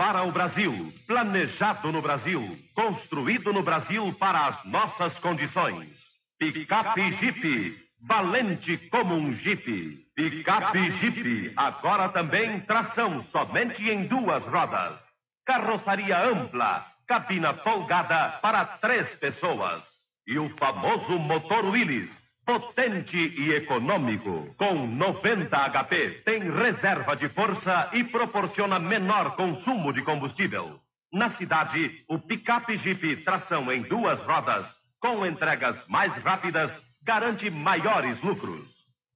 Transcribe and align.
para 0.00 0.22
o 0.22 0.32
Brasil, 0.32 0.90
planejado 1.06 1.92
no 1.92 2.00
Brasil, 2.00 2.58
construído 2.74 3.52
no 3.52 3.62
Brasil 3.62 4.10
para 4.14 4.46
as 4.46 4.64
nossas 4.64 5.12
condições. 5.18 5.90
Picape 6.38 7.10
Jeep, 7.18 7.76
valente 8.00 8.78
como 8.90 9.14
um 9.14 9.34
Jeep. 9.34 10.06
Picape 10.16 10.90
Jeep, 10.92 11.52
agora 11.54 12.08
também 12.08 12.60
tração 12.60 13.26
somente 13.30 13.90
em 13.90 14.06
duas 14.06 14.42
rodas. 14.44 14.98
Carroçaria 15.44 16.18
ampla, 16.18 16.86
cabina 17.06 17.52
folgada 17.52 18.38
para 18.40 18.64
três 18.64 19.06
pessoas. 19.16 19.82
E 20.26 20.38
o 20.38 20.48
famoso 20.56 21.18
motor 21.18 21.66
Willis, 21.66 22.10
potente 22.50 23.16
e 23.16 23.52
econômico. 23.52 24.52
Com 24.56 24.86
90 24.88 25.56
HP, 25.56 26.22
tem 26.24 26.40
reserva 26.50 27.14
de 27.14 27.28
força 27.28 27.90
e 27.92 28.02
proporciona 28.02 28.80
menor 28.80 29.36
consumo 29.36 29.92
de 29.92 30.02
combustível. 30.02 30.80
Na 31.12 31.30
cidade, 31.36 32.04
o 32.08 32.18
picape 32.18 32.76
Jeep 32.78 33.18
tração 33.18 33.70
em 33.70 33.82
duas 33.82 34.20
rodas, 34.22 34.66
com 35.00 35.24
entregas 35.24 35.76
mais 35.86 36.12
rápidas, 36.24 36.72
garante 37.04 37.48
maiores 37.50 38.20
lucros. 38.20 38.66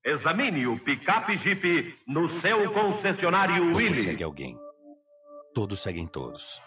Examine 0.05 0.69
o 0.69 0.79
picape 0.79 1.37
Jeep 1.39 1.99
no 2.07 2.41
seu 2.41 2.73
concessionário 2.73 3.73
Você 3.73 3.95
segue 3.97 4.23
alguém. 4.23 4.57
Todos 5.53 5.83
seguem 5.83 6.07
todos. 6.07 6.61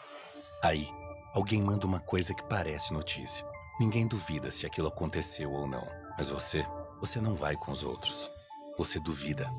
Aí, 0.62 0.86
alguém 1.34 1.62
manda 1.62 1.86
uma 1.86 2.02
coisa 2.02 2.34
que 2.34 2.44
parece 2.50 2.94
notícia. 2.94 3.46
Ninguém 3.80 4.06
duvida 4.06 4.52
se 4.52 4.66
aquilo 4.66 4.88
aconteceu 4.90 5.52
ou 5.52 5.66
não. 5.66 6.07
Mas 6.18 6.30
você, 6.30 6.66
você 7.00 7.22
não 7.22 7.36
vai 7.36 7.56
com 7.56 7.72
os 7.72 7.84
outros. 7.84 8.30
Você 8.78 9.00
duvida. 9.00 9.50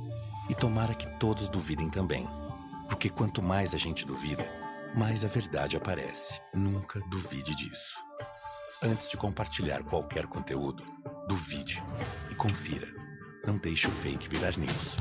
E 0.49 0.55
tomara 0.55 0.95
que 0.95 1.07
todos 1.19 1.49
duvidem 1.49 1.89
também. 1.89 2.27
Porque 2.89 3.09
quanto 3.09 3.43
mais 3.43 3.75
a 3.75 3.79
gente 3.79 4.05
duvida, 4.05 4.45
mais 4.95 5.25
a 5.25 5.29
verdade 5.29 5.77
aparece. 5.77 6.41
Nunca 6.53 7.01
duvide 7.09 7.55
disso. 7.55 7.95
Antes 8.83 9.09
de 9.09 9.17
compartilhar 9.17 9.83
qualquer 9.85 10.27
conteúdo, 10.27 10.85
duvide 11.29 11.83
e 12.31 12.35
confira. 12.35 12.89
Não 13.47 13.57
deixe 13.59 13.89
o 13.89 13.93
fake 13.93 14.29
virar 14.29 14.57
news. 14.57 14.97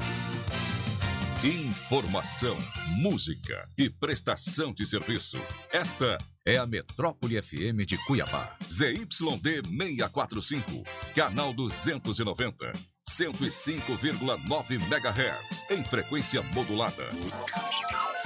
Informação, 1.43 2.57
música 2.99 3.69
e 3.77 3.91
prestação 3.91 4.73
de 4.73 4.87
serviço. 4.87 5.37
Esta 5.71 6.17
é 6.43 6.57
a 6.57 6.65
Metrópole 6.65 7.39
FM 7.39 7.85
de 7.85 7.95
Cuiabá. 8.07 8.57
ZYD 8.63 9.61
645, 9.67 10.83
canal 11.13 11.53
290, 11.53 12.71
105,9 13.09 14.71
MHz, 14.71 15.65
em 15.69 15.83
frequência 15.83 16.41
modulada. 16.53 17.09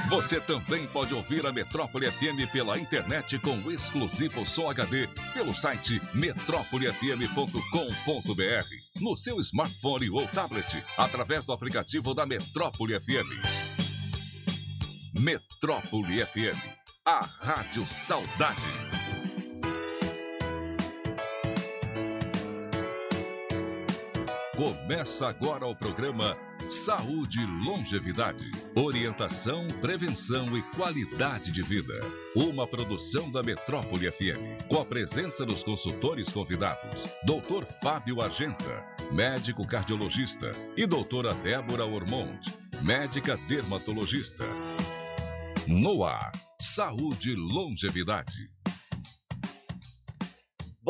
Você 0.09 0.41
também 0.41 0.87
pode 0.87 1.13
ouvir 1.13 1.45
a 1.45 1.51
Metrópole 1.51 2.09
FM 2.11 2.51
pela 2.51 2.77
internet 2.77 3.39
com 3.39 3.71
exclusivo 3.71 4.45
som 4.45 4.69
HD 4.69 5.07
pelo 5.33 5.53
site 5.53 6.02
metrópolefm.com.br, 6.13 9.02
no 9.02 9.15
seu 9.15 9.39
smartphone 9.39 10.09
ou 10.09 10.27
tablet, 10.27 10.83
através 10.97 11.45
do 11.45 11.53
aplicativo 11.53 12.13
da 12.13 12.25
Metrópole 12.25 12.99
FM. 12.99 13.29
Metrópole 15.19 16.25
FM, 16.25 16.57
a 17.05 17.25
Rádio 17.39 17.85
Saudade. 17.85 19.00
Começa 24.55 25.30
agora 25.30 25.66
o 25.66 25.73
programa 25.73 26.38
Saúde 26.69 27.39
e 27.39 27.45
Longevidade. 27.66 28.52
Orientação, 28.75 29.66
prevenção 29.80 30.58
e 30.58 30.61
qualidade 30.75 31.53
de 31.53 31.61
vida. 31.61 31.93
Uma 32.35 32.67
produção 32.67 33.31
da 33.31 33.41
Metrópole 33.41 34.11
FM. 34.11 34.67
Com 34.67 34.81
a 34.81 34.85
presença 34.85 35.45
dos 35.45 35.63
consultores 35.63 36.27
convidados: 36.30 37.08
Dr. 37.23 37.66
Fábio 37.81 38.21
Argenta, 38.21 38.85
médico 39.13 39.65
cardiologista, 39.65 40.52
e 40.76 40.86
doutora 40.86 41.33
Débora 41.33 41.86
Ormond, 41.86 42.53
médica 42.81 43.37
dermatologista. 43.47 44.43
No 45.65 46.03
ar, 46.03 46.33
Saúde 46.59 47.31
e 47.31 47.36
Longevidade. 47.36 48.52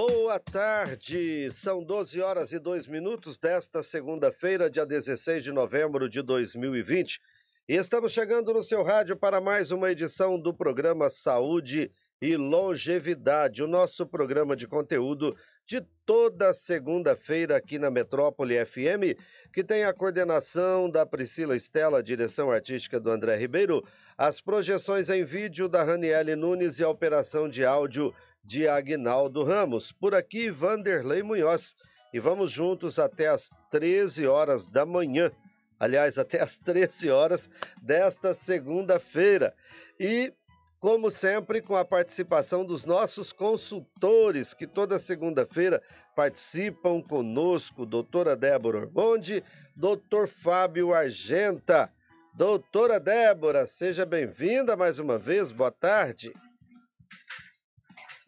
Boa 0.04 0.40
tarde, 0.40 1.52
são 1.52 1.84
12 1.84 2.20
horas 2.22 2.52
e 2.52 2.58
2 2.58 2.88
minutos 2.88 3.38
desta 3.38 3.84
segunda-feira, 3.84 4.68
dia 4.68 4.84
16 4.84 5.44
de 5.44 5.52
novembro 5.52 6.10
de 6.10 6.24
2020. 6.24 7.22
E 7.70 7.76
estamos 7.76 8.12
chegando 8.12 8.52
no 8.52 8.64
seu 8.64 8.82
rádio 8.82 9.16
para 9.16 9.40
mais 9.40 9.70
uma 9.70 9.92
edição 9.92 10.40
do 10.40 10.56
programa 10.56 11.08
Saúde 11.08 11.92
e 12.20 12.36
Longevidade, 12.36 13.62
o 13.62 13.68
nosso 13.68 14.08
programa 14.08 14.56
de 14.56 14.68
conteúdo 14.68 15.38
de 15.68 15.82
toda 16.04 16.52
segunda-feira 16.52 17.56
aqui 17.56 17.78
na 17.78 17.92
Metrópole 17.92 18.66
FM, 18.66 19.18
que 19.54 19.64
tem 19.64 19.84
a 19.84 19.94
coordenação 19.94 20.90
da 20.90 21.06
Priscila 21.06 21.56
Estela, 21.56 22.04
direção 22.04 22.50
artística 22.50 23.00
do 23.00 23.12
André 23.12 23.38
Ribeiro, 23.38 23.84
as 24.18 24.42
projeções 24.42 25.10
em 25.10 25.24
vídeo 25.24 25.70
da 25.70 25.84
Raniele 25.84 26.36
Nunes 26.36 26.80
e 26.80 26.84
a 26.84 26.90
operação 26.90 27.48
de 27.48 27.64
áudio 27.64 28.14
de 28.44 28.68
Agnaldo 28.68 29.44
Ramos. 29.44 29.92
Por 29.92 30.16
aqui, 30.16 30.50
Vanderlei 30.50 31.24
Munhoz. 31.24 31.76
E 32.14 32.20
vamos 32.20 32.52
juntos 32.52 33.00
até 33.00 33.28
as 33.28 33.52
13 33.70 34.28
horas 34.28 34.68
da 34.68 34.86
manhã. 34.86 35.32
Aliás, 35.80 36.18
até 36.18 36.42
as 36.42 36.60
13 36.60 37.10
horas 37.10 37.50
desta 37.82 38.34
segunda-feira. 38.34 39.54
E, 40.00 40.34
como 40.80 41.10
sempre, 41.10 41.62
com 41.62 41.76
a 41.76 41.86
participação 41.86 42.66
dos 42.66 42.86
nossos 42.86 43.32
consultores, 43.32 44.54
que 44.54 44.68
toda 44.68 45.00
segunda-feira 45.00 45.82
participam 46.16 47.02
conosco, 47.02 47.86
doutora 47.86 48.36
Débora 48.36 48.80
Ormonde, 48.80 49.44
doutor 49.76 50.28
Fábio 50.28 50.94
Argenta. 50.94 51.92
Doutora 52.34 53.00
Débora, 53.00 53.66
seja 53.66 54.06
bem-vinda 54.06 54.76
mais 54.76 55.00
uma 55.00 55.18
vez, 55.18 55.52
boa 55.52 55.72
tarde. 55.72 56.34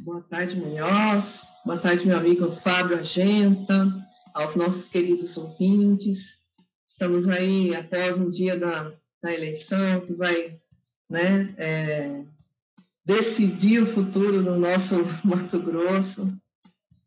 Boa 0.04 0.22
tarde, 0.22 0.58
Munhoz. 0.58 1.48
Boa 1.66 1.78
tarde, 1.78 2.06
meu 2.06 2.18
amigo 2.18 2.52
Fábio 2.58 2.98
Argenta, 2.98 3.88
aos 4.34 4.54
nossos 4.54 4.90
queridos 4.90 5.38
ouvintes. 5.38 6.38
Estamos 6.86 7.26
aí 7.30 7.74
após 7.74 8.20
um 8.20 8.30
dia 8.30 8.60
da, 8.60 8.92
da 9.22 9.34
eleição 9.34 10.02
que 10.02 10.12
vai 10.12 10.60
né, 11.10 11.56
é, 11.58 12.22
decidir 13.06 13.82
o 13.82 13.94
futuro 13.94 14.44
do 14.44 14.58
nosso 14.58 14.96
Mato 15.24 15.62
Grosso, 15.62 16.28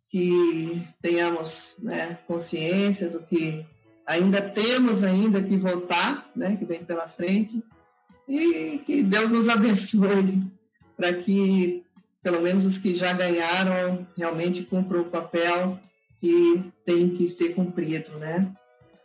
que 0.09 0.83
tenhamos 1.03 1.77
né, 1.79 2.15
consciência 2.27 3.11
do 3.11 3.21
que 3.21 3.63
ainda 4.07 4.41
temos 4.41 5.03
ainda 5.03 5.43
que 5.43 5.59
votar, 5.59 6.31
né, 6.35 6.57
que 6.57 6.65
vem 6.65 6.83
pela 6.83 7.07
frente, 7.09 7.63
e 8.27 8.79
que 8.87 9.03
Deus 9.03 9.29
nos 9.29 9.51
abençoe 9.51 10.51
para 10.97 11.13
que 11.13 11.85
pelo 12.27 12.41
menos 12.41 12.67
os 12.67 12.77
que 12.77 12.93
já 12.93 13.13
ganharam 13.13 14.05
realmente 14.17 14.65
cumpram 14.65 15.03
o 15.03 15.11
papel 15.11 15.79
que 16.21 16.73
tem 16.85 17.11
que 17.11 17.29
ser 17.29 17.55
cumprido, 17.55 18.19
né? 18.19 18.53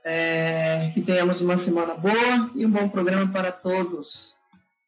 É, 0.04 0.90
que 0.92 1.04
tenhamos 1.04 1.40
uma 1.40 1.56
semana 1.56 1.94
boa 1.94 2.50
e 2.56 2.66
um 2.66 2.72
bom 2.72 2.90
programa 2.90 3.32
para 3.32 3.52
todos. 3.52 4.36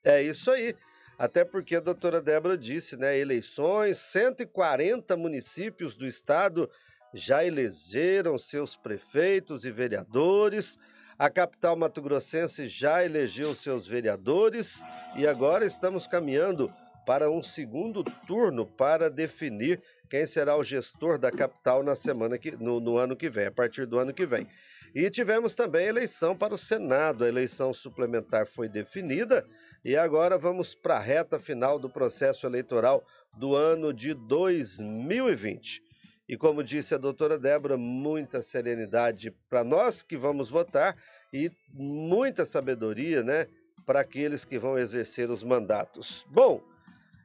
É 0.04 0.24
isso 0.24 0.50
aí. 0.50 0.76
Até 1.16 1.46
porque 1.46 1.76
a 1.76 1.80
doutora 1.80 2.20
Débora 2.24 2.58
disse, 2.58 2.98
né? 2.98 3.16
Eleições, 3.16 4.00
140 4.00 5.16
municípios 5.16 5.94
do 5.94 6.08
estado 6.08 6.68
já 7.14 7.46
elegeram 7.46 8.36
seus 8.40 8.76
prefeitos 8.76 9.64
e 9.64 9.72
vereadores. 9.72 10.80
A 11.20 11.30
capital 11.30 11.76
mato-grossense 11.76 12.68
já 12.68 13.06
elegeu 13.06 13.54
seus 13.54 13.88
vereadores 13.88 14.82
e 15.16 15.28
agora 15.28 15.64
estamos 15.64 16.08
caminhando 16.08 16.74
para 17.06 17.30
um 17.30 17.44
segundo 17.44 18.04
turno 18.28 18.66
para 18.66 19.10
definir 19.10 19.82
quem 20.10 20.28
será 20.28 20.56
o 20.56 20.64
gestor 20.64 21.18
da 21.18 21.32
capital 21.32 21.84
na 21.84 21.96
semana 21.96 22.38
que, 22.38 22.52
no, 22.52 22.80
no, 22.80 22.98
ano 22.98 23.16
que 23.16 23.30
vem, 23.30 23.48
a 23.48 23.52
partir 23.52 23.86
do 23.86 23.98
ano 23.98 24.14
que 24.14 24.26
vem. 24.26 24.48
E 24.94 25.10
tivemos 25.10 25.56
também 25.56 25.88
eleição 25.88 26.38
para 26.38 26.54
o 26.54 26.58
Senado. 26.58 27.24
A 27.24 27.28
eleição 27.28 27.74
suplementar 27.74 28.46
foi 28.46 28.70
definida 28.70 29.44
e 29.84 29.96
agora 29.96 30.38
vamos 30.38 30.76
para 30.76 30.98
a 30.98 31.00
reta 31.00 31.40
final 31.40 31.80
do 31.80 31.90
processo 31.90 32.46
eleitoral 32.46 33.04
do 33.40 33.56
ano 33.56 33.92
de 33.92 34.14
2020. 34.14 35.82
E 36.30 36.38
como 36.38 36.64
disse 36.64 36.94
a 36.94 36.98
doutora 36.98 37.38
Débora, 37.38 37.76
muita 37.76 38.42
serenidade 38.42 39.32
para 39.50 39.64
nós 39.64 40.04
que 40.04 40.16
vamos 40.16 40.50
votar 40.50 40.96
e 41.34 41.52
muita 41.74 42.46
sabedoria, 42.46 43.24
né, 43.24 43.48
para 43.86 44.00
aqueles 44.02 44.46
que 44.46 44.58
vão 44.58 44.78
exercer 44.78 45.30
os 45.30 45.44
mandatos. 45.44 46.26
Bom, 46.30 46.64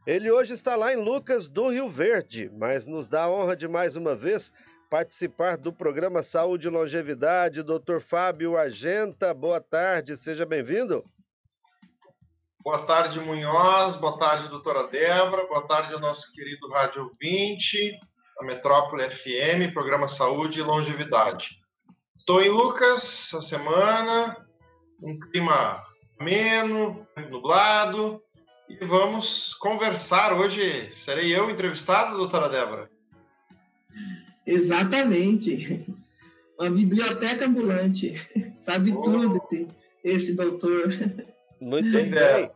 ele 0.09 0.31
hoje 0.31 0.55
está 0.55 0.75
lá 0.75 0.91
em 0.91 0.97
Lucas 0.97 1.51
do 1.51 1.69
Rio 1.69 1.87
Verde, 1.87 2.51
mas 2.57 2.87
nos 2.87 3.11
dá 3.11 3.25
a 3.25 3.31
honra 3.31 3.55
de 3.55 3.69
mais 3.69 3.95
uma 3.95 4.15
vez 4.15 4.51
participar 4.89 5.59
do 5.59 5.71
programa 5.71 6.23
Saúde 6.23 6.67
e 6.67 6.71
Longevidade. 6.71 7.63
Dr. 7.63 8.01
Fábio 8.01 8.57
Argenta, 8.57 9.35
boa 9.35 9.61
tarde, 9.61 10.17
seja 10.17 10.47
bem-vindo. 10.47 11.05
Boa 12.65 12.87
tarde, 12.87 13.21
Munhoz. 13.21 13.97
Boa 13.97 14.19
tarde, 14.19 14.49
doutora 14.49 14.89
Débora. 14.89 15.47
Boa 15.47 15.69
tarde 15.69 15.93
ao 15.93 16.01
nosso 16.01 16.33
querido 16.33 16.67
Rádio 16.71 17.13
20, 17.21 18.01
da 18.41 18.47
Metrópole 18.47 19.11
FM, 19.11 19.75
programa 19.75 20.09
Saúde 20.09 20.61
e 20.61 20.63
Longevidade. 20.63 21.59
Estou 22.19 22.41
em 22.41 22.49
Lucas 22.49 23.03
essa 23.27 23.43
semana, 23.43 24.39
um 25.03 25.21
clima 25.21 25.85
ameno, 26.19 27.07
nublado, 27.31 28.23
e 28.69 28.85
vamos 28.85 29.55
conversar. 29.55 30.39
Hoje 30.39 30.91
serei 30.91 31.35
eu 31.35 31.51
entrevistado, 31.51 32.17
doutora 32.17 32.49
Débora? 32.49 32.91
Exatamente. 34.47 35.87
Uma 36.59 36.71
biblioteca 36.71 37.47
ambulante. 37.47 38.15
Sabe 38.61 38.93
oh. 38.93 39.03
tudo 39.03 39.37
esse, 39.37 39.69
esse 40.05 40.33
doutor. 40.35 40.89
Muito 41.61 41.93
bem. 41.93 42.51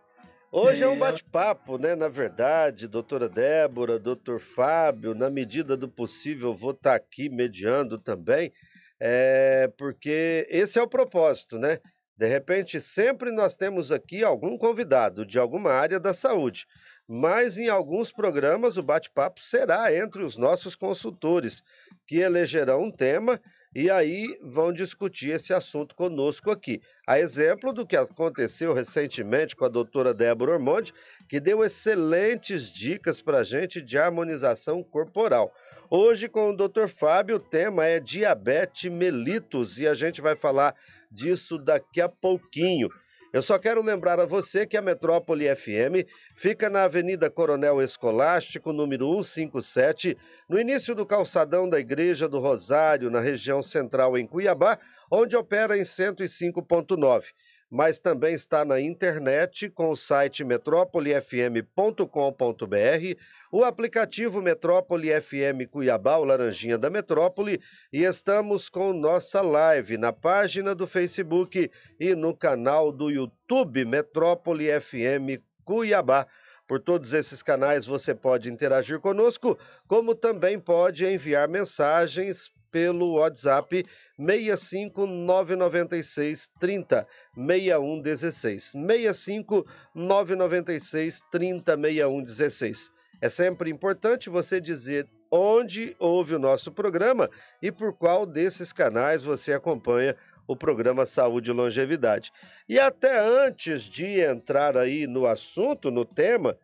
Hoje 0.51 0.83
é, 0.83 0.87
é 0.87 0.89
um 0.89 0.99
bate-papo, 0.99 1.79
né? 1.79 1.97
Na 1.97 2.09
verdade, 2.09 2.87
doutora 2.87 3.27
Débora, 3.27 3.99
doutor 3.99 4.39
Fábio, 4.39 5.15
na 5.15 5.31
medida 5.31 5.79
do 5.79 5.89
possível, 5.89 6.55
vou 6.55 6.73
estar 6.73 6.95
aqui 6.95 7.31
mediando 7.31 7.99
também, 7.99 8.53
é, 9.01 9.73
porque 9.79 10.47
esse 10.51 10.79
é 10.79 10.83
o 10.83 10.89
propósito, 10.89 11.59
né? 11.59 11.79
De 12.23 12.29
repente, 12.29 12.81
sempre 12.81 13.33
nós 13.33 13.57
temos 13.57 13.91
aqui 13.91 14.23
algum 14.23 14.57
convidado 14.57 15.27
de 15.27 15.41
alguma 15.41 15.73
área 15.73 15.99
da 15.99 16.15
saúde, 16.15 16.69
mas 17.09 17.59
em 17.59 17.69
alguns 17.69 18.13
programas 18.13 18.77
o 18.77 18.83
bate-papo 18.85 19.41
será 19.41 19.93
entre 19.93 20.23
os 20.23 20.37
nossos 20.37 20.77
consultores, 20.77 21.65
que 22.07 22.19
elegerão 22.19 22.85
um 22.85 22.93
tema 22.93 23.41
e 23.75 23.91
aí 23.91 24.39
vão 24.41 24.73
discutir 24.73 25.31
esse 25.31 25.53
assunto 25.53 25.97
conosco 25.97 26.49
aqui. 26.49 26.81
A 27.09 27.19
exemplo 27.19 27.73
do 27.73 27.85
que 27.85 27.97
aconteceu 27.97 28.73
recentemente 28.73 29.57
com 29.57 29.65
a 29.65 29.69
doutora 29.69 30.15
Débora 30.15 30.53
Ormonde, 30.53 30.95
que 31.29 31.41
deu 31.41 31.65
excelentes 31.65 32.73
dicas 32.73 33.21
para 33.21 33.39
a 33.39 33.43
gente 33.43 33.83
de 33.83 33.99
harmonização 33.99 34.81
corporal. 34.85 35.53
Hoje, 35.91 36.29
com 36.29 36.51
o 36.51 36.57
Dr. 36.57 36.87
Fábio, 36.89 37.37
o 37.37 37.41
tema 37.41 37.85
é 37.85 38.01
diabetes 38.01 38.91
mellitus 38.91 39.79
e 39.79 39.87
a 39.87 39.93
gente 39.93 40.23
vai 40.23 40.35
falar 40.35 40.75
disso 41.13 41.59
daqui 41.59 42.01
a 42.01 42.09
pouquinho. 42.09 42.89
Eu 43.33 43.41
só 43.41 43.59
quero 43.59 43.83
lembrar 43.83 44.21
a 44.21 44.27
você 44.27 44.67
que 44.67 44.77
a 44.77 44.83
Metrópole 44.83 45.47
FM 45.55 46.07
fica 46.37 46.69
na 46.69 46.85
Avenida 46.85 47.31
Coronel 47.31 47.81
Escolástico, 47.81 48.73
número 48.73 49.07
157, 49.25 50.19
no 50.49 50.61
início 50.61 50.95
do 50.95 51.07
calçadão 51.07 51.69
da 51.69 51.81
Igreja 51.81 52.29
do 52.29 52.39
Rosário, 52.39 53.11
na 53.11 53.21
região 53.21 53.63
central 53.63 54.19
em 54.19 54.27
Cuiabá, 54.27 54.79
onde 55.11 55.35
opera 55.35 55.79
em 55.79 55.83
105.9 55.83 57.25
mas 57.73 57.99
também 57.99 58.35
está 58.35 58.67
na 58.67 58.79
internet 58.79 59.71
com 59.71 59.89
o 59.89 59.97
site 59.97 60.45
metrópolifm.com.br, 60.45 63.19
o 63.51 63.65
aplicativo 63.65 64.43
Metrópole 64.43 65.09
FM 65.19 65.67
Cuiabá, 65.71 66.19
o 66.19 66.25
Laranjinha 66.25 66.77
da 66.77 66.91
Metrópole, 66.91 67.59
e 67.91 68.03
estamos 68.03 68.69
com 68.69 68.93
nossa 68.93 69.41
live 69.41 69.97
na 69.97 70.13
página 70.13 70.75
do 70.75 70.87
Facebook 70.87 71.71
e 71.99 72.15
no 72.15 72.37
canal 72.37 72.93
do 72.93 73.11
YouTube 73.11 73.87
Metrópole 73.87 74.69
FM 74.79 75.41
Cuiabá. 75.65 76.27
Por 76.69 76.79
todos 76.79 77.15
esses 77.15 77.43
canais 77.43 77.87
você 77.87 78.15
pode 78.15 78.51
interagir 78.51 79.01
conosco, 79.01 79.59
como 79.89 80.15
também 80.15 80.61
pode 80.61 81.07
enviar 81.07 81.49
mensagens 81.49 82.51
pelo 82.71 83.15
WhatsApp 83.15 83.87
65 84.25 85.07
996 85.07 86.51
30 86.61 87.07
61 87.35 88.01
16. 88.01 88.65
65 88.73 89.67
996 89.95 91.21
30 91.31 91.77
61 91.77 92.23
16. 92.23 92.91
É 93.21 93.29
sempre 93.29 93.71
importante 93.71 94.29
você 94.29 94.61
dizer 94.61 95.09
onde 95.31 95.97
ouve 95.99 96.35
o 96.35 96.39
nosso 96.39 96.71
programa 96.71 97.31
e 97.63 97.73
por 97.73 97.97
qual 97.97 98.27
desses 98.27 98.73
canais 98.73 99.23
você 99.23 99.53
acompanha 99.53 100.17
o 100.47 100.57
programa 100.57 101.07
Saúde 101.07 101.51
e 101.51 101.55
Longevidade. 101.55 102.31
E 102.69 102.79
até 102.79 103.19
antes 103.19 103.85
de 103.85 104.21
entrar 104.21 104.77
aí 104.77 105.07
no 105.07 105.27
assunto, 105.27 105.91
no 105.91 106.05
tema, 106.05 106.59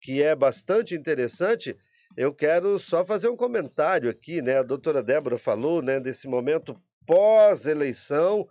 que 0.00 0.22
é 0.22 0.36
bastante 0.36 0.94
interessante, 0.94 1.76
eu 2.16 2.34
quero 2.34 2.78
só 2.78 3.04
fazer 3.04 3.28
um 3.28 3.36
comentário 3.36 4.10
aqui, 4.10 4.42
né? 4.42 4.58
A 4.58 4.62
doutora 4.62 5.02
Débora 5.02 5.38
falou, 5.38 5.80
né, 5.82 5.98
desse 5.98 6.28
momento 6.28 6.78
pós-eleição. 7.06 8.48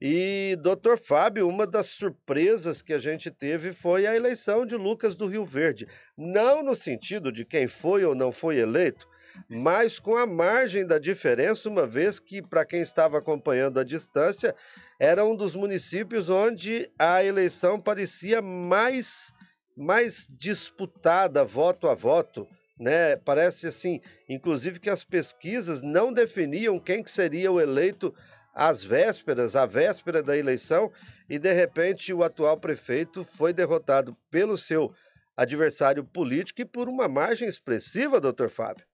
E, 0.00 0.56
doutor 0.62 0.98
Fábio, 0.98 1.46
uma 1.46 1.66
das 1.66 1.86
surpresas 1.88 2.80
que 2.80 2.92
a 2.92 2.98
gente 2.98 3.30
teve 3.30 3.72
foi 3.72 4.06
a 4.06 4.16
eleição 4.16 4.64
de 4.64 4.74
Lucas 4.74 5.14
do 5.14 5.26
Rio 5.26 5.44
Verde. 5.44 5.86
Não 6.16 6.62
no 6.62 6.74
sentido 6.74 7.30
de 7.30 7.44
quem 7.44 7.68
foi 7.68 8.04
ou 8.04 8.14
não 8.14 8.32
foi 8.32 8.56
eleito, 8.56 9.06
mas 9.48 9.98
com 9.98 10.16
a 10.16 10.26
margem 10.26 10.86
da 10.86 10.98
diferença, 10.98 11.68
uma 11.68 11.86
vez 11.86 12.18
que, 12.18 12.40
para 12.40 12.64
quem 12.64 12.80
estava 12.80 13.18
acompanhando 13.18 13.78
à 13.78 13.84
distância, 13.84 14.54
era 14.98 15.24
um 15.24 15.36
dos 15.36 15.54
municípios 15.54 16.30
onde 16.30 16.90
a 16.98 17.22
eleição 17.22 17.78
parecia 17.78 18.40
mais, 18.40 19.34
mais 19.76 20.26
disputada, 20.38 21.44
voto 21.44 21.88
a 21.88 21.94
voto 21.94 22.48
né? 22.80 23.14
Parece 23.16 23.66
assim, 23.66 24.00
inclusive 24.26 24.80
que 24.80 24.88
as 24.88 25.04
pesquisas 25.04 25.82
não 25.82 26.10
definiam 26.10 26.80
quem 26.80 27.02
que 27.02 27.10
seria 27.10 27.52
o 27.52 27.60
eleito 27.60 28.14
às 28.54 28.82
vésperas, 28.82 29.54
à 29.54 29.66
véspera 29.66 30.22
da 30.22 30.36
eleição, 30.36 30.90
e 31.28 31.38
de 31.38 31.52
repente 31.52 32.12
o 32.12 32.24
atual 32.24 32.58
prefeito 32.58 33.24
foi 33.36 33.52
derrotado 33.52 34.16
pelo 34.30 34.56
seu 34.56 34.92
adversário 35.36 36.02
político 36.02 36.62
e 36.62 36.64
por 36.64 36.88
uma 36.88 37.06
margem 37.06 37.46
expressiva, 37.46 38.20
doutor 38.20 38.50
Fábio. 38.50 38.84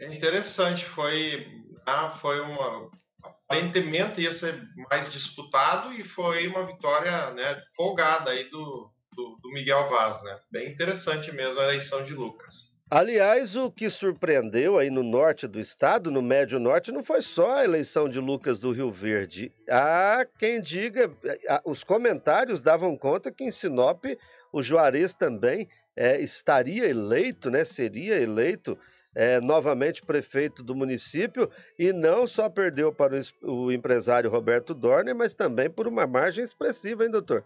É 0.00 0.12
interessante, 0.12 0.84
foi, 0.84 1.46
ah, 1.86 2.10
foi 2.10 2.40
uma 2.40 2.90
aparentemente 3.22 4.22
ia 4.22 4.32
ser 4.32 4.54
mais 4.90 5.12
disputado 5.12 5.92
e 5.92 6.02
foi 6.02 6.48
uma 6.48 6.66
vitória 6.66 7.30
né, 7.32 7.62
folgada 7.76 8.30
aí 8.30 8.48
do, 8.48 8.90
do, 9.14 9.38
do 9.42 9.50
Miguel 9.50 9.88
Vaz, 9.88 10.22
né? 10.22 10.38
Bem 10.50 10.70
interessante 10.70 11.32
mesmo 11.32 11.60
a 11.60 11.64
eleição 11.64 12.04
de 12.04 12.12
Lucas. 12.14 12.72
Aliás, 12.90 13.56
o 13.56 13.70
que 13.70 13.88
surpreendeu 13.88 14.76
aí 14.76 14.90
no 14.90 15.02
norte 15.02 15.48
do 15.48 15.58
estado, 15.58 16.10
no 16.10 16.20
médio 16.20 16.58
norte, 16.58 16.92
não 16.92 17.02
foi 17.02 17.22
só 17.22 17.56
a 17.56 17.64
eleição 17.64 18.06
de 18.06 18.20
Lucas 18.20 18.60
do 18.60 18.70
Rio 18.70 18.92
Verde. 18.92 19.50
Há 19.66 20.26
quem 20.38 20.60
diga, 20.60 21.10
os 21.64 21.82
comentários 21.82 22.60
davam 22.60 22.94
conta 22.94 23.32
que 23.32 23.44
em 23.44 23.50
Sinop 23.50 24.04
o 24.52 24.62
Juarez 24.62 25.14
também 25.14 25.70
é, 25.96 26.20
estaria 26.20 26.86
eleito, 26.86 27.50
né? 27.50 27.64
Seria 27.64 28.20
eleito 28.20 28.78
é, 29.14 29.40
novamente 29.40 30.02
prefeito 30.02 30.62
do 30.62 30.74
município 30.74 31.50
e 31.78 31.94
não 31.94 32.26
só 32.26 32.50
perdeu 32.50 32.92
para 32.92 33.18
o, 33.42 33.64
o 33.64 33.72
empresário 33.72 34.28
Roberto 34.28 34.74
Dorner, 34.74 35.14
mas 35.14 35.32
também 35.32 35.70
por 35.70 35.88
uma 35.88 36.06
margem 36.06 36.44
expressiva, 36.44 37.04
hein, 37.04 37.10
doutor? 37.10 37.42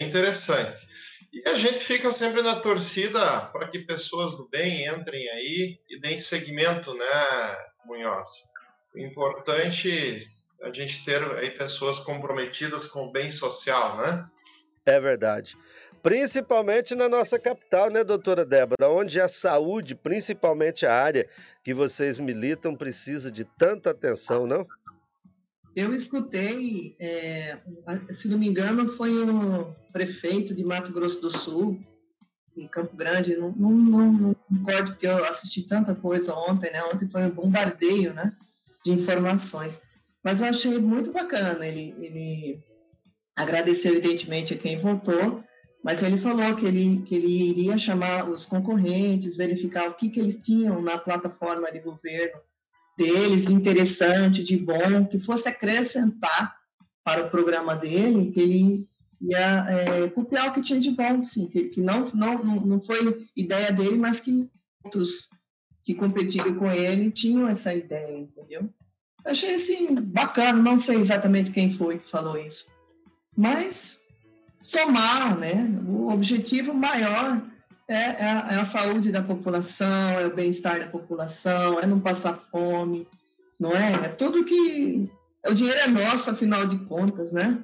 Interessante. 0.00 0.86
E 1.32 1.48
a 1.48 1.54
gente 1.54 1.78
fica 1.78 2.10
sempre 2.10 2.42
na 2.42 2.60
torcida 2.60 3.40
para 3.46 3.68
que 3.68 3.80
pessoas 3.80 4.36
do 4.36 4.48
bem 4.48 4.86
entrem 4.86 5.28
aí 5.30 5.78
e 5.90 6.00
deem 6.00 6.18
segmento, 6.18 6.94
né, 6.94 7.56
Munhoz? 7.84 8.30
O 8.94 8.98
importante 9.00 9.90
é 10.60 10.68
a 10.68 10.72
gente 10.72 11.04
ter 11.04 11.22
aí 11.36 11.50
pessoas 11.50 11.98
comprometidas 11.98 12.86
com 12.86 13.06
o 13.06 13.12
bem 13.12 13.30
social, 13.30 13.96
né? 13.98 14.26
É 14.86 15.00
verdade. 15.00 15.56
Principalmente 16.02 16.94
na 16.94 17.08
nossa 17.08 17.38
capital, 17.38 17.90
né, 17.90 18.04
doutora 18.04 18.44
Débora? 18.44 18.88
Onde 18.90 19.20
a 19.20 19.26
saúde, 19.26 19.94
principalmente 19.94 20.86
a 20.86 20.94
área 20.94 21.26
que 21.64 21.72
vocês 21.72 22.18
militam, 22.18 22.76
precisa 22.76 23.32
de 23.32 23.44
tanta 23.44 23.90
atenção, 23.90 24.46
não? 24.46 24.66
Eu 25.74 25.92
escutei, 25.92 26.94
é, 27.00 27.58
se 28.14 28.28
não 28.28 28.38
me 28.38 28.46
engano, 28.46 28.96
foi 28.96 29.12
o 29.28 29.74
prefeito 29.92 30.54
de 30.54 30.62
Mato 30.64 30.92
Grosso 30.92 31.20
do 31.20 31.30
Sul, 31.30 31.82
em 32.56 32.68
Campo 32.68 32.96
Grande, 32.96 33.36
não, 33.36 33.50
não, 33.50 33.70
não, 33.70 34.12
não 34.12 34.34
porque 34.86 35.06
eu 35.06 35.24
assisti 35.24 35.62
tanta 35.62 35.92
coisa 35.94 36.32
ontem, 36.32 36.70
né? 36.70 36.82
Ontem 36.84 37.08
foi 37.08 37.24
um 37.24 37.30
bombardeio, 37.30 38.14
né? 38.14 38.32
De 38.84 38.92
informações. 38.92 39.80
Mas 40.22 40.40
eu 40.40 40.46
achei 40.46 40.78
muito 40.78 41.12
bacana. 41.12 41.66
Ele, 41.66 41.94
ele 41.98 42.62
agradeceu, 43.34 43.92
evidentemente, 43.92 44.54
a 44.54 44.58
quem 44.58 44.80
votou, 44.80 45.42
mas 45.82 46.02
ele 46.02 46.16
falou 46.16 46.54
que 46.54 46.64
ele, 46.64 47.02
que 47.02 47.16
ele 47.16 47.50
iria 47.50 47.76
chamar 47.76 48.30
os 48.30 48.46
concorrentes, 48.46 49.36
verificar 49.36 49.90
o 49.90 49.94
que, 49.94 50.08
que 50.08 50.20
eles 50.20 50.40
tinham 50.40 50.80
na 50.80 50.96
plataforma 50.96 51.70
de 51.72 51.80
governo 51.80 52.40
deles, 52.96 53.46
de 53.46 53.52
interessante, 53.52 54.42
de 54.42 54.56
bom, 54.56 55.06
que 55.10 55.18
fosse 55.18 55.48
acrescentar 55.48 56.56
para 57.02 57.26
o 57.26 57.30
programa 57.30 57.76
dele, 57.76 58.30
que 58.30 58.40
ele 58.40 58.88
ia 59.20 59.66
é, 59.68 60.08
copiar 60.10 60.48
o 60.48 60.52
que 60.52 60.62
tinha 60.62 60.80
de 60.80 60.90
bom, 60.90 61.22
sim, 61.24 61.46
que, 61.46 61.68
que 61.68 61.80
não, 61.80 62.06
não, 62.14 62.44
não 62.44 62.80
foi 62.80 63.26
ideia 63.36 63.72
dele, 63.72 63.96
mas 63.96 64.20
que 64.20 64.48
outros 64.82 65.28
que 65.82 65.94
competiram 65.94 66.54
com 66.54 66.70
ele 66.70 67.10
tinham 67.10 67.48
essa 67.48 67.74
ideia, 67.74 68.18
entendeu? 68.18 68.68
Achei 69.24 69.54
assim 69.54 69.94
bacana, 69.94 70.60
não 70.60 70.78
sei 70.78 70.96
exatamente 70.96 71.50
quem 71.50 71.72
foi 71.72 71.98
que 71.98 72.10
falou 72.10 72.38
isso, 72.38 72.66
mas 73.36 73.98
somar, 74.60 75.38
né? 75.38 75.54
O 75.86 76.10
objetivo 76.10 76.72
maior 76.74 77.42
é, 77.88 77.94
é, 77.94 78.24
a, 78.24 78.48
é 78.52 78.60
a 78.60 78.64
saúde 78.64 79.12
da 79.12 79.22
população, 79.22 80.20
é 80.20 80.26
o 80.26 80.34
bem-estar 80.34 80.80
da 80.80 80.86
população, 80.86 81.80
é 81.80 81.86
não 81.86 82.00
passar 82.00 82.34
fome, 82.50 83.06
não 83.58 83.72
é? 83.72 83.92
É 83.92 84.08
tudo 84.08 84.44
que. 84.44 85.10
O 85.46 85.52
dinheiro 85.52 85.78
é 85.78 85.86
nosso, 85.86 86.30
afinal 86.30 86.66
de 86.66 86.78
contas, 86.86 87.32
né? 87.32 87.62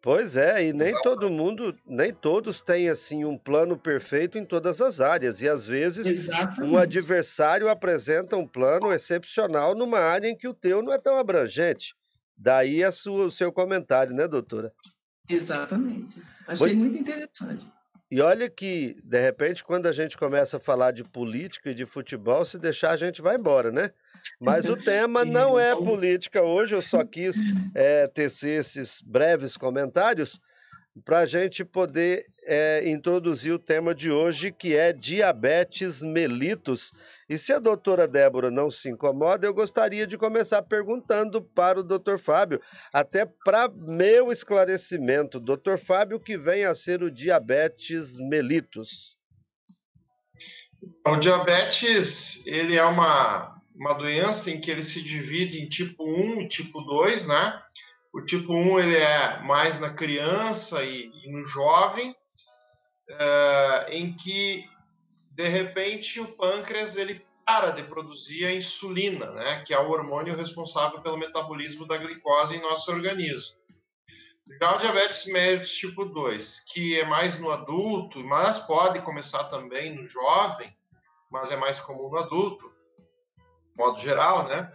Pois 0.00 0.36
é, 0.36 0.68
e 0.68 0.72
nem 0.74 0.94
todo 1.00 1.30
mundo, 1.30 1.74
nem 1.86 2.12
todos 2.12 2.60
têm 2.60 2.90
assim 2.90 3.24
um 3.24 3.38
plano 3.38 3.78
perfeito 3.78 4.36
em 4.36 4.44
todas 4.44 4.82
as 4.82 5.00
áreas. 5.00 5.40
E 5.40 5.48
às 5.48 5.66
vezes 5.66 6.06
Exatamente. 6.06 6.62
um 6.62 6.76
adversário 6.76 7.70
apresenta 7.70 8.36
um 8.36 8.46
plano 8.46 8.92
excepcional 8.92 9.74
numa 9.74 9.98
área 9.98 10.28
em 10.28 10.36
que 10.36 10.46
o 10.46 10.52
teu 10.52 10.82
não 10.82 10.92
é 10.92 10.98
tão 10.98 11.16
abrangente. 11.16 11.94
Daí 12.36 12.84
a 12.84 12.92
sua, 12.92 13.26
o 13.26 13.30
seu 13.30 13.50
comentário, 13.50 14.14
né, 14.14 14.28
doutora? 14.28 14.72
Exatamente. 15.26 16.20
Achei 16.46 16.68
Foi... 16.68 16.74
muito 16.74 16.98
interessante. 16.98 17.66
E 18.14 18.20
olha 18.20 18.48
que, 18.48 18.94
de 19.02 19.20
repente, 19.20 19.64
quando 19.64 19.86
a 19.86 19.92
gente 19.92 20.16
começa 20.16 20.58
a 20.58 20.60
falar 20.60 20.92
de 20.92 21.02
política 21.02 21.70
e 21.72 21.74
de 21.74 21.84
futebol, 21.84 22.44
se 22.44 22.56
deixar, 22.60 22.92
a 22.92 22.96
gente 22.96 23.20
vai 23.20 23.34
embora, 23.34 23.72
né? 23.72 23.90
Mas 24.40 24.68
o 24.68 24.76
tema 24.78 25.24
não 25.24 25.58
é 25.58 25.74
política 25.74 26.40
hoje, 26.40 26.76
eu 26.76 26.80
só 26.80 27.04
quis 27.04 27.34
é, 27.74 28.06
tecer 28.06 28.60
esses 28.60 29.00
breves 29.04 29.56
comentários 29.56 30.40
para 31.02 31.20
a 31.20 31.26
gente 31.26 31.64
poder 31.64 32.24
é, 32.44 32.88
introduzir 32.88 33.52
o 33.52 33.58
tema 33.58 33.94
de 33.94 34.10
hoje, 34.10 34.52
que 34.52 34.76
é 34.76 34.92
diabetes 34.92 36.02
mellitus. 36.02 36.92
E 37.28 37.36
se 37.36 37.52
a 37.52 37.58
doutora 37.58 38.06
Débora 38.06 38.50
não 38.50 38.70
se 38.70 38.88
incomoda, 38.88 39.46
eu 39.46 39.54
gostaria 39.54 40.06
de 40.06 40.16
começar 40.16 40.62
perguntando 40.62 41.42
para 41.42 41.80
o 41.80 41.84
doutor 41.84 42.18
Fábio, 42.18 42.60
até 42.92 43.26
para 43.26 43.68
meu 43.68 44.30
esclarecimento. 44.30 45.40
Doutor 45.40 45.78
Fábio, 45.78 46.20
que 46.20 46.38
vem 46.38 46.64
a 46.64 46.74
ser 46.74 47.02
o 47.02 47.10
diabetes 47.10 48.18
mellitus? 48.18 49.16
O 51.06 51.16
diabetes, 51.16 52.46
ele 52.46 52.76
é 52.76 52.84
uma, 52.84 53.60
uma 53.74 53.94
doença 53.94 54.50
em 54.50 54.60
que 54.60 54.70
ele 54.70 54.84
se 54.84 55.02
divide 55.02 55.60
em 55.60 55.68
tipo 55.68 56.04
1 56.04 56.42
e 56.42 56.48
tipo 56.48 56.80
2, 56.82 57.26
né? 57.26 57.60
O 58.14 58.22
tipo 58.24 58.52
1 58.54 58.78
ele 58.78 58.96
é 58.96 59.42
mais 59.42 59.80
na 59.80 59.92
criança 59.92 60.84
e, 60.84 61.10
e 61.12 61.32
no 61.32 61.44
jovem, 61.44 62.14
é, 63.10 63.88
em 63.90 64.14
que 64.14 64.64
de 65.32 65.48
repente 65.48 66.20
o 66.20 66.28
pâncreas 66.28 66.96
ele 66.96 67.26
para 67.44 67.72
de 67.72 67.82
produzir 67.82 68.46
a 68.46 68.54
insulina, 68.54 69.32
né, 69.32 69.64
que 69.66 69.74
é 69.74 69.78
o 69.80 69.90
hormônio 69.90 70.36
responsável 70.36 71.00
pelo 71.00 71.18
metabolismo 71.18 71.86
da 71.88 71.96
glicose 71.96 72.56
em 72.56 72.62
nosso 72.62 72.92
organismo. 72.92 73.56
Já 74.60 74.76
o 74.76 74.78
diabetes 74.78 75.26
mellitus 75.26 75.74
tipo 75.74 76.04
2, 76.04 76.60
que 76.72 77.00
é 77.00 77.04
mais 77.04 77.38
no 77.40 77.50
adulto, 77.50 78.22
mas 78.22 78.60
pode 78.60 79.02
começar 79.02 79.44
também 79.44 79.92
no 79.92 80.06
jovem, 80.06 80.72
mas 81.30 81.50
é 81.50 81.56
mais 81.56 81.80
comum 81.80 82.08
no 82.10 82.18
adulto, 82.18 82.70
modo 83.76 83.98
geral, 83.98 84.46
né? 84.46 84.72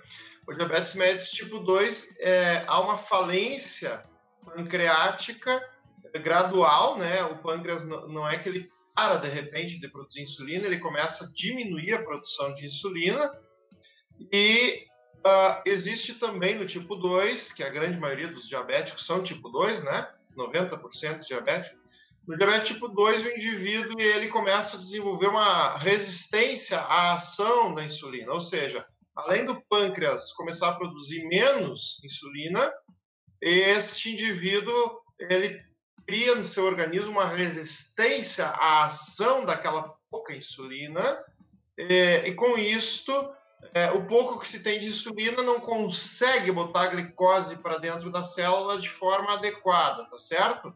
O 0.50 0.54
diabetes 0.56 0.96
mellitus 0.96 1.30
tipo 1.30 1.60
2 1.60 2.18
é, 2.22 2.64
há 2.66 2.82
uma 2.82 2.98
falência 2.98 4.04
pancreática 4.44 5.64
gradual, 6.24 6.98
né? 6.98 7.24
O 7.24 7.38
pâncreas 7.38 7.86
não 7.86 8.28
é 8.28 8.40
que 8.40 8.50
ele 8.50 8.68
para 8.96 9.18
de 9.18 9.30
repente 9.30 9.80
de 9.80 9.88
produzir 9.88 10.24
insulina, 10.24 10.66
ele 10.66 10.80
começa 10.80 11.24
a 11.24 11.28
diminuir 11.34 11.94
a 11.94 12.02
produção 12.02 12.56
de 12.56 12.66
insulina 12.66 13.32
e 14.34 14.88
uh, 15.20 15.62
existe 15.66 16.16
também 16.16 16.58
no 16.58 16.66
tipo 16.66 16.96
2, 16.96 17.52
que 17.52 17.64
a 17.64 17.70
grande 17.70 18.00
maioria 18.00 18.28
dos 18.28 18.50
diabéticos 18.50 19.06
são 19.06 19.22
tipo 19.22 19.50
2, 19.50 19.84
né? 19.84 20.12
90% 20.36 21.28
diabético. 21.28 21.78
No 22.28 22.36
diabetes 22.36 22.70
tipo 22.70 22.88
2, 22.88 23.24
o 23.24 23.30
indivíduo 23.30 24.02
ele 24.02 24.30
começa 24.30 24.78
a 24.78 24.80
desenvolver 24.80 25.28
uma 25.28 25.78
resistência 25.78 26.80
à 26.80 27.14
ação 27.14 27.76
da 27.76 27.84
insulina, 27.84 28.34
ou 28.34 28.42
seja, 28.42 28.84
além 29.26 29.46
do 29.46 29.62
pâncreas 29.62 30.32
começar 30.34 30.70
a 30.70 30.76
produzir 30.76 31.28
menos 31.28 32.02
insulina, 32.04 32.72
este 33.42 34.12
indivíduo 34.12 35.00
ele 35.20 35.62
cria 36.06 36.36
no 36.36 36.44
seu 36.44 36.66
organismo 36.66 37.12
uma 37.12 37.28
resistência 37.28 38.46
à 38.46 38.86
ação 38.86 39.46
daquela 39.46 39.96
pouca 40.10 40.34
insulina 40.34 41.24
e, 41.78 42.24
e 42.26 42.34
com 42.34 42.58
isto 42.58 43.14
é, 43.74 43.92
o 43.92 44.08
pouco 44.08 44.40
que 44.40 44.48
se 44.48 44.64
tem 44.64 44.80
de 44.80 44.88
insulina 44.88 45.44
não 45.44 45.60
consegue 45.60 46.52
botar 46.52 46.84
a 46.84 46.88
glicose 46.88 47.62
para 47.62 47.78
dentro 47.78 48.12
da 48.12 48.24
célula 48.24 48.80
de 48.80 48.90
forma 48.90 49.34
adequada, 49.34 50.06
tá 50.06 50.18
certo? 50.18 50.76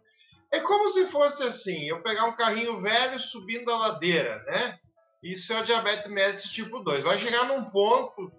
É 0.51 0.59
como 0.59 0.87
se 0.87 1.07
fosse 1.07 1.43
assim, 1.43 1.87
eu 1.87 2.03
pegar 2.03 2.25
um 2.25 2.35
carrinho 2.35 2.79
velho 2.79 3.19
subindo 3.19 3.71
a 3.71 3.77
ladeira, 3.77 4.43
né? 4.43 4.79
Isso 5.23 5.53
é 5.53 5.61
o 5.61 5.63
diabetes 5.63 6.11
mellitus 6.11 6.51
tipo 6.51 6.79
2. 6.79 7.03
Vai 7.03 7.17
chegar 7.17 7.47
num 7.47 7.63
ponto 7.65 8.29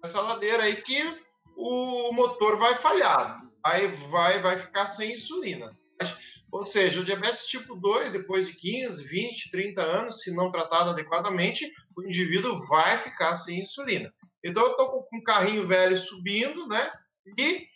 dessa 0.00 0.20
ladeira 0.20 0.62
aí 0.62 0.76
que 0.76 1.02
o 1.56 2.12
motor 2.12 2.56
vai 2.56 2.76
falhar, 2.76 3.42
vai, 3.62 3.88
vai, 3.88 4.40
vai 4.40 4.56
ficar 4.56 4.86
sem 4.86 5.12
insulina. 5.12 5.76
Ou 6.52 6.64
seja, 6.64 7.00
o 7.00 7.04
diabetes 7.04 7.46
tipo 7.46 7.74
2, 7.74 8.12
depois 8.12 8.46
de 8.46 8.54
15, 8.54 9.04
20, 9.04 9.50
30 9.50 9.82
anos, 9.82 10.20
se 10.22 10.34
não 10.34 10.50
tratado 10.50 10.90
adequadamente, 10.90 11.70
o 11.96 12.02
indivíduo 12.04 12.66
vai 12.66 12.98
ficar 12.98 13.34
sem 13.34 13.60
insulina. 13.60 14.12
Então, 14.44 14.64
eu 14.64 14.70
estou 14.70 15.02
com 15.02 15.16
um 15.16 15.22
carrinho 15.22 15.66
velho 15.66 15.96
subindo, 15.96 16.66
né? 16.66 16.90
E, 17.38 17.66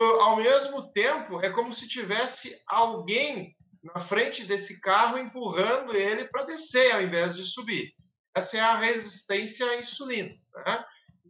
ao 0.00 0.36
mesmo 0.36 0.90
tempo, 0.92 1.40
é 1.40 1.50
como 1.50 1.72
se 1.72 1.86
tivesse 1.86 2.60
alguém 2.66 3.55
na 3.94 4.00
frente 4.00 4.44
desse 4.44 4.80
carro 4.80 5.18
empurrando 5.18 5.94
ele 5.94 6.24
para 6.26 6.44
descer 6.44 6.92
ao 6.92 7.02
invés 7.02 7.34
de 7.34 7.44
subir. 7.44 7.92
Essa 8.34 8.56
é 8.58 8.60
a 8.60 8.78
resistência 8.78 9.66
à 9.70 9.78
insulina. 9.78 10.30
Né? 10.66 10.84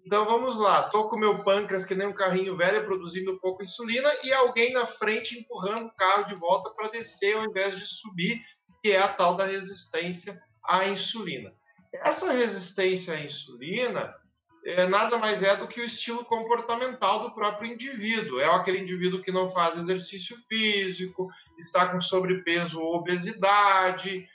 Então 0.04 0.24
vamos 0.24 0.56
lá, 0.56 0.86
estou 0.86 1.08
com 1.08 1.18
meu 1.18 1.42
pâncreas 1.42 1.84
que 1.84 1.94
nem 1.94 2.06
um 2.06 2.14
carrinho 2.14 2.56
velho 2.56 2.84
produzindo 2.84 3.40
pouco 3.40 3.62
insulina 3.62 4.08
e 4.22 4.32
alguém 4.32 4.72
na 4.72 4.86
frente 4.86 5.38
empurrando 5.38 5.86
o 5.86 5.94
carro 5.94 6.24
de 6.24 6.34
volta 6.34 6.70
para 6.74 6.90
descer 6.90 7.36
ao 7.36 7.44
invés 7.44 7.76
de 7.76 7.86
subir, 7.86 8.40
que 8.82 8.92
é 8.92 8.98
a 8.98 9.08
tal 9.08 9.36
da 9.36 9.44
resistência 9.44 10.40
à 10.64 10.86
insulina. 10.88 11.52
Essa 11.92 12.32
resistência 12.32 13.14
à 13.14 13.20
insulina 13.20 14.14
é, 14.66 14.86
nada 14.88 15.16
mais 15.16 15.44
é 15.44 15.56
do 15.56 15.68
que 15.68 15.80
o 15.80 15.84
estilo 15.84 16.24
comportamental 16.24 17.22
do 17.22 17.32
próprio 17.32 17.72
indivíduo. 17.72 18.40
É 18.40 18.46
aquele 18.46 18.80
indivíduo 18.80 19.22
que 19.22 19.30
não 19.30 19.48
faz 19.48 19.76
exercício 19.76 20.36
físico, 20.48 21.28
está 21.60 21.88
com 21.88 22.00
sobrepeso 22.00 22.80
ou 22.80 22.96
obesidade, 22.96 24.26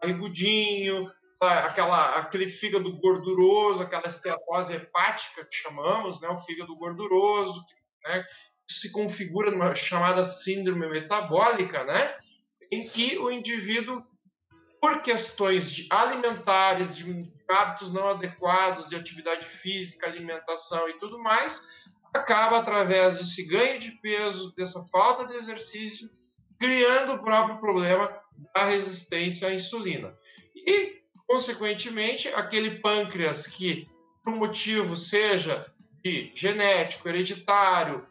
barrigudinho, 0.00 1.10
aquela, 1.40 2.20
aquele 2.20 2.46
fígado 2.46 2.96
gorduroso, 2.98 3.82
aquela 3.82 4.06
esteatose 4.06 4.74
hepática 4.74 5.44
que 5.44 5.56
chamamos, 5.56 6.20
né, 6.20 6.28
o 6.28 6.38
fígado 6.38 6.76
gorduroso, 6.76 7.64
né, 8.04 8.24
se 8.68 8.92
configura 8.92 9.50
numa 9.50 9.74
chamada 9.74 10.24
síndrome 10.24 10.88
metabólica, 10.88 11.82
né, 11.84 12.14
em 12.70 12.88
que 12.88 13.18
o 13.18 13.28
indivíduo, 13.28 14.04
por 14.80 15.02
questões 15.02 15.70
de 15.70 15.88
alimentares, 15.90 16.96
de 16.96 17.04
hábitos 17.50 17.92
não 17.92 18.08
adequados, 18.08 18.88
de 18.88 18.96
atividade 18.96 19.46
física, 19.46 20.06
alimentação 20.06 20.88
e 20.88 20.98
tudo 20.98 21.18
mais, 21.18 21.68
acaba 22.14 22.58
através 22.58 23.18
desse 23.18 23.46
ganho 23.46 23.78
de 23.78 23.92
peso, 24.00 24.54
dessa 24.56 24.82
falta 24.90 25.26
de 25.26 25.34
exercício, 25.34 26.10
criando 26.58 27.14
o 27.14 27.22
próprio 27.22 27.58
problema 27.58 28.12
da 28.54 28.64
resistência 28.64 29.48
à 29.48 29.54
insulina. 29.54 30.14
E 30.54 31.00
Consequentemente, 31.30 32.26
aquele 32.30 32.80
pâncreas 32.80 33.46
que, 33.46 33.88
por 34.24 34.34
motivo 34.34 34.96
seja 34.96 35.64
de 36.02 36.32
genético, 36.34 37.08
hereditário, 37.08 38.04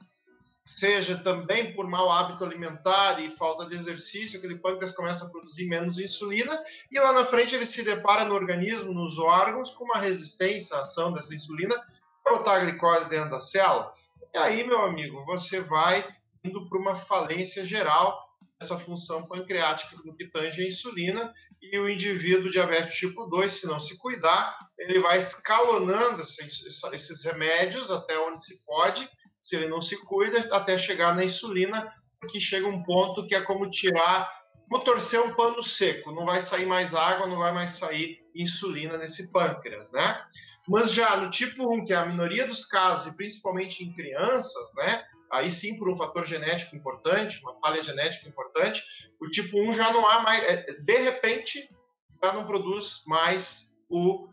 seja 0.80 1.18
também 1.18 1.74
por 1.74 1.88
mau 1.88 2.10
hábito 2.10 2.44
alimentar 2.44 3.20
e 3.20 3.30
falta 3.32 3.66
de 3.66 3.76
exercício, 3.76 4.40
aquele 4.40 4.58
pâncreas 4.58 4.94
começa 4.94 5.26
a 5.26 5.30
produzir 5.30 5.68
menos 5.68 6.00
insulina 6.00 6.58
e 6.90 6.98
lá 6.98 7.12
na 7.12 7.26
frente 7.26 7.54
ele 7.54 7.66
se 7.66 7.84
depara 7.84 8.24
no 8.24 8.34
organismo, 8.34 8.94
nos 8.94 9.20
órgãos, 9.20 9.72
com 9.72 9.84
uma 9.84 10.00
resistência 10.00 10.78
à 10.78 10.82
ação 10.82 11.12
dessa 11.12 11.36
insulina 11.36 11.76
para 12.24 12.38
botar 12.38 12.54
a 12.54 12.60
glicose 12.60 13.10
dentro 13.10 13.32
da 13.32 13.42
célula. 13.42 13.94
E 14.34 14.38
aí, 14.38 14.64
meu 14.66 14.82
amigo, 14.82 15.26
você 15.26 15.60
vai 15.60 16.08
indo 16.44 16.70
para 16.70 16.80
uma 16.80 16.96
falência 16.96 17.66
geral 17.66 18.30
essa 18.62 18.78
função 18.78 19.26
pancreática 19.26 19.96
no 20.04 20.16
que 20.16 20.28
tange 20.28 20.62
a 20.62 20.68
insulina 20.68 21.34
e 21.62 21.78
o 21.80 21.90
indivíduo 21.90 22.52
diabético 22.52 22.94
tipo 22.94 23.26
2, 23.26 23.52
se 23.52 23.68
não 23.68 23.80
se 23.80 23.98
cuidar, 23.98 24.58
ele 24.78 25.00
vai 25.00 25.18
escalonando 25.18 26.22
esses, 26.22 26.84
esses 26.92 27.24
remédios 27.24 27.90
até 27.90 28.20
onde 28.20 28.44
se 28.44 28.64
pode, 28.66 29.10
se 29.42 29.56
ele 29.56 29.68
não 29.68 29.82
se 29.82 29.98
cuida, 30.06 30.48
até 30.52 30.78
chegar 30.78 31.16
na 31.16 31.24
insulina, 31.24 31.94
porque 32.20 32.40
chega 32.40 32.68
um 32.68 32.84
ponto 32.84 33.26
que 33.26 33.36
é 33.36 33.42
como 33.42 33.70
tirar, 33.70 34.30
como 34.68 34.84
torcer 34.84 35.22
um 35.22 35.34
pano 35.34 35.64
seco, 35.64 36.12
não 36.12 36.26
vai 36.26 36.42
sair 36.42 36.66
mais 36.66 36.94
água, 36.94 37.28
não 37.28 37.38
vai 37.38 37.54
mais 37.54 37.72
sair 37.72 38.20
insulina 38.36 38.98
nesse 38.98 39.32
pâncreas, 39.32 39.92
né? 39.92 40.24
Mas 40.68 40.94
já 40.94 41.18
no 41.18 41.30
tipo 41.30 41.74
1, 41.74 41.86
que 41.86 41.94
é 41.94 41.96
a 41.96 42.06
minoria 42.06 42.46
dos 42.46 42.66
casos, 42.66 43.14
e 43.14 43.18
principalmente 43.18 43.84
em 43.84 43.94
crianças, 43.94 44.76
né? 44.76 45.04
aí 45.32 45.52
sim 45.52 45.78
por 45.78 45.90
um 45.90 45.96
fator 45.96 46.26
genético 46.26 46.76
importante, 46.76 47.40
uma 47.42 47.60
falha 47.60 47.82
genética 47.84 48.28
importante, 48.28 48.84
o 49.22 49.30
tipo 49.30 49.62
1 49.62 49.74
já 49.74 49.94
não 49.94 50.08
há 50.08 50.22
mais, 50.22 50.44
é, 50.44 50.74
de 50.74 50.98
repente, 50.98 51.70
já 52.22 52.34
não 52.34 52.46
produz 52.46 53.04
mais 53.06 53.72
o, 53.90 54.28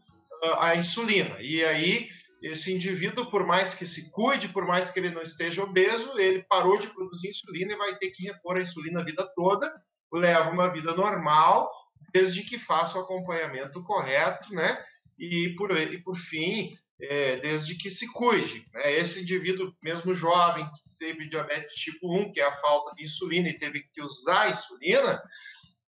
a 0.59 0.75
insulina. 0.77 1.37
E 1.41 1.65
aí, 1.65 2.09
esse 2.43 2.73
indivíduo, 2.73 3.31
por 3.31 3.47
mais 3.47 3.75
que 3.75 3.87
se 3.87 4.11
cuide, 4.11 4.49
por 4.49 4.67
mais 4.67 4.91
que 4.91 4.99
ele 4.99 5.11
não 5.11 5.23
esteja 5.23 5.63
obeso, 5.63 6.19
ele 6.19 6.45
parou 6.49 6.79
de 6.79 6.89
produzir 6.89 7.29
insulina 7.29 7.73
e 7.73 7.77
vai 7.77 7.97
ter 7.97 8.11
que 8.11 8.25
repor 8.25 8.57
a 8.57 8.61
insulina 8.61 9.01
a 9.01 9.05
vida 9.05 9.27
toda, 9.35 9.73
leva 10.13 10.51
uma 10.51 10.69
vida 10.69 10.95
normal, 10.95 11.71
desde 12.13 12.43
que 12.43 12.59
faça 12.59 12.99
o 12.99 13.03
acompanhamento 13.03 13.83
correto, 13.83 14.53
né? 14.55 14.83
E 15.19 15.55
por, 15.57 15.77
e 15.77 16.03
por 16.03 16.17
fim, 16.17 16.77
é, 17.01 17.37
desde 17.37 17.75
que 17.75 17.91
se 17.91 18.11
cuide. 18.13 18.67
Né? 18.73 18.99
Esse 18.99 19.23
indivíduo, 19.23 19.75
mesmo 19.83 20.15
jovem, 20.15 20.65
que 20.65 20.97
teve 20.99 21.29
diabetes 21.29 21.75
tipo 21.75 22.15
1, 22.15 22.33
que 22.33 22.41
é 22.41 22.47
a 22.47 22.53
falta 22.53 22.95
de 22.95 23.05
insulina, 23.05 23.49
e 23.49 23.59
teve 23.59 23.83
que 23.93 24.03
usar 24.03 24.51
insulina, 24.51 25.23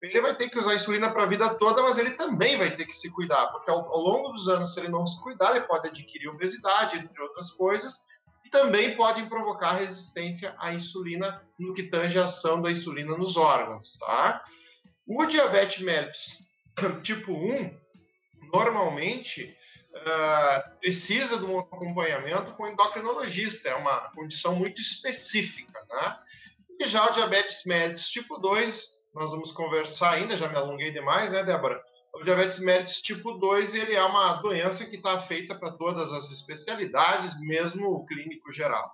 ele 0.01 0.21
vai 0.21 0.35
ter 0.37 0.49
que 0.49 0.59
usar 0.59 0.75
insulina 0.75 1.11
para 1.13 1.25
a 1.25 1.27
vida 1.27 1.55
toda, 1.55 1.83
mas 1.83 1.99
ele 1.99 2.13
também 2.13 2.57
vai 2.57 2.75
ter 2.77 2.87
que 2.87 2.95
se 2.95 3.13
cuidar, 3.13 3.49
porque 3.49 3.71
ao, 3.71 3.79
ao, 3.79 4.01
longo 4.01 4.33
dos 4.33 4.49
anos, 4.49 4.73
se 4.73 4.81
ele 4.81 4.89
não 4.89 5.07
se 5.07 5.21
cuidar, 5.23 5.57
ele 5.57 5.67
pode 5.67 5.89
adquirir 5.89 6.29
obesidade, 6.29 6.99
entre 6.99 7.21
outras 7.21 7.51
coisas, 7.51 8.05
e 8.45 8.51
também 8.51 8.97
podem 8.97 9.29
provocar 9.29 9.73
resistência 9.73 10.55
à 10.59 10.73
insulina 10.73 11.43
no 11.59 11.75
que 11.75 11.83
tange 11.83 12.19
a 12.19 12.25
ação 12.25 12.63
da 12.63 12.71
insulina 12.71 13.17
nos 13.17 13.37
órgãos. 13.37 13.99
Tá? 13.99 14.43
O 15.07 15.27
diabetes 15.27 15.83
mellitus 15.83 16.39
tipo 17.03 17.33
1, 17.33 17.77
normalmente, 18.53 19.57
uh, 19.95 20.79
precisa 20.79 21.39
de 21.39 21.45
um 21.45 21.59
acompanhamento 21.59 22.53
com 22.53 22.69
endocrinologista, 22.69 23.69
é 23.69 23.75
uma 23.75 24.13
condição 24.13 24.55
muito 24.55 24.81
específica. 24.81 25.85
Né? 25.91 26.19
E 26.81 26.87
já 26.87 27.05
o 27.05 27.13
diabetes 27.13 27.65
mellitus 27.67 28.09
tipo 28.09 28.39
2, 28.39 28.98
nós 29.19 29.33
vamos 29.33 29.53
conversar 29.53 30.13
ainda, 30.13 30.37
já 30.37 30.49
me 30.49 30.57
alonguei 30.57 30.93
demais, 30.93 31.31
né, 31.33 31.43
Débora? 31.43 31.83
O 32.15 32.25
diabetes 32.25 32.59
mellitus 32.61 33.03
tipo 33.03 33.33
2, 33.33 33.75
ele 33.75 33.95
é 33.95 34.03
uma 34.03 34.35
doença 34.35 34.85
que 34.87 34.97
está 34.97 35.21
feita 35.21 35.55
para 35.55 35.73
todas 35.73 36.13
as 36.13 36.31
especialidades, 36.31 37.39
mesmo 37.41 37.89
o 37.89 38.07
clínico 38.07 38.51
geral. 38.51 38.91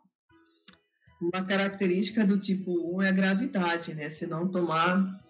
Uma 1.21 1.45
característica 1.45 2.25
do 2.27 2.39
tipo 2.41 2.97
1 2.97 3.03
é 3.03 3.09
a 3.09 3.13
gravidade, 3.13 3.95
né? 3.95 4.11
Se 4.11 4.27
não 4.27 4.49
tomar 4.49 5.21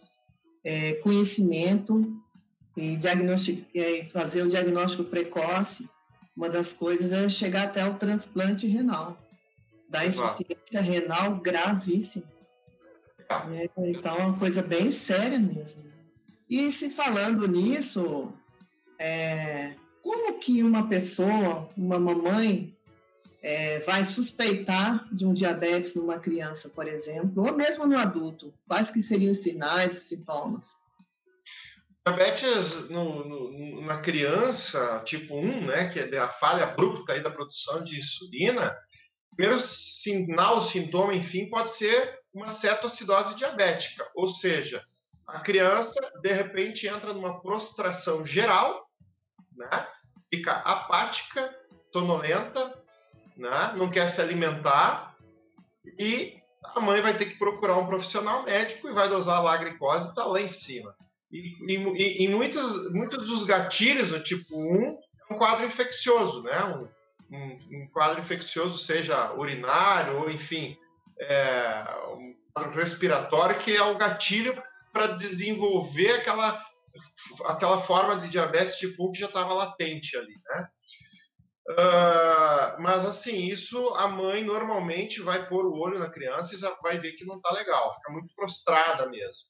é, 0.65 0.95
conhecimento 0.95 2.21
e 2.77 2.99
é, 3.75 4.05
fazer 4.07 4.43
o 4.43 4.49
diagnóstico 4.49 5.05
precoce, 5.05 5.89
uma 6.37 6.49
das 6.49 6.73
coisas 6.73 7.13
é 7.13 7.29
chegar 7.29 7.65
até 7.65 7.87
o 7.87 7.95
transplante 7.95 8.67
renal, 8.67 9.17
da 9.89 10.05
insuficiência 10.05 10.81
renal 10.81 11.37
gravíssima. 11.37 12.34
É, 13.29 13.71
então, 13.89 14.17
é 14.17 14.25
uma 14.25 14.39
coisa 14.39 14.63
bem 14.63 14.91
séria 14.91 15.39
mesmo. 15.39 15.83
E 16.49 16.71
se 16.73 16.91
falando 16.91 17.49
nisso, 17.49 18.33
é, 18.99 19.75
como 20.03 20.39
que 20.39 20.63
uma 20.63 20.89
pessoa, 20.89 21.69
uma 21.77 21.99
mamãe, 21.99 22.75
é, 23.43 23.81
vai 23.81 24.05
suspeitar 24.05 25.07
de 25.13 25.27
um 25.27 25.35
diabetes 25.35 25.95
numa 25.95 26.19
criança, 26.19 26.69
por 26.69 26.87
exemplo, 26.87 27.45
ou 27.45 27.55
mesmo 27.55 27.87
no 27.87 27.99
adulto? 27.99 28.55
Quais 28.67 28.91
que 28.91 29.03
seriam 29.03 29.33
os 29.33 29.43
sinais, 29.43 30.01
sintomas? 30.01 30.77
Diabetes 32.07 32.91
no, 32.91 33.25
no, 33.25 33.83
na 33.83 34.01
criança, 34.01 35.03
tipo 35.05 35.35
1, 35.35 35.67
né, 35.67 35.89
que 35.89 35.99
é 35.99 36.19
a 36.19 36.29
falha 36.29 36.65
abrupta 36.65 37.19
da 37.21 37.31
produção 37.31 37.83
de 37.83 37.99
insulina, 37.99 38.77
primeiro 39.35 39.61
sinal, 39.61 40.61
sintoma, 40.61 41.15
enfim, 41.15 41.49
pode 41.49 41.71
ser 41.71 42.24
uma 42.35 42.49
cetoacidose 42.49 43.37
diabética, 43.37 44.05
ou 44.15 44.27
seja, 44.27 44.85
a 45.27 45.41
criança 45.41 46.01
de 46.21 46.33
repente 46.33 46.89
entra 46.89 47.13
numa 47.15 47.41
prostração 47.41 48.25
geral, 48.25 48.87
né? 49.57 49.87
fica 50.33 50.53
apática, 50.53 51.57
sonolenta, 51.93 52.77
né? 53.37 53.73
não 53.77 53.89
quer 53.89 54.09
se 54.09 54.21
alimentar 54.21 55.15
e 55.99 56.43
a 56.75 56.81
mãe 56.81 57.01
vai 57.01 57.17
ter 57.17 57.27
que 57.27 57.39
procurar 57.39 57.77
um 57.79 57.87
profissional 57.87 58.43
médico 58.43 58.89
e 58.89 58.93
vai 58.93 59.09
dosar 59.09 59.45
a 59.45 59.57
glicose 59.57 60.09
está 60.09 60.25
lá 60.25 60.41
em 60.41 60.49
cima. 60.49 60.95
E, 61.31 61.55
e, 61.69 62.25
e, 62.25 62.29
muitos, 62.29 62.93
muitos 62.93 63.27
dos 63.27 63.45
gatilhos 63.45 64.11
do 64.11 64.23
tipo 64.23 64.57
1 64.57 64.99
é 65.31 65.35
um 65.35 65.39
quadro 65.39 65.67
infeccioso, 65.67 66.43
né? 66.43 66.65
Um, 66.65 66.89
um, 67.37 67.83
um 67.83 67.89
quadro 67.89 68.21
infeccioso, 68.21 68.79
seja 68.79 69.33
urinário 69.35 70.19
ou, 70.21 70.31
enfim, 70.31 70.77
é, 71.29 71.85
um 72.09 72.35
quadro 72.53 72.79
respiratório, 72.79 73.59
que 73.59 73.77
é 73.77 73.83
o 73.83 73.97
gatilho 73.97 74.61
para 74.93 75.09
desenvolver 75.09 76.13
aquela, 76.13 76.63
aquela 77.47 77.81
forma 77.81 78.21
de 78.21 78.29
diabetes 78.29 78.77
tipo 78.77 79.09
1 79.09 79.13
que 79.13 79.21
já 79.21 79.27
estava 79.27 79.53
latente 79.53 80.17
ali, 80.17 80.35
né? 80.51 80.69
Uh, 81.67 82.83
mas 82.83 83.07
assim, 83.07 83.47
isso 83.47 83.89
a 83.95 84.07
mãe 84.07 84.45
normalmente 84.45 85.23
vai 85.23 85.49
pôr 85.49 85.65
o 85.65 85.79
olho 85.79 85.99
na 85.99 86.11
criança 86.11 86.55
e 86.55 86.83
vai 86.83 86.99
ver 86.99 87.13
que 87.13 87.25
não 87.25 87.37
está 87.37 87.51
legal, 87.55 87.95
fica 87.95 88.13
muito 88.13 88.35
prostrada 88.35 89.09
mesmo. 89.09 89.49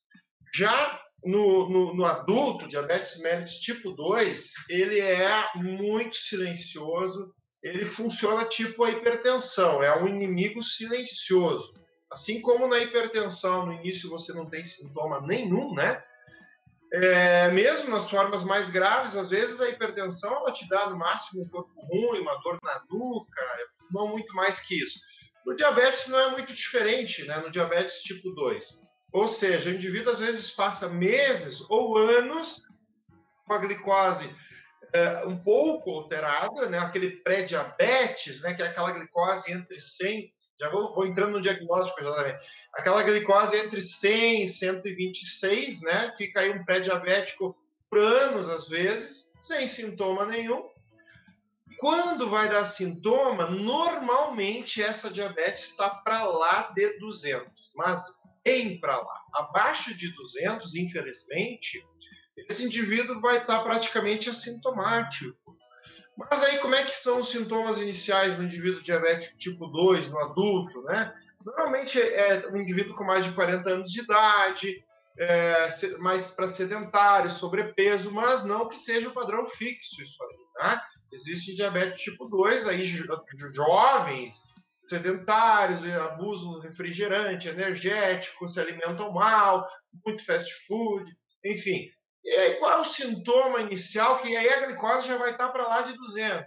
Já 0.55 1.01
no, 1.25 1.69
no, 1.69 1.95
no, 1.95 2.05
adulto, 2.05 2.69
diabetes 2.69 3.19
mellitus 3.19 3.55
tipo 3.55 3.91
2, 3.91 4.53
ele 4.69 5.01
é 5.01 5.45
muito 5.57 6.15
silencioso, 6.15 7.35
ele 7.65 7.87
funciona 7.87 8.45
tipo 8.45 8.85
a 8.85 8.91
hipertensão, 8.91 9.83
é 9.83 9.99
um 9.99 10.07
inimigo 10.07 10.63
silencioso. 10.63 11.73
Assim 12.13 12.43
como 12.43 12.69
na 12.69 12.79
hipertensão, 12.79 13.65
no 13.65 13.73
início 13.73 14.11
você 14.11 14.35
não 14.35 14.49
tem 14.51 14.63
sintoma 14.63 15.23
nenhum, 15.23 15.73
né? 15.75 16.05
É, 16.93 17.51
mesmo 17.51 17.89
nas 17.89 18.09
formas 18.09 18.45
mais 18.45 18.69
graves, 18.69 19.17
às 19.17 19.31
vezes 19.31 19.63
a 19.63 19.69
hipertensão 19.71 20.31
ela 20.37 20.53
te 20.53 20.69
dá 20.69 20.91
no 20.91 20.99
máximo 20.99 21.43
um 21.43 21.49
corpo 21.49 21.73
ruim, 21.87 22.21
uma 22.21 22.39
dor 22.43 22.59
na 22.63 22.85
nuca, 22.89 23.43
não 23.91 24.09
muito 24.09 24.33
mais 24.35 24.61
que 24.61 24.81
isso. 24.81 25.01
No 25.47 25.57
diabetes 25.57 26.07
não 26.09 26.21
é 26.21 26.31
muito 26.31 26.53
diferente, 26.53 27.25
né? 27.25 27.39
No 27.39 27.51
diabetes 27.51 28.03
tipo 28.03 28.31
2. 28.31 28.83
Ou 29.11 29.27
seja, 29.27 29.71
o 29.71 29.75
indivíduo 29.75 30.13
às 30.13 30.19
vezes 30.19 30.51
passa 30.51 30.89
meses 30.89 31.65
ou 31.71 31.97
anos 31.97 32.63
com 33.47 33.55
a 33.55 33.59
glicose 33.59 34.29
é, 34.95 35.27
um 35.27 35.37
pouco 35.37 35.91
alterada, 35.91 36.69
né? 36.69 36.79
aquele 36.79 37.11
pré-diabetes, 37.17 38.43
né? 38.43 38.55
que 38.55 38.63
é 38.63 38.67
aquela 38.67 38.93
glicose 38.93 39.53
entre 39.53 39.81
100, 39.81 40.33
já 40.59 40.71
vou, 40.71 40.95
vou 40.95 41.05
entrando 41.05 41.33
no 41.33 41.41
diagnóstico 41.41 42.05
já 42.05 42.15
também, 42.15 42.37
aquela 42.73 43.03
glicose 43.03 43.57
entre 43.57 43.81
100 43.81 44.45
e 44.45 44.49
126, 44.49 45.83
né? 45.83 46.15
fica 46.17 46.41
aí 46.41 46.51
um 46.53 46.65
pré-diabético 46.65 47.57
por 47.91 47.99
anos 47.99 48.49
às 48.49 48.69
vezes, 48.69 49.33
sem 49.43 49.67
sintoma 49.67 50.27
nenhum. 50.27 50.63
Quando 51.81 52.31
vai 52.31 52.49
dar 52.49 52.65
sintoma, 52.65 53.47
normalmente 53.47 54.81
essa 54.81 55.11
diabetes 55.11 55.71
está 55.71 55.91
para 55.91 56.25
lá 56.25 56.73
de 56.73 56.99
200, 57.01 57.51
mas 57.75 58.01
bem 58.45 58.79
para 58.79 58.97
lá. 58.97 59.21
Abaixo 59.35 59.93
de 59.93 60.15
200, 60.15 60.77
infelizmente, 60.77 61.85
esse 62.37 62.65
indivíduo 62.65 63.21
vai 63.21 63.39
estar 63.39 63.63
praticamente 63.63 64.29
assintomático. 64.29 65.57
Mas 66.17 66.43
aí 66.43 66.59
como 66.59 66.75
é 66.75 66.85
que 66.85 66.97
são 66.97 67.21
os 67.21 67.31
sintomas 67.31 67.79
iniciais 67.79 68.39
no 68.39 68.45
indivíduo 68.45 68.83
diabético 68.83 69.37
tipo 69.37 69.67
2, 69.67 70.11
no 70.11 70.19
adulto, 70.21 70.83
né? 70.83 71.13
Normalmente 71.45 72.01
é 72.01 72.49
um 72.51 72.57
indivíduo 72.57 72.95
com 72.95 73.05
mais 73.05 73.25
de 73.25 73.33
40 73.33 73.69
anos 73.69 73.91
de 73.91 74.01
idade, 74.01 74.83
é, 75.19 75.69
mais 75.99 76.31
para 76.31 76.49
sedentário, 76.49 77.31
sobrepeso, 77.31 78.11
mas 78.11 78.45
não 78.45 78.69
que 78.69 78.77
seja 78.77 79.09
o 79.09 79.13
padrão 79.13 79.47
fixo 79.47 80.03
isso 80.03 80.17
aí, 80.23 80.69
né? 80.69 80.81
Existe 81.13 81.55
diabetes 81.55 82.03
tipo 82.03 82.27
2 82.27 82.67
aí, 82.67 82.85
jovens, 83.55 84.35
sedentários, 84.89 85.85
abusam 85.95 86.61
de 86.61 86.69
refrigerante, 86.69 87.49
energético, 87.49 88.49
se 88.49 88.61
alimentam 88.61 89.13
mal, 89.13 89.67
muito 90.05 90.25
fast 90.25 90.53
food, 90.67 91.05
enfim. 91.45 91.89
E 92.25 92.31
aí, 92.31 92.55
qual 92.55 92.73
é 92.73 92.81
o 92.81 92.85
sintoma 92.85 93.61
inicial? 93.61 94.19
Que 94.19 94.35
aí 94.35 94.49
a 94.49 94.67
glicose 94.67 95.07
já 95.07 95.19
vai 95.19 95.31
estar 95.31 95.51
para 95.51 95.69
lá 95.69 95.83
de 95.83 95.95
200. 95.95 96.47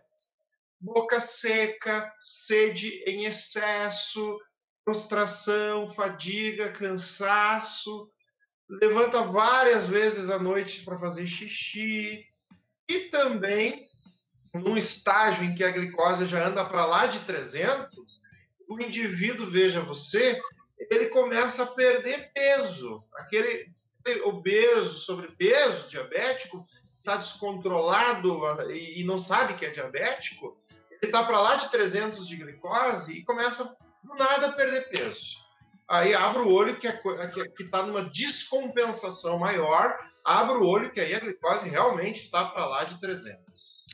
Boca 0.80 1.20
seca, 1.20 2.12
sede 2.20 3.04
em 3.06 3.26
excesso, 3.26 4.40
prostração, 4.84 5.88
fadiga, 5.88 6.72
cansaço. 6.72 8.10
Levanta 8.68 9.22
várias 9.22 9.88
vezes 9.88 10.32
à 10.32 10.40
noite 10.40 10.84
para 10.84 10.98
fazer 10.98 11.28
xixi. 11.28 12.26
E 12.90 13.00
também, 13.12 13.88
num 14.54 14.78
estágio 14.78 15.44
em 15.44 15.54
que 15.54 15.64
a 15.64 15.72
glicose 15.72 16.26
já 16.26 16.48
anda 16.48 16.66
para 16.66 16.86
lá 16.86 17.06
de 17.06 17.20
300, 17.20 18.24
o 18.68 18.82
indivíduo, 18.82 19.50
veja 19.50 19.82
você, 19.82 20.42
ele 20.90 21.08
começa 21.08 21.64
a 21.64 21.68
perder 21.68 22.32
peso. 22.34 23.04
Aquele 23.14 23.77
obeso, 24.24 25.00
sobrepeso, 25.00 25.88
diabético, 25.88 26.66
está 27.00 27.18
descontrolado 27.18 28.40
e 28.74 29.04
não 29.04 29.18
sabe 29.18 29.54
que 29.54 29.66
é 29.66 29.70
diabético, 29.70 30.58
ele 30.92 31.00
está 31.04 31.24
para 31.24 31.40
lá 31.40 31.56
de 31.56 31.70
300 31.72 32.28
de 32.28 32.36
glicose 32.36 33.14
e 33.14 33.24
começa 33.24 33.78
nada 34.18 34.52
perder 34.52 34.90
peso. 34.90 35.38
Aí 35.88 36.14
abre 36.14 36.42
o 36.42 36.52
olho 36.52 36.78
que 36.80 36.88
está 36.88 37.28
que, 37.30 37.50
que 37.50 37.64
tá 37.66 37.86
numa 37.86 38.04
descompensação 38.04 39.40
maior, 39.40 39.96
abre 40.26 40.58
o 40.58 40.66
olho 40.66 40.92
que 40.92 41.00
aí 41.00 41.16
a 41.16 41.20
glicose 41.20 41.70
realmente 41.70 42.26
está 42.26 42.46
para 42.46 42.66
lá 42.66 42.84
de 42.84 43.00
300. 43.00 43.88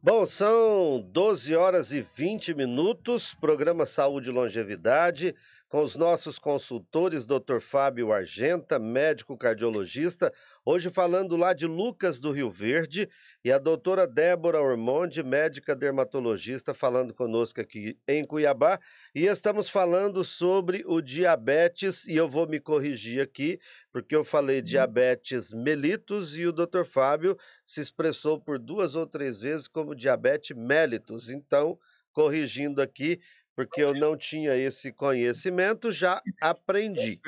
Bom, 0.00 0.24
são 0.24 1.04
12 1.10 1.56
horas 1.56 1.90
e 1.90 2.00
20 2.00 2.54
minutos, 2.54 3.34
programa 3.34 3.84
Saúde 3.84 4.30
e 4.30 4.32
Longevidade 4.32 5.34
com 5.68 5.82
os 5.82 5.96
nossos 5.96 6.38
consultores, 6.38 7.26
Dr. 7.26 7.58
Fábio 7.60 8.12
Argenta, 8.12 8.78
médico 8.78 9.36
cardiologista, 9.36 10.32
hoje 10.64 10.90
falando 10.90 11.36
lá 11.36 11.52
de 11.52 11.66
Lucas 11.66 12.20
do 12.20 12.30
Rio 12.30 12.50
Verde, 12.50 13.08
e 13.44 13.50
a 13.50 13.58
doutora 13.58 14.06
Débora 14.06 14.60
Ormonde, 14.60 15.24
médica 15.24 15.74
dermatologista, 15.74 16.72
falando 16.72 17.12
conosco 17.12 17.60
aqui 17.60 17.98
em 18.06 18.24
Cuiabá, 18.24 18.78
e 19.12 19.26
estamos 19.26 19.68
falando 19.68 20.24
sobre 20.24 20.84
o 20.86 21.00
diabetes, 21.00 22.06
e 22.06 22.14
eu 22.14 22.28
vou 22.28 22.46
me 22.46 22.60
corrigir 22.60 23.20
aqui, 23.20 23.58
porque 23.92 24.14
eu 24.14 24.24
falei 24.24 24.62
diabetes 24.62 25.52
mellitus 25.52 26.36
e 26.36 26.46
o 26.46 26.52
Dr. 26.52 26.84
Fábio 26.84 27.36
se 27.64 27.80
expressou 27.80 28.40
por 28.40 28.58
duas 28.58 28.94
ou 28.94 29.06
três 29.06 29.40
vezes 29.40 29.66
como 29.66 29.96
diabetes 29.96 30.56
mellitus, 30.56 31.28
então 31.28 31.76
corrigindo 32.12 32.80
aqui, 32.80 33.20
porque 33.56 33.82
eu 33.82 33.94
não 33.94 34.16
tinha 34.16 34.54
esse 34.54 34.92
conhecimento, 34.92 35.90
já 35.90 36.20
aprendi. 36.40 37.18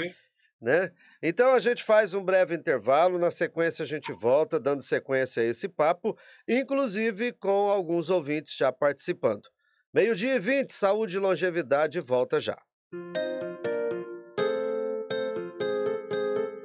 Né? 0.61 0.93
Então 1.23 1.55
a 1.55 1.61
gente 1.61 1.83
faz 1.83 2.13
um 2.13 2.23
breve 2.23 2.55
intervalo, 2.55 3.19
na 3.19 3.31
sequência 3.31 3.85
a 3.85 3.87
gente 3.87 4.13
volta, 4.13 4.61
dando 4.61 4.83
sequência 4.83 5.43
a 5.43 5.47
esse 5.47 5.69
papo, 5.69 6.17
inclusive 6.47 7.33
com 7.33 7.71
alguns 7.71 8.11
ouvintes 8.11 8.55
já 8.55 8.71
participando. 8.71 9.49
Meio-dia 9.95 10.35
e 10.35 10.39
20, 10.39 10.71
saúde 10.73 11.17
e 11.17 11.19
longevidade, 11.19 11.99
volta 12.01 12.39
já. 12.39 12.59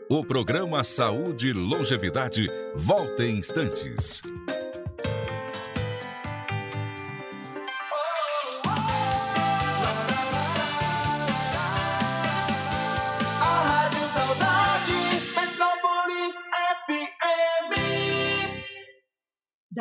O 0.09 0.25
programa 0.25 0.83
Saúde 0.83 1.47
e 1.47 1.53
Longevidade 1.53 2.47
volta 2.75 3.23
em 3.23 3.37
instantes. 3.37 4.21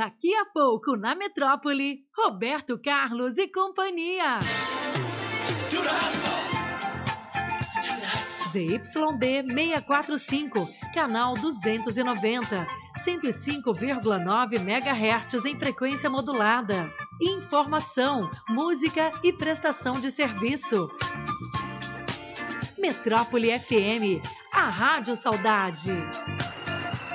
Daqui 0.02 0.34
a 0.34 0.44
pouco, 0.44 0.96
na 0.96 1.14
metrópole, 1.14 2.04
Roberto 2.12 2.76
Carlos 2.76 3.38
e 3.38 3.46
companhia. 3.46 4.40
ZYD 8.50 9.44
645, 9.46 10.68
canal 10.92 11.34
290, 11.34 12.66
105,9 13.04 14.54
MHz 14.56 15.44
em 15.44 15.56
frequência 15.56 16.10
modulada. 16.10 16.92
Informação, 17.20 18.28
música 18.48 19.12
e 19.22 19.32
prestação 19.32 20.00
de 20.00 20.10
serviço. 20.10 20.88
Metrópole 22.76 23.56
FM, 23.56 24.20
a 24.52 24.68
Rádio 24.68 25.14
Saudade. 25.14 25.92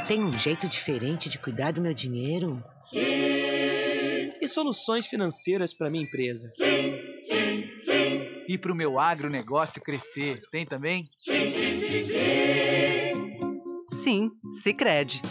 Tem 0.08 0.24
um 0.24 0.32
jeito 0.32 0.70
diferente 0.70 1.30
de 1.30 1.38
cuidar 1.38 1.72
do 1.74 1.82
meu 1.82 1.93
dinheiro? 1.93 2.63
Sim. 2.82 4.32
E 4.41 4.48
soluções 4.48 5.06
financeiras 5.06 5.74
para 5.74 5.89
minha 5.89 6.06
empresa? 6.06 6.50
Sim, 6.52 6.98
sim, 7.20 7.76
sim. 7.84 8.43
E 8.48 8.58
para 8.58 8.72
o 8.72 8.76
meu 8.76 8.98
agronegócio 8.98 9.82
crescer? 9.82 10.39
Tem 10.50 10.65
também? 10.65 11.10
Sim, 11.20 11.52
sim, 11.52 11.84
sim, 11.84 12.06
sim. 12.06 14.04
Sim, 14.06 14.32
Sicredi. 14.63 15.22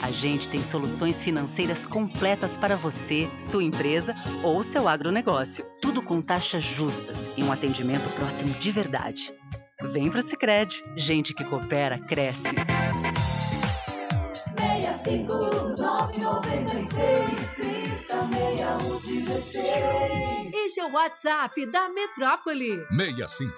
A 0.00 0.12
gente 0.12 0.48
tem 0.48 0.62
soluções 0.62 1.20
financeiras 1.20 1.84
completas 1.84 2.56
para 2.56 2.76
você, 2.76 3.28
sua 3.50 3.64
empresa 3.64 4.14
ou 4.44 4.62
seu 4.62 4.86
agronegócio. 4.86 5.66
Tudo 5.80 6.00
com 6.00 6.22
taxas 6.22 6.62
justas 6.62 7.16
e 7.36 7.42
um 7.42 7.50
atendimento 7.50 8.08
próximo 8.14 8.56
de 8.60 8.70
verdade. 8.70 9.34
Vem 9.90 10.08
pro 10.08 10.22
Sicredi. 10.22 10.84
Gente 10.96 11.34
que 11.34 11.44
coopera 11.44 11.98
cresce 11.98 12.42
996 14.82 17.54
306116. 17.54 20.52
Esse 20.52 20.80
é 20.80 20.84
o 20.84 20.90
WhatsApp 20.92 21.64
da 21.66 21.88
Metrópole. 21.90 22.84
65 22.90 23.54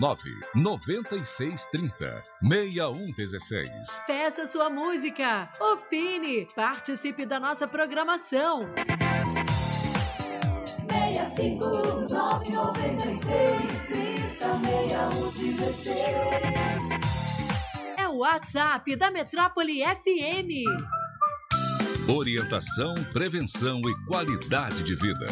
99630 0.00 2.22
6116. 2.42 4.00
Peça 4.06 4.46
sua 4.46 4.70
música, 4.70 5.50
opine, 5.60 6.48
participe 6.54 7.26
da 7.26 7.38
nossa 7.38 7.68
programação. 7.68 8.66
65 10.88 11.64
996 12.08 13.84
30 13.88 14.60
6116. 14.62 16.61
WhatsApp 18.22 18.94
da 18.94 19.10
Metrópole 19.10 19.82
FM. 19.82 20.62
Orientação, 22.08 22.94
prevenção 23.12 23.80
e 23.80 24.06
qualidade 24.06 24.84
de 24.84 24.94
vida. 24.94 25.26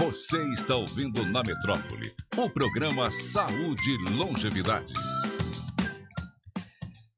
Você 0.00 0.42
está 0.52 0.74
ouvindo 0.74 1.24
na 1.26 1.44
Metrópole 1.44 2.12
o 2.36 2.50
programa 2.50 3.08
Saúde 3.12 3.88
e 3.88 4.10
Longevidade. 4.16 4.92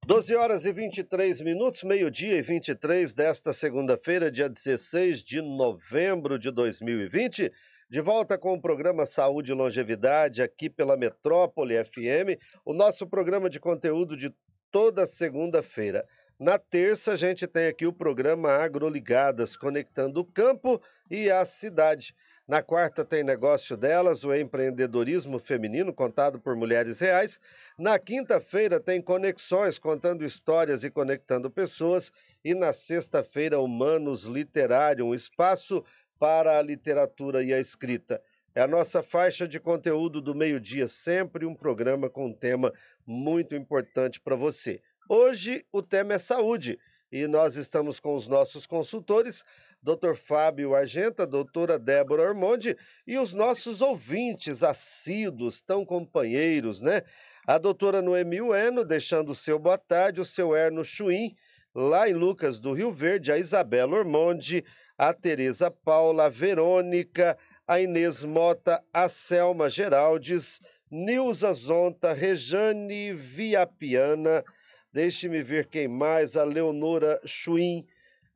12 0.04 0.36
horas 0.36 0.66
e 0.66 0.72
23 0.74 1.40
minutos, 1.40 1.82
meio-dia 1.82 2.36
e 2.36 2.42
23 2.42 3.14
desta 3.14 3.54
segunda-feira, 3.54 4.30
dia 4.30 4.50
16 4.50 5.22
de 5.22 5.40
novembro 5.40 6.38
de 6.38 6.50
2020. 6.50 7.50
De 7.88 8.00
volta 8.02 8.36
com 8.36 8.52
o 8.52 8.60
programa 8.60 9.06
Saúde 9.06 9.52
e 9.52 9.54
Longevidade 9.54 10.42
aqui 10.42 10.68
pela 10.68 10.94
Metrópole 10.94 11.82
FM, 11.82 12.38
o 12.66 12.74
nosso 12.74 13.06
programa 13.06 13.48
de 13.48 13.58
conteúdo 13.58 14.14
de 14.14 14.30
toda 14.70 15.06
segunda-feira. 15.06 16.06
Na 16.38 16.58
terça, 16.58 17.12
a 17.12 17.16
gente 17.16 17.46
tem 17.46 17.66
aqui 17.66 17.86
o 17.86 17.92
programa 17.92 18.50
Agroligadas, 18.50 19.56
conectando 19.56 20.20
o 20.20 20.24
campo 20.24 20.80
e 21.10 21.30
a 21.30 21.44
cidade. 21.44 22.14
Na 22.46 22.62
quarta 22.62 23.04
tem 23.04 23.24
Negócio 23.24 23.76
Delas, 23.76 24.22
o 24.22 24.32
empreendedorismo 24.32 25.38
feminino 25.38 25.92
contado 25.92 26.38
por 26.38 26.54
mulheres 26.54 27.00
reais. 27.00 27.40
Na 27.76 27.98
quinta-feira 27.98 28.78
tem 28.78 29.02
Conexões, 29.02 29.78
contando 29.78 30.24
histórias 30.24 30.84
e 30.84 30.90
conectando 30.90 31.50
pessoas. 31.50 32.12
E 32.44 32.54
na 32.54 32.72
sexta-feira, 32.72 33.58
Humanos 33.58 34.24
Literário, 34.24 35.06
um 35.06 35.14
espaço 35.14 35.82
para 36.20 36.58
a 36.58 36.62
literatura 36.62 37.42
e 37.42 37.52
a 37.52 37.58
escrita. 37.58 38.22
É 38.54 38.62
a 38.62 38.68
nossa 38.68 39.02
faixa 39.02 39.46
de 39.46 39.58
conteúdo 39.58 40.20
do 40.20 40.34
meio-dia, 40.34 40.86
sempre 40.86 41.44
um 41.44 41.54
programa 41.54 42.08
com 42.08 42.26
um 42.26 42.32
tema 42.32 42.72
muito 43.06 43.54
importante 43.54 44.20
para 44.20 44.34
você. 44.34 44.80
Hoje 45.08 45.64
o 45.72 45.82
tema 45.82 46.14
é 46.14 46.18
saúde 46.18 46.78
e 47.12 47.26
nós 47.28 47.54
estamos 47.54 48.00
com 48.00 48.16
os 48.16 48.26
nossos 48.26 48.66
consultores, 48.66 49.44
Dr. 49.80 50.16
Fábio 50.16 50.74
Argenta, 50.74 51.26
doutora 51.26 51.78
Débora 51.78 52.22
Ormonde 52.22 52.76
e 53.06 53.16
os 53.16 53.32
nossos 53.32 53.80
ouvintes 53.80 54.64
assíduos, 54.64 55.62
tão 55.62 55.84
companheiros, 55.84 56.82
né? 56.82 57.02
A 57.46 57.58
doutora 57.58 58.02
Noemi 58.02 58.42
Ueno, 58.42 58.84
deixando 58.84 59.30
o 59.30 59.34
seu 59.34 59.56
boa 59.56 59.78
tarde, 59.78 60.20
o 60.20 60.24
seu 60.24 60.56
Erno 60.56 60.84
Chuim, 60.84 61.36
lá 61.72 62.08
em 62.08 62.12
Lucas 62.12 62.58
do 62.58 62.72
Rio 62.72 62.90
Verde, 62.92 63.30
a 63.30 63.38
Isabela 63.38 63.98
Ormonde, 63.98 64.64
a 64.98 65.14
Tereza 65.14 65.70
Paula, 65.70 66.24
a 66.24 66.28
Verônica, 66.28 67.38
a 67.68 67.80
Inês 67.80 68.24
Mota, 68.24 68.82
a 68.92 69.08
Selma 69.08 69.68
Geraldes, 69.68 70.60
Nilza 70.90 71.52
Zonta, 71.52 72.12
Rejane 72.12 73.12
Viapiana, 73.12 74.44
deixe-me 74.92 75.42
ver 75.42 75.66
quem 75.66 75.88
mais, 75.88 76.36
a 76.36 76.44
Leonora 76.44 77.20
Chuim, 77.24 77.84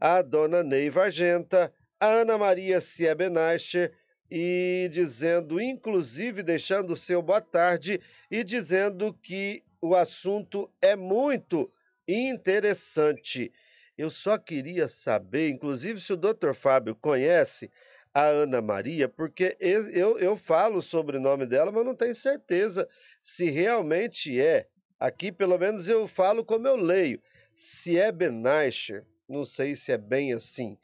a 0.00 0.20
dona 0.20 0.64
Neiva 0.64 1.04
Argenta, 1.04 1.72
a 2.00 2.06
Ana 2.06 2.36
Maria 2.36 2.80
Siebenacher, 2.80 3.92
e 4.28 4.88
dizendo, 4.92 5.60
inclusive 5.60 6.42
deixando 6.42 6.92
o 6.92 6.96
seu 6.96 7.22
boa 7.22 7.40
tarde, 7.40 8.00
e 8.30 8.42
dizendo 8.42 9.12
que 9.14 9.62
o 9.80 9.94
assunto 9.94 10.68
é 10.82 10.96
muito 10.96 11.70
interessante. 12.06 13.52
Eu 13.96 14.10
só 14.10 14.38
queria 14.38 14.88
saber, 14.88 15.50
inclusive 15.50 16.00
se 16.00 16.12
o 16.12 16.16
doutor 16.16 16.54
Fábio 16.54 16.96
conhece, 16.96 17.70
a 18.12 18.24
Ana 18.24 18.60
Maria, 18.60 19.08
porque 19.08 19.56
eu, 19.60 20.18
eu 20.18 20.36
falo 20.36 20.78
o 20.78 20.82
sobrenome 20.82 21.46
dela, 21.46 21.70
mas 21.70 21.84
não 21.84 21.94
tenho 21.94 22.14
certeza 22.14 22.88
se 23.20 23.50
realmente 23.50 24.40
é. 24.40 24.66
Aqui, 24.98 25.32
pelo 25.32 25.58
menos, 25.58 25.88
eu 25.88 26.06
falo 26.06 26.44
como 26.44 26.66
eu 26.66 26.76
leio. 26.76 27.22
Se 27.54 27.98
é 27.98 28.10
Benacher, 28.12 29.06
não 29.28 29.44
sei 29.44 29.76
se 29.76 29.92
é 29.92 29.98
bem 29.98 30.32
assim. 30.32 30.76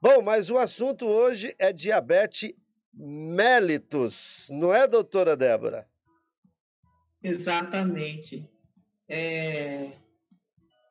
Bom, 0.00 0.22
mas 0.22 0.50
o 0.50 0.58
assunto 0.58 1.06
hoje 1.06 1.54
é 1.58 1.72
diabetes 1.72 2.52
mellitus, 2.94 4.48
não 4.50 4.72
é, 4.72 4.86
doutora 4.86 5.36
Débora? 5.36 5.86
Exatamente. 7.22 8.48
É, 9.08 9.92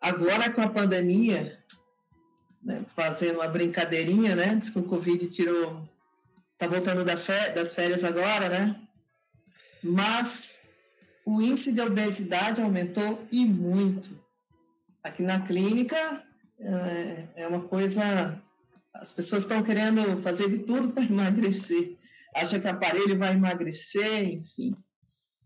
Agora 0.02 0.52
com 0.52 0.62
a 0.62 0.70
pandemia, 0.70 1.61
né, 2.64 2.86
fazendo 2.96 3.38
uma 3.38 3.48
brincadeirinha, 3.48 4.36
né? 4.36 4.56
Diz 4.56 4.70
que 4.70 4.80
o 4.80 4.84
Covid 4.84 5.28
tirou. 5.30 5.88
Tá 6.58 6.68
voltando 6.68 7.04
das 7.04 7.26
férias 7.74 8.04
agora, 8.04 8.48
né? 8.50 8.80
Mas 9.84 10.52
o 11.26 11.42
índice 11.42 11.72
de 11.72 11.82
obesidade 11.82 12.62
aumentou 12.62 13.28
e 13.32 13.46
muito. 13.46 14.20
Aqui 15.04 15.24
na 15.24 15.42
clínica 15.42 16.24
é, 16.60 17.28
é 17.36 17.48
uma 17.48 17.62
coisa. 17.62 18.40
As 18.94 19.12
pessoas 19.12 19.44
estão 19.44 19.64
querendo 19.64 20.22
fazer 20.22 20.50
de 20.50 20.60
tudo 20.60 20.90
para 20.90 21.04
emagrecer. 21.06 21.98
Acha 22.36 22.60
que 22.60 22.68
o 22.68 22.70
aparelho 22.70 23.18
vai 23.18 23.34
emagrecer, 23.34 24.24
enfim. 24.24 24.76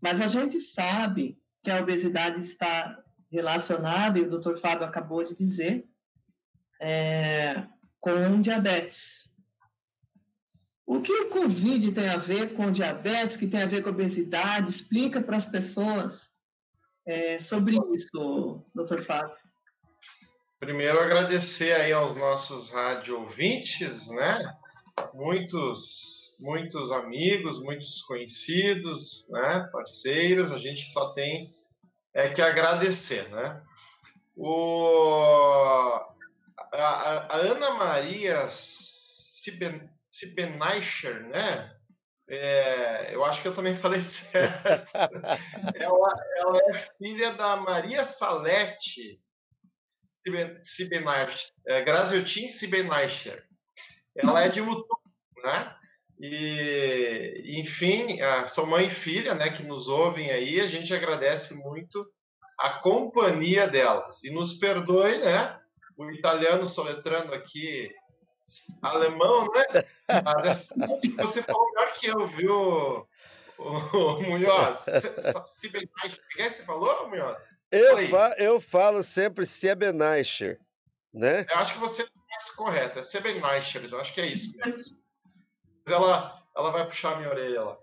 Mas 0.00 0.20
a 0.20 0.28
gente 0.28 0.60
sabe 0.60 1.38
que 1.64 1.70
a 1.70 1.80
obesidade 1.80 2.40
está 2.40 3.02
relacionada, 3.30 4.18
e 4.18 4.22
o 4.22 4.28
Dr. 4.28 4.58
Fábio 4.58 4.86
acabou 4.86 5.24
de 5.24 5.34
dizer, 5.34 5.84
é, 6.80 7.64
com 8.00 8.40
diabetes. 8.40 9.28
O 10.86 11.00
que 11.00 11.12
o 11.12 11.30
Covid 11.30 11.92
tem 11.92 12.08
a 12.08 12.16
ver 12.16 12.54
com 12.54 12.70
diabetes, 12.70 13.36
que 13.36 13.48
tem 13.48 13.62
a 13.62 13.66
ver 13.66 13.82
com 13.82 13.90
obesidade? 13.90 14.70
Explica 14.70 15.20
para 15.20 15.36
as 15.36 15.46
pessoas 15.46 16.28
é, 17.06 17.38
sobre 17.40 17.76
isso, 17.94 18.64
doutor 18.74 19.04
Fábio. 19.04 19.36
Primeiro, 20.60 20.98
agradecer 21.00 21.72
aí 21.72 21.92
aos 21.92 22.14
nossos 22.14 22.70
rádio 22.70 23.20
ouvintes, 23.20 24.08
né? 24.08 24.56
Muitos, 25.12 26.36
muitos 26.40 26.90
amigos, 26.90 27.60
muitos 27.60 28.02
conhecidos, 28.02 29.28
né? 29.30 29.68
Parceiros, 29.72 30.52
a 30.52 30.58
gente 30.58 30.88
só 30.90 31.12
tem 31.12 31.54
é 32.14 32.30
que 32.30 32.40
agradecer, 32.40 33.28
né? 33.28 33.60
O, 34.34 36.00
a, 36.72 37.34
a 37.34 37.36
Ana 37.36 37.70
Maria 37.74 38.48
Siben, 38.48 39.88
Sibeneicher, 40.10 41.26
né? 41.28 41.72
É, 42.28 43.14
eu 43.14 43.24
acho 43.24 43.40
que 43.40 43.48
eu 43.48 43.54
também 43.54 43.74
falei 43.76 44.00
certo. 44.00 44.92
ela, 45.74 46.14
ela, 46.38 46.60
é 46.68 46.72
filha 46.98 47.34
da 47.34 47.56
Maria 47.56 48.04
Salete 48.04 49.20
Sibeneicher, 50.60 51.50
é, 51.66 51.82
Graziotin 51.82 52.48
Sibeneicher. 52.48 53.44
Ela 54.16 54.44
é 54.44 54.48
de 54.48 54.60
Mutum, 54.62 54.96
né? 55.44 55.76
E, 56.18 57.60
enfim, 57.60 58.18
são 58.48 58.64
mãe 58.64 58.86
e 58.86 58.90
filha, 58.90 59.34
né, 59.34 59.50
que 59.50 59.62
nos 59.62 59.86
ouvem 59.86 60.30
aí, 60.30 60.60
a 60.60 60.66
gente 60.66 60.94
agradece 60.94 61.54
muito 61.54 62.06
a 62.58 62.70
companhia 62.80 63.68
delas. 63.68 64.24
E 64.24 64.30
nos 64.30 64.54
perdoe, 64.54 65.18
né, 65.18 65.60
o 65.96 66.10
italiano 66.10 66.66
soletrando 66.66 67.34
aqui 67.34 67.90
alemão, 68.82 69.46
né? 69.52 69.84
Mas 70.24 70.44
é 70.44 70.50
assim, 70.50 71.16
você 71.16 71.42
falou 71.42 71.70
melhor 71.72 71.92
que 71.94 72.06
eu, 72.06 72.26
viu, 72.26 73.08
o, 73.58 74.22
Munhoz? 74.22 74.84
Que 76.30 76.42
você 76.42 76.62
falou, 76.62 77.08
Munhoz? 77.08 77.44
Eu, 77.70 78.08
fa 78.08 78.34
eu 78.38 78.60
falo 78.60 79.02
sempre 79.02 79.46
Siebeneicher, 79.46 80.60
né? 81.12 81.44
Eu 81.50 81.56
acho 81.56 81.74
que 81.74 81.80
você 81.80 82.02
é 82.02 82.06
mais 82.30 82.50
correto, 82.50 82.98
é 82.98 83.02
Siebeneicher, 83.02 83.84
eu 83.90 84.00
acho 84.00 84.14
que 84.14 84.20
é 84.20 84.26
isso 84.26 84.56
mesmo 84.56 84.96
ela, 85.92 86.42
ela 86.56 86.70
vai 86.70 86.84
puxar 86.86 87.12
a 87.12 87.16
minha 87.16 87.30
orelha 87.30 87.62
lá. 87.62 87.78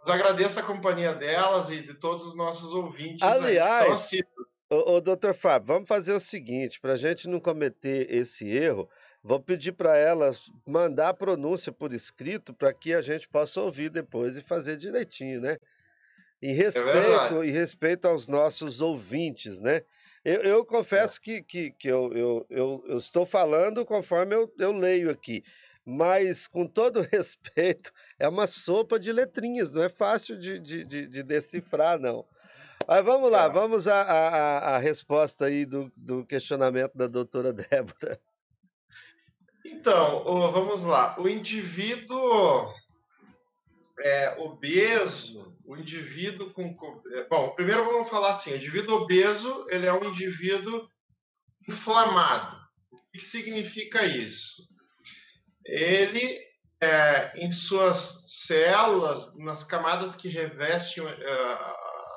Mas 0.00 0.10
agradeço 0.10 0.60
a 0.60 0.62
companhia 0.62 1.14
delas 1.14 1.70
e 1.70 1.80
de 1.80 1.94
todos 1.94 2.26
os 2.26 2.36
nossos 2.36 2.72
ouvintes. 2.72 3.22
Aliás, 3.22 4.12
aí, 4.12 4.22
o, 4.70 4.96
o 4.96 5.00
doutor 5.00 5.34
Fábio, 5.34 5.66
vamos 5.66 5.88
fazer 5.88 6.12
o 6.12 6.20
seguinte, 6.20 6.80
para 6.80 6.92
a 6.92 6.96
gente 6.96 7.28
não 7.28 7.40
cometer 7.40 8.12
esse 8.14 8.48
erro, 8.48 8.88
vou 9.22 9.40
pedir 9.40 9.72
para 9.72 9.96
elas 9.96 10.50
mandar 10.66 11.08
a 11.08 11.14
pronúncia 11.14 11.72
por 11.72 11.92
escrito 11.92 12.54
para 12.54 12.72
que 12.72 12.94
a 12.94 13.00
gente 13.00 13.28
possa 13.28 13.60
ouvir 13.60 13.90
depois 13.90 14.36
e 14.36 14.40
fazer 14.40 14.76
direitinho, 14.76 15.40
né? 15.40 15.58
Em 16.42 16.52
é 16.52 16.54
respeito, 16.54 17.42
é 17.42 17.46
em 17.46 17.50
respeito 17.50 18.06
aos 18.06 18.28
nossos 18.28 18.80
ouvintes, 18.80 19.60
né? 19.60 19.82
Eu, 20.24 20.40
eu 20.42 20.64
confesso 20.64 21.18
é. 21.18 21.22
que, 21.22 21.42
que, 21.42 21.70
que 21.72 21.88
eu, 21.88 22.12
eu, 22.14 22.46
eu, 22.48 22.84
eu, 22.86 22.98
estou 22.98 23.26
falando 23.26 23.84
conforme 23.84 24.34
eu, 24.34 24.52
eu 24.58 24.72
leio 24.72 25.10
aqui 25.10 25.42
mas 25.84 26.46
com 26.46 26.66
todo 26.66 27.00
respeito, 27.10 27.92
é 28.18 28.28
uma 28.28 28.46
sopa 28.46 28.98
de 28.98 29.12
letrinhas, 29.12 29.72
não 29.72 29.82
é 29.82 29.88
fácil 29.88 30.38
de, 30.38 30.60
de, 30.60 30.84
de, 30.84 31.06
de 31.06 31.22
decifrar, 31.22 31.98
não. 31.98 32.24
Mas 32.86 33.04
vamos 33.04 33.30
lá, 33.30 33.48
vamos 33.48 33.86
à, 33.86 34.02
à, 34.02 34.76
à 34.76 34.78
resposta 34.78 35.46
aí 35.46 35.64
do, 35.64 35.92
do 35.96 36.24
questionamento 36.26 36.92
da 36.94 37.06
doutora 37.06 37.52
Débora. 37.54 38.20
Então, 39.64 40.24
vamos 40.24 40.84
lá. 40.84 41.18
O 41.20 41.28
indivíduo 41.28 42.74
é, 44.00 44.36
obeso, 44.38 45.56
o 45.64 45.76
indivíduo 45.76 46.50
com. 46.52 46.76
É, 47.12 47.24
bom, 47.28 47.50
primeiro 47.50 47.84
vamos 47.84 48.08
falar 48.08 48.30
assim: 48.30 48.52
o 48.52 48.56
indivíduo 48.56 49.02
obeso 49.02 49.66
ele 49.68 49.86
é 49.86 49.92
um 49.92 50.04
indivíduo 50.04 50.88
inflamado. 51.68 52.58
O 52.90 52.98
que 53.12 53.20
significa 53.20 54.04
isso? 54.04 54.68
ele, 55.70 56.40
é, 56.80 57.32
em 57.36 57.52
suas 57.52 58.24
células, 58.26 59.36
nas 59.38 59.64
camadas 59.64 60.14
que 60.14 60.28
revestem 60.28 61.04
uh, 61.04 61.08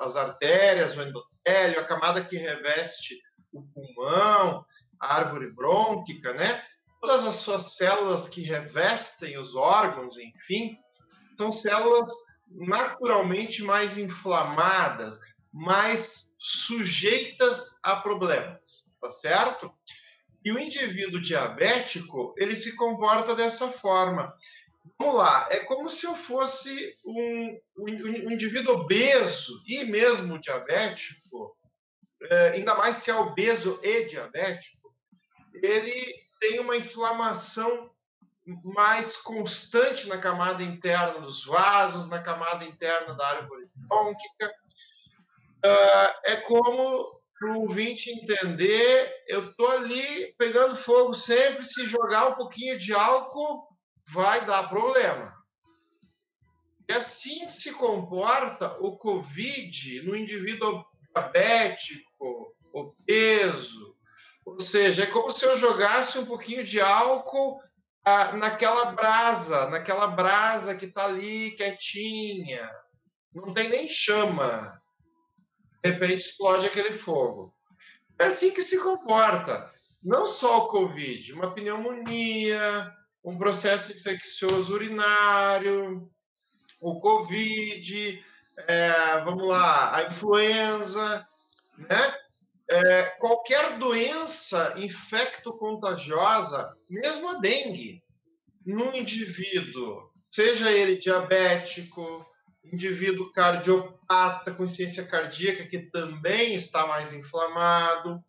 as 0.04 0.16
artérias, 0.16 0.96
o 0.96 1.02
endotélio, 1.02 1.80
a 1.80 1.84
camada 1.84 2.24
que 2.24 2.36
reveste 2.36 3.20
o 3.52 3.62
pulmão, 3.62 4.64
a 5.00 5.16
árvore 5.16 5.50
brônquica, 5.50 6.32
né? 6.32 6.62
Todas 7.00 7.26
as 7.26 7.36
suas 7.36 7.74
células 7.74 8.28
que 8.28 8.42
revestem 8.42 9.38
os 9.38 9.54
órgãos, 9.54 10.16
enfim, 10.18 10.78
são 11.38 11.52
células 11.52 12.10
naturalmente 12.50 13.62
mais 13.62 13.98
inflamadas, 13.98 15.18
mais 15.52 16.34
sujeitas 16.38 17.78
a 17.82 17.96
problemas, 17.96 18.94
tá 19.00 19.10
certo? 19.10 19.72
E 20.44 20.52
o 20.52 20.58
indivíduo 20.58 21.20
diabético, 21.20 22.34
ele 22.36 22.54
se 22.54 22.76
comporta 22.76 23.34
dessa 23.34 23.70
forma. 23.70 24.34
Vamos 24.98 25.16
lá, 25.16 25.48
é 25.50 25.60
como 25.60 25.88
se 25.88 26.06
eu 26.06 26.14
fosse 26.14 26.96
um, 27.04 27.60
um, 27.76 27.84
um 28.26 28.30
indivíduo 28.30 28.74
obeso 28.74 29.62
e 29.66 29.84
mesmo 29.84 30.38
diabético, 30.38 31.56
é, 32.22 32.48
ainda 32.50 32.74
mais 32.74 32.96
se 32.96 33.10
é 33.10 33.14
obeso 33.14 33.80
e 33.82 34.04
diabético, 34.04 34.94
ele 35.54 36.14
tem 36.40 36.60
uma 36.60 36.76
inflamação 36.76 37.90
mais 38.62 39.16
constante 39.16 40.06
na 40.06 40.18
camada 40.18 40.62
interna 40.62 41.20
dos 41.20 41.44
vasos, 41.44 42.08
na 42.10 42.22
camada 42.22 42.64
interna 42.64 43.14
da 43.14 43.26
árvore 43.26 43.66
brônquica. 43.74 44.54
Uh, 45.64 46.14
é 46.24 46.36
como 46.42 47.20
para 47.38 47.52
o 47.52 47.62
ouvinte 47.62 48.10
entender, 48.10 49.24
eu 49.26 49.54
tô 49.54 49.66
ali 49.66 50.34
pegando 50.38 50.76
fogo 50.76 51.14
sempre, 51.14 51.64
se 51.64 51.86
jogar 51.86 52.28
um 52.28 52.34
pouquinho 52.34 52.78
de 52.78 52.92
álcool, 52.92 53.66
vai 54.08 54.44
dar 54.44 54.68
problema. 54.68 55.34
E 56.88 56.92
assim 56.92 57.48
se 57.48 57.72
comporta 57.72 58.76
o 58.80 58.96
Covid 58.96 60.02
no 60.02 60.14
indivíduo 60.14 60.84
diabético, 61.14 62.54
obeso. 62.72 63.96
Ou 64.44 64.60
seja, 64.60 65.04
é 65.04 65.06
como 65.06 65.30
se 65.30 65.44
eu 65.44 65.56
jogasse 65.56 66.18
um 66.18 66.26
pouquinho 66.26 66.62
de 66.62 66.80
álcool 66.80 67.60
ah, 68.04 68.32
naquela 68.32 68.92
brasa, 68.92 69.70
naquela 69.70 70.08
brasa 70.08 70.74
que 70.74 70.84
está 70.84 71.06
ali 71.06 71.52
quietinha. 71.52 72.70
Não 73.34 73.54
tem 73.54 73.70
nem 73.70 73.88
chama 73.88 74.80
de 75.84 75.90
repente 75.90 76.16
explode 76.16 76.66
aquele 76.66 76.92
fogo. 76.92 77.54
É 78.18 78.24
assim 78.24 78.52
que 78.52 78.62
se 78.62 78.82
comporta. 78.82 79.70
Não 80.02 80.26
só 80.26 80.58
o 80.58 80.68
Covid, 80.68 81.34
uma 81.34 81.52
pneumonia, 81.52 82.90
um 83.24 83.38
processo 83.38 83.92
infeccioso 83.92 84.74
urinário, 84.74 86.10
o 86.80 87.00
Covid, 87.00 88.22
é, 88.68 89.20
vamos 89.24 89.48
lá, 89.48 89.96
a 89.96 90.06
influenza, 90.06 91.26
né? 91.78 92.14
É, 92.70 93.02
qualquer 93.18 93.78
doença 93.78 94.74
infecto-contagiosa, 94.76 96.74
mesmo 96.88 97.28
a 97.28 97.34
dengue, 97.34 98.02
num 98.64 98.94
indivíduo, 98.94 100.10
seja 100.30 100.70
ele 100.70 100.96
diabético, 100.96 102.26
indivíduo 102.64 103.30
cardiopata 103.32 104.52
com 104.52 104.64
insuficiência 104.64 105.06
cardíaca 105.06 105.66
que 105.66 105.78
também 105.90 106.54
está 106.54 106.86
mais 106.86 107.12
inflamado, 107.12 108.22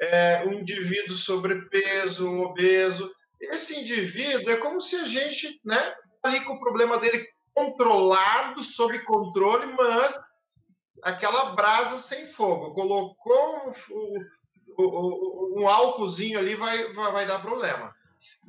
é, 0.00 0.44
um 0.46 0.52
indivíduo 0.52 1.16
sobrepeso, 1.16 2.28
obeso. 2.40 3.12
Esse 3.42 3.80
indivíduo 3.80 4.50
é 4.50 4.56
como 4.56 4.80
se 4.80 4.96
a 4.96 5.04
gente 5.04 5.60
né, 5.64 5.94
ali 6.22 6.44
com 6.44 6.54
o 6.54 6.60
problema 6.60 6.98
dele 6.98 7.26
controlado, 7.52 8.62
sob 8.62 8.98
controle, 9.00 9.66
mas 9.74 10.16
aquela 11.02 11.54
brasa 11.54 11.98
sem 11.98 12.26
fogo. 12.26 12.72
Colocou 12.72 13.74
um, 13.90 14.24
um, 14.78 15.60
um 15.60 15.68
álcoolzinho 15.68 16.38
ali, 16.38 16.54
vai, 16.54 16.92
vai, 16.92 17.12
vai 17.12 17.26
dar 17.26 17.42
problema. 17.42 17.92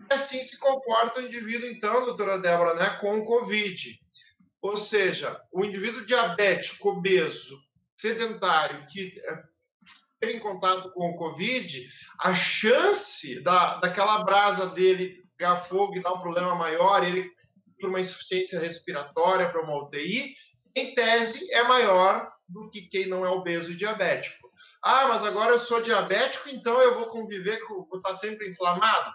E 0.09 0.13
assim 0.13 0.41
se 0.43 0.59
comporta 0.59 1.19
o 1.19 1.25
indivíduo, 1.25 1.67
então, 1.67 2.05
doutora 2.05 2.39
Débora, 2.39 2.75
né, 2.75 2.97
com 3.01 3.17
o 3.17 3.25
Covid. 3.25 3.99
Ou 4.61 4.77
seja, 4.77 5.41
o 5.51 5.65
indivíduo 5.65 6.05
diabético, 6.05 6.89
obeso, 6.89 7.59
sedentário, 7.95 8.85
que 8.87 9.11
teve 9.11 9.52
em 10.31 10.39
contato 10.39 10.91
com 10.91 11.09
o 11.09 11.15
Covid, 11.15 11.85
a 12.19 12.33
chance 12.33 13.41
da, 13.43 13.75
daquela 13.79 14.23
brasa 14.23 14.67
dele 14.67 15.23
pegar 15.37 15.57
fogo 15.57 15.95
e 15.95 16.01
dar 16.01 16.13
um 16.13 16.21
problema 16.21 16.55
maior, 16.55 17.03
ele 17.03 17.29
para 17.79 17.89
uma 17.89 17.99
insuficiência 17.99 18.59
respiratória, 18.59 19.49
para 19.49 19.61
uma 19.61 19.83
UTI, 19.83 20.33
em 20.75 20.95
tese 20.95 21.51
é 21.51 21.63
maior 21.63 22.31
do 22.47 22.69
que 22.69 22.83
quem 22.83 23.07
não 23.07 23.25
é 23.25 23.29
obeso 23.29 23.71
e 23.71 23.75
diabético. 23.75 24.49
Ah, 24.81 25.07
mas 25.07 25.23
agora 25.23 25.51
eu 25.51 25.59
sou 25.59 25.81
diabético, 25.81 26.49
então 26.49 26.81
eu 26.81 26.95
vou 26.95 27.09
conviver 27.09 27.59
com, 27.67 27.85
vou 27.85 27.97
estar 27.97 28.13
sempre 28.13 28.49
inflamado? 28.49 29.13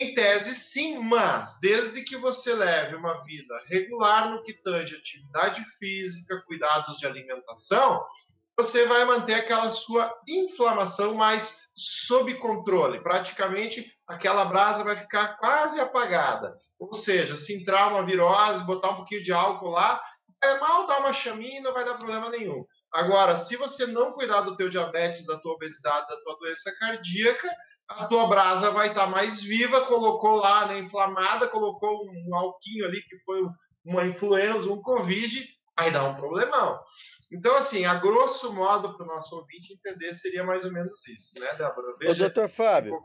Em 0.00 0.14
tese, 0.14 0.54
sim, 0.54 0.98
mas 0.98 1.58
desde 1.60 2.02
que 2.02 2.16
você 2.16 2.52
leve 2.52 2.96
uma 2.96 3.22
vida 3.24 3.54
regular 3.66 4.30
no 4.30 4.42
que 4.42 4.52
tange 4.52 4.96
atividade 4.96 5.64
física, 5.78 6.42
cuidados 6.46 6.98
de 6.98 7.06
alimentação, 7.06 8.04
você 8.56 8.86
vai 8.86 9.04
manter 9.04 9.34
aquela 9.34 9.70
sua 9.70 10.12
inflamação 10.28 11.14
mais 11.14 11.68
sob 11.74 12.34
controle. 12.34 13.02
Praticamente 13.02 13.92
aquela 14.06 14.44
brasa 14.44 14.84
vai 14.84 14.96
ficar 14.96 15.36
quase 15.38 15.80
apagada. 15.80 16.56
Ou 16.78 16.94
seja, 16.94 17.36
se 17.36 17.54
entrar 17.54 17.88
uma 17.88 18.04
virose, 18.04 18.64
botar 18.64 18.90
um 18.90 18.96
pouquinho 18.96 19.22
de 19.22 19.32
álcool 19.32 19.70
lá, 19.70 20.00
é 20.42 20.58
mal 20.60 20.86
dar 20.86 21.00
uma 21.00 21.12
chaminha 21.12 21.58
e 21.58 21.62
não 21.62 21.72
vai 21.72 21.84
dar 21.84 21.94
problema 21.94 22.28
nenhum. 22.28 22.64
Agora, 22.92 23.36
se 23.36 23.56
você 23.56 23.86
não 23.86 24.12
cuidar 24.12 24.42
do 24.42 24.56
teu 24.56 24.68
diabetes, 24.68 25.26
da 25.26 25.38
tua 25.38 25.54
obesidade, 25.54 26.06
da 26.06 26.20
tua 26.20 26.36
doença 26.38 26.72
cardíaca, 26.78 27.50
a 27.88 28.06
tua 28.06 28.26
brasa 28.28 28.70
vai 28.70 28.88
estar 28.88 29.06
mais 29.08 29.42
viva, 29.42 29.86
colocou 29.86 30.36
lá, 30.36 30.66
né, 30.66 30.78
inflamada, 30.78 31.48
colocou 31.48 32.06
um 32.06 32.34
alquinho 32.36 32.86
ali 32.86 33.02
que 33.02 33.18
foi 33.18 33.42
uma 33.84 34.06
influenza, 34.06 34.70
um 34.70 34.80
covid, 34.80 35.46
aí 35.76 35.90
dá 35.90 36.04
um 36.04 36.14
problemão. 36.14 36.80
Então, 37.32 37.56
assim, 37.56 37.84
a 37.84 37.94
grosso 37.94 38.52
modo, 38.52 38.96
para 38.96 39.04
o 39.04 39.08
nosso 39.08 39.36
ouvinte 39.36 39.72
entender, 39.72 40.12
seria 40.12 40.44
mais 40.44 40.64
ou 40.64 40.72
menos 40.72 41.06
isso, 41.08 41.38
né, 41.40 41.54
Débora? 41.54 41.96
Veja, 41.98 42.12
Ô, 42.12 42.14
doutor 42.14 42.48
Fábio, 42.48 43.02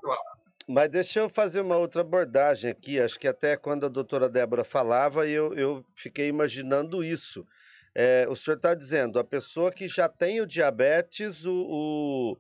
mas 0.67 0.89
deixa 0.89 1.21
eu 1.21 1.29
fazer 1.29 1.61
uma 1.61 1.77
outra 1.77 2.01
abordagem 2.01 2.69
aqui. 2.69 2.99
Acho 2.99 3.19
que 3.19 3.27
até 3.27 3.57
quando 3.57 3.87
a 3.87 3.89
doutora 3.89 4.29
Débora 4.29 4.63
falava, 4.63 5.27
eu, 5.27 5.53
eu 5.55 5.83
fiquei 5.95 6.27
imaginando 6.27 7.03
isso. 7.03 7.43
É, 7.95 8.27
o 8.29 8.35
senhor 8.35 8.57
está 8.57 8.75
dizendo, 8.75 9.17
a 9.17 9.23
pessoa 9.23 9.71
que 9.71 9.87
já 9.87 10.07
tem 10.07 10.41
o 10.41 10.45
diabetes, 10.45 11.43
o, 11.43 11.51
o, 11.51 12.37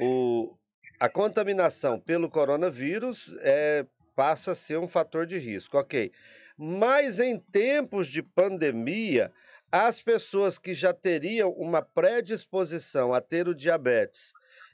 o, 0.00 0.56
a 1.00 1.08
contaminação 1.08 1.98
pelo 1.98 2.30
coronavírus 2.30 3.34
é, 3.40 3.84
passa 4.14 4.52
a 4.52 4.54
ser 4.54 4.78
um 4.78 4.86
fator 4.86 5.26
de 5.26 5.36
risco, 5.36 5.76
ok. 5.76 6.12
Mas 6.56 7.18
em 7.18 7.38
tempos 7.38 8.06
de 8.06 8.22
pandemia, 8.22 9.32
as 9.70 10.00
pessoas 10.00 10.58
que 10.58 10.74
já 10.74 10.94
teriam 10.94 11.50
uma 11.52 11.82
predisposição 11.82 13.12
a 13.12 13.20
ter 13.20 13.46
o 13.48 13.54
diabetes 13.54 14.32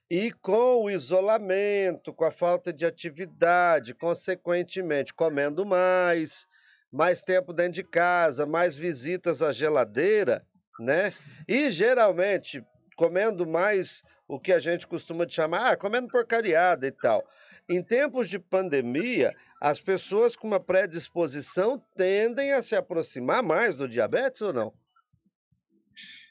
e 0.08 0.30
com 0.30 0.84
o 0.84 0.90
isolamento, 0.90 2.12
com 2.12 2.24
a 2.24 2.30
falta 2.30 2.72
de 2.72 2.86
atividade, 2.86 3.94
consequentemente 3.94 5.12
comendo 5.12 5.66
mais, 5.66 6.46
mais 6.92 7.22
tempo 7.22 7.52
dentro 7.52 7.72
de 7.72 7.84
casa, 7.84 8.46
mais 8.46 8.76
visitas 8.76 9.42
à 9.42 9.52
geladeira, 9.52 10.46
né? 10.78 11.12
E 11.48 11.70
geralmente 11.70 12.64
comendo 12.96 13.46
mais 13.46 14.04
o 14.28 14.38
que 14.38 14.52
a 14.52 14.58
gente 14.58 14.86
costuma 14.86 15.28
chamar, 15.28 15.72
ah, 15.72 15.76
comendo 15.76 16.08
porcariada 16.08 16.86
e 16.86 16.92
tal. 16.92 17.24
Em 17.68 17.82
tempos 17.82 18.28
de 18.28 18.38
pandemia, 18.38 19.34
as 19.60 19.80
pessoas 19.80 20.36
com 20.36 20.46
uma 20.46 20.60
predisposição 20.60 21.82
tendem 21.96 22.52
a 22.52 22.62
se 22.62 22.76
aproximar 22.76 23.42
mais 23.42 23.74
do 23.76 23.88
diabetes 23.88 24.42
ou 24.42 24.52
não? 24.52 24.83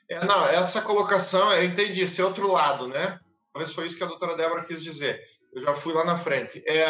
É, 0.09 0.25
não, 0.25 0.45
essa 0.47 0.81
colocação, 0.81 1.51
eu 1.53 1.63
entendi, 1.63 2.01
esse 2.01 2.21
outro 2.21 2.47
lado, 2.51 2.87
né? 2.87 3.19
Talvez 3.53 3.73
foi 3.73 3.85
isso 3.85 3.97
que 3.97 4.03
a 4.03 4.07
doutora 4.07 4.35
Débora 4.35 4.65
quis 4.65 4.83
dizer. 4.83 5.21
Eu 5.53 5.63
já 5.63 5.75
fui 5.75 5.93
lá 5.93 6.03
na 6.03 6.17
frente. 6.17 6.63
É, 6.67 6.85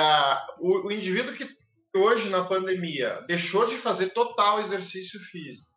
o, 0.59 0.87
o 0.87 0.91
indivíduo 0.91 1.33
que 1.33 1.47
hoje, 1.95 2.29
na 2.29 2.43
pandemia, 2.45 3.23
deixou 3.27 3.67
de 3.67 3.77
fazer 3.77 4.09
total 4.09 4.59
exercício 4.59 5.19
físico, 5.19 5.71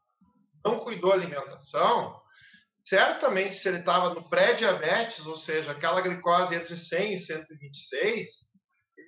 não 0.65 0.79
cuidou 0.79 1.11
da 1.11 1.17
alimentação, 1.17 2.19
certamente 2.85 3.57
se 3.57 3.69
ele 3.69 3.79
estava 3.79 4.15
no 4.15 4.29
pré-diabetes, 4.29 5.27
ou 5.27 5.37
seja, 5.37 5.73
aquela 5.73 6.01
glicose 6.01 6.55
entre 6.55 6.77
100 6.77 7.13
e 7.13 7.19
126, 7.19 8.51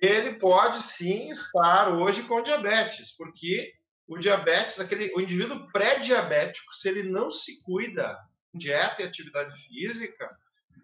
ele 0.01 0.35
pode 0.35 0.83
sim 0.83 1.29
estar 1.29 1.93
hoje 1.93 2.23
com 2.23 2.43
diabetes, 2.43 3.15
porque 3.17 3.73
o 4.09 4.17
diabetes, 4.17 4.79
aquele, 4.79 5.13
o 5.15 5.21
indivíduo 5.21 5.71
pré-diabético, 5.71 6.73
se 6.73 6.89
ele 6.89 7.03
não 7.03 7.29
se 7.29 7.63
cuida, 7.63 8.17
dieta 8.53 9.03
e 9.03 9.05
atividade 9.05 9.53
física, 9.67 10.27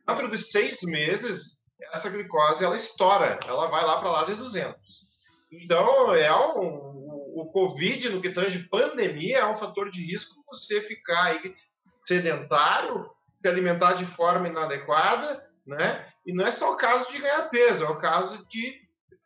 dentro 0.08 0.30
de 0.30 0.38
seis 0.38 0.82
meses, 0.84 1.66
essa 1.92 2.10
glicose 2.10 2.64
ela 2.64 2.78
estoura, 2.78 3.40
ela 3.48 3.68
vai 3.68 3.84
lá 3.84 4.00
para 4.00 4.12
lá 4.12 4.24
de 4.26 4.36
200. 4.36 5.08
Então, 5.52 6.14
é 6.14 6.32
um, 6.36 6.96
o 7.36 7.50
Covid, 7.52 8.10
no 8.10 8.22
que 8.22 8.30
tange 8.30 8.70
pandemia, 8.70 9.40
é 9.40 9.46
um 9.48 9.58
fator 9.58 9.90
de 9.90 10.06
risco 10.06 10.44
você 10.48 10.80
ficar 10.82 11.24
aí 11.24 11.56
sedentário, 12.06 13.10
se 13.42 13.50
alimentar 13.50 13.94
de 13.94 14.06
forma 14.06 14.48
inadequada, 14.48 15.44
né? 15.66 16.08
E 16.26 16.32
não 16.32 16.46
é 16.46 16.52
só 16.52 16.74
o 16.74 16.78
caso 16.78 17.12
de 17.12 17.20
ganhar 17.20 17.50
peso, 17.50 17.86
é 17.86 17.90
o 17.90 17.98
caso 17.98 18.46
de, 18.48 18.82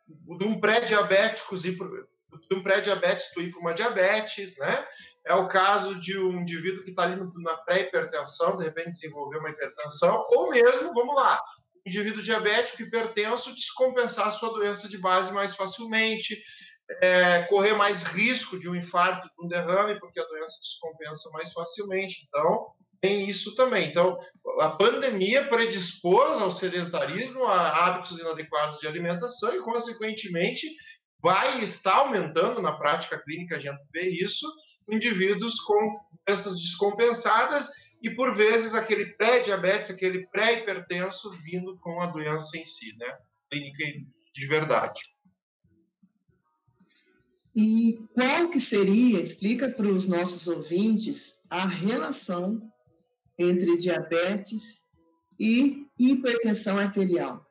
de 0.08 0.44
um 0.44 0.58
pré-diabético 0.58 1.54
de 2.48 2.56
um 2.56 2.62
pré-diabetes 2.62 3.32
tu 3.32 3.40
ir 3.40 3.50
para 3.50 3.60
uma 3.60 3.74
diabetes, 3.74 4.56
né? 4.58 4.86
É 5.24 5.34
o 5.34 5.48
caso 5.48 6.00
de 6.00 6.18
um 6.18 6.40
indivíduo 6.40 6.82
que 6.82 6.90
está 6.90 7.02
ali 7.02 7.20
na 7.42 7.56
pré-hipertensão, 7.58 8.56
de 8.56 8.64
repente 8.64 8.92
desenvolveu 8.92 9.40
uma 9.40 9.50
hipertensão, 9.50 10.26
ou 10.30 10.50
mesmo, 10.50 10.94
vamos 10.94 11.14
lá, 11.14 11.40
um 11.76 11.88
indivíduo 11.88 12.22
diabético 12.22 12.82
hipertenso 12.82 13.54
descompensar 13.54 14.28
a 14.28 14.32
sua 14.32 14.50
doença 14.50 14.88
de 14.88 14.98
base 14.98 15.32
mais 15.32 15.54
facilmente, 15.54 16.42
é, 17.00 17.42
correr 17.44 17.74
mais 17.74 18.02
risco 18.02 18.58
de 18.58 18.68
um 18.68 18.74
infarto, 18.74 19.28
de 19.28 19.44
um 19.44 19.48
derrame, 19.48 20.00
porque 20.00 20.18
a 20.18 20.24
doença 20.24 20.58
descompensa 20.60 21.30
mais 21.32 21.52
facilmente. 21.52 22.26
Então, 22.26 22.72
tem 23.00 23.28
isso 23.28 23.54
também. 23.54 23.88
Então, 23.88 24.18
a 24.60 24.70
pandemia 24.70 25.48
predispôs 25.48 26.38
ao 26.38 26.50
sedentarismo, 26.50 27.44
a 27.44 27.86
hábitos 27.86 28.18
inadequados 28.18 28.78
de 28.78 28.86
alimentação 28.86 29.54
e, 29.54 29.60
consequentemente, 29.60 30.66
vai 31.22 31.62
estar 31.62 31.96
aumentando 31.96 32.62
na 32.62 32.72
prática 32.72 33.18
clínica, 33.18 33.56
a 33.56 33.58
gente 33.58 33.86
vê 33.92 34.08
isso, 34.08 34.46
indivíduos 34.88 35.60
com 35.60 36.00
doenças 36.26 36.58
descompensadas 36.58 37.68
e, 38.02 38.10
por 38.10 38.34
vezes, 38.34 38.74
aquele 38.74 39.06
pré-diabetes, 39.16 39.90
aquele 39.90 40.26
pré-hipertenso 40.28 41.30
vindo 41.42 41.78
com 41.78 42.00
a 42.00 42.06
doença 42.06 42.56
em 42.56 42.64
si, 42.64 42.96
né? 42.96 43.18
Clínica 43.50 43.84
de 44.34 44.46
verdade. 44.46 45.00
E 47.54 47.98
qual 48.14 48.48
que 48.48 48.60
seria, 48.60 49.20
explica 49.20 49.68
para 49.68 49.88
os 49.88 50.06
nossos 50.06 50.46
ouvintes, 50.46 51.34
a 51.48 51.66
relação 51.66 52.62
entre 53.36 53.76
diabetes 53.76 54.80
e 55.38 55.86
hipertensão 55.98 56.78
arterial? 56.78 57.44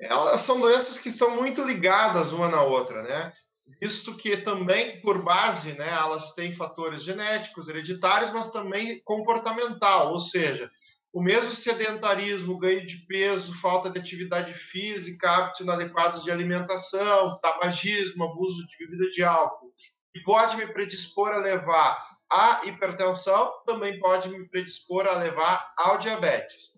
Elas 0.00 0.40
são 0.40 0.60
doenças 0.60 0.98
que 0.98 1.10
são 1.10 1.36
muito 1.36 1.62
ligadas 1.62 2.32
uma 2.32 2.48
na 2.48 2.62
outra, 2.62 3.02
né? 3.02 3.32
Visto 3.80 4.14
que 4.16 4.36
também, 4.36 5.00
por 5.00 5.22
base, 5.22 5.72
né, 5.72 5.88
elas 5.88 6.34
têm 6.34 6.52
fatores 6.52 7.02
genéticos, 7.02 7.68
hereditários, 7.68 8.30
mas 8.30 8.50
também 8.50 9.00
comportamental, 9.04 10.12
ou 10.12 10.18
seja, 10.18 10.70
o 11.14 11.22
mesmo 11.22 11.52
sedentarismo, 11.52 12.58
ganho 12.58 12.84
de 12.84 13.06
peso, 13.06 13.58
falta 13.60 13.88
de 13.88 13.98
atividade 13.98 14.52
física, 14.52 15.30
hábitos 15.30 15.60
inadequados 15.60 16.24
de 16.24 16.30
alimentação, 16.30 17.38
tabagismo, 17.40 18.24
abuso 18.24 18.66
de 18.66 18.76
bebida 18.78 19.10
de 19.10 19.22
álcool, 19.22 19.72
e 20.14 20.20
pode 20.22 20.56
me 20.56 20.66
predispor 20.66 21.28
a 21.28 21.38
levar 21.38 22.04
à 22.30 22.62
hipertensão, 22.66 23.52
também 23.64 23.98
pode 24.00 24.28
me 24.28 24.48
predispor 24.48 25.06
a 25.06 25.14
levar 25.14 25.72
ao 25.78 25.98
diabetes. 25.98 26.72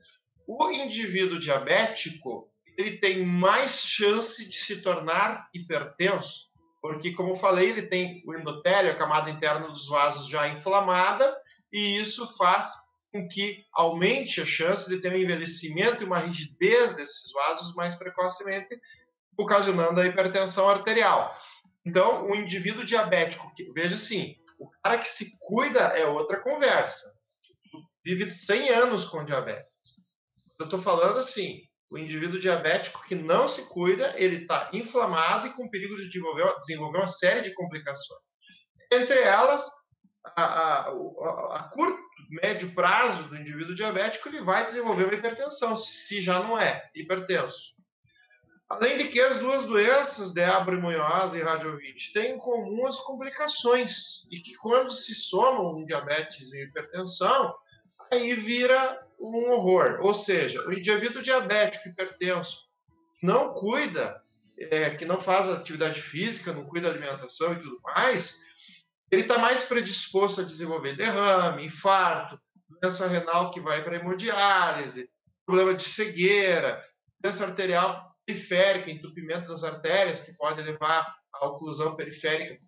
O 0.46 0.70
indivíduo 0.70 1.38
diabético, 1.38 2.48
ele 2.76 2.98
tem 2.98 3.24
mais 3.24 3.80
chance 3.80 4.48
de 4.48 4.54
se 4.54 4.82
tornar 4.82 5.48
hipertenso, 5.54 6.46
porque, 6.80 7.12
como 7.12 7.34
falei, 7.34 7.70
ele 7.70 7.82
tem 7.82 8.22
o 8.26 8.34
endotélio, 8.34 8.92
a 8.92 8.96
camada 8.96 9.30
interna 9.30 9.68
dos 9.68 9.88
vasos 9.88 10.28
já 10.28 10.48
inflamada, 10.48 11.36
e 11.72 11.98
isso 11.98 12.36
faz 12.36 12.74
com 13.12 13.26
que 13.28 13.64
aumente 13.72 14.40
a 14.40 14.46
chance 14.46 14.88
de 14.88 15.00
ter 15.00 15.12
um 15.12 15.16
envelhecimento 15.16 16.02
e 16.02 16.06
uma 16.06 16.18
rigidez 16.18 16.94
desses 16.96 17.32
vasos 17.32 17.74
mais 17.74 17.94
precocemente, 17.94 18.78
ocasionando 19.36 20.00
a 20.00 20.06
hipertensão 20.06 20.68
arterial. 20.68 21.34
Então, 21.84 22.26
o 22.26 22.34
indivíduo 22.34 22.84
diabético, 22.84 23.52
que, 23.54 23.72
veja 23.72 23.94
assim, 23.94 24.36
o 24.58 24.70
cara 24.82 24.98
que 24.98 25.08
se 25.08 25.38
cuida 25.40 25.80
é 25.80 26.06
outra 26.06 26.40
conversa. 26.40 27.16
Vive 28.04 28.30
100 28.30 28.68
anos 28.70 29.04
com 29.04 29.24
diabetes. 29.24 29.66
Eu 30.58 30.64
estou 30.64 30.80
falando 30.80 31.18
assim, 31.18 31.65
o 31.90 31.98
indivíduo 31.98 32.40
diabético 32.40 33.04
que 33.04 33.14
não 33.14 33.46
se 33.46 33.66
cuida, 33.68 34.12
ele 34.16 34.42
está 34.42 34.70
inflamado 34.72 35.46
e 35.46 35.52
com 35.52 35.70
perigo 35.70 35.96
de 35.96 36.06
desenvolver, 36.06 36.52
desenvolver 36.58 36.98
uma 36.98 37.06
série 37.06 37.42
de 37.42 37.54
complicações. 37.54 38.36
Entre 38.92 39.18
elas, 39.20 39.68
a, 40.24 40.42
a, 40.42 41.56
a, 41.56 41.70
curto, 41.72 41.98
médio 42.42 42.72
prazo 42.74 43.24
do 43.24 43.36
indivíduo 43.36 43.74
diabético, 43.74 44.28
ele 44.28 44.42
vai 44.42 44.64
desenvolver 44.64 45.04
uma 45.04 45.14
hipertensão, 45.14 45.76
se 45.76 46.20
já 46.20 46.40
não 46.40 46.58
é 46.58 46.90
hipertenso. 46.94 47.76
Além 48.68 48.98
de 48.98 49.08
que 49.08 49.20
as 49.20 49.38
duas 49.38 49.64
doenças, 49.64 50.34
débora-imunhosa 50.34 51.38
e 51.38 51.42
radiovite, 51.42 52.12
têm 52.12 52.32
em 52.32 52.38
comum 52.38 52.84
as 52.84 52.98
complicações, 52.98 54.24
e 54.32 54.40
que 54.40 54.56
quando 54.56 54.90
se 54.90 55.14
somam 55.14 55.76
um 55.76 55.84
diabetes 55.84 56.52
e 56.52 56.64
hipertensão, 56.64 57.54
aí 58.12 58.34
vira 58.34 59.05
um 59.18 59.50
horror. 59.50 59.98
Ou 60.00 60.14
seja, 60.14 60.66
o 60.66 60.72
indivíduo 60.72 61.22
diabético 61.22 61.88
hipertenso 61.88 62.58
não 63.22 63.54
cuida, 63.54 64.20
é, 64.58 64.90
que 64.90 65.04
não 65.04 65.18
faz 65.18 65.48
atividade 65.48 66.00
física, 66.00 66.52
não 66.52 66.64
cuida 66.64 66.88
da 66.88 66.94
alimentação 66.94 67.52
e 67.52 67.56
tudo 67.56 67.80
mais, 67.82 68.40
ele 69.10 69.22
está 69.22 69.38
mais 69.38 69.64
predisposto 69.64 70.40
a 70.40 70.44
desenvolver 70.44 70.96
derrame, 70.96 71.66
infarto, 71.66 72.40
doença 72.68 73.06
renal 73.06 73.50
que 73.50 73.60
vai 73.60 73.82
para 73.82 73.96
hemodiálise, 73.96 75.08
problema 75.44 75.74
de 75.74 75.82
cegueira, 75.82 76.82
doença 77.20 77.44
arterial 77.44 78.14
periférica, 78.26 78.90
entupimento 78.90 79.48
das 79.48 79.62
artérias, 79.62 80.22
que 80.22 80.32
pode 80.36 80.60
levar 80.60 81.14
à 81.32 81.46
oclusão 81.46 81.94
periférica 81.94 82.58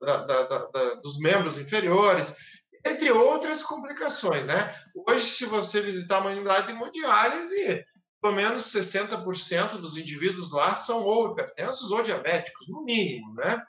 da, 0.00 0.26
da, 0.26 0.66
da, 0.66 0.94
dos 0.96 1.18
membros 1.18 1.58
inferiores, 1.58 2.36
entre 2.84 3.10
outras 3.10 3.62
complicações, 3.62 4.46
né? 4.46 4.74
Hoje, 5.06 5.26
se 5.26 5.46
você 5.46 5.80
visitar 5.80 6.20
uma 6.20 6.30
unidade 6.30 6.66
de 6.66 6.72
hemodiálise, 6.72 7.84
pelo 8.20 8.34
menos 8.34 8.64
60% 8.64 9.78
dos 9.78 9.96
indivíduos 9.96 10.52
lá 10.52 10.74
são 10.74 11.02
ou 11.02 11.32
hipertensos 11.32 11.90
ou 11.90 12.02
diabéticos, 12.02 12.68
no 12.68 12.84
mínimo, 12.84 13.34
né? 13.34 13.62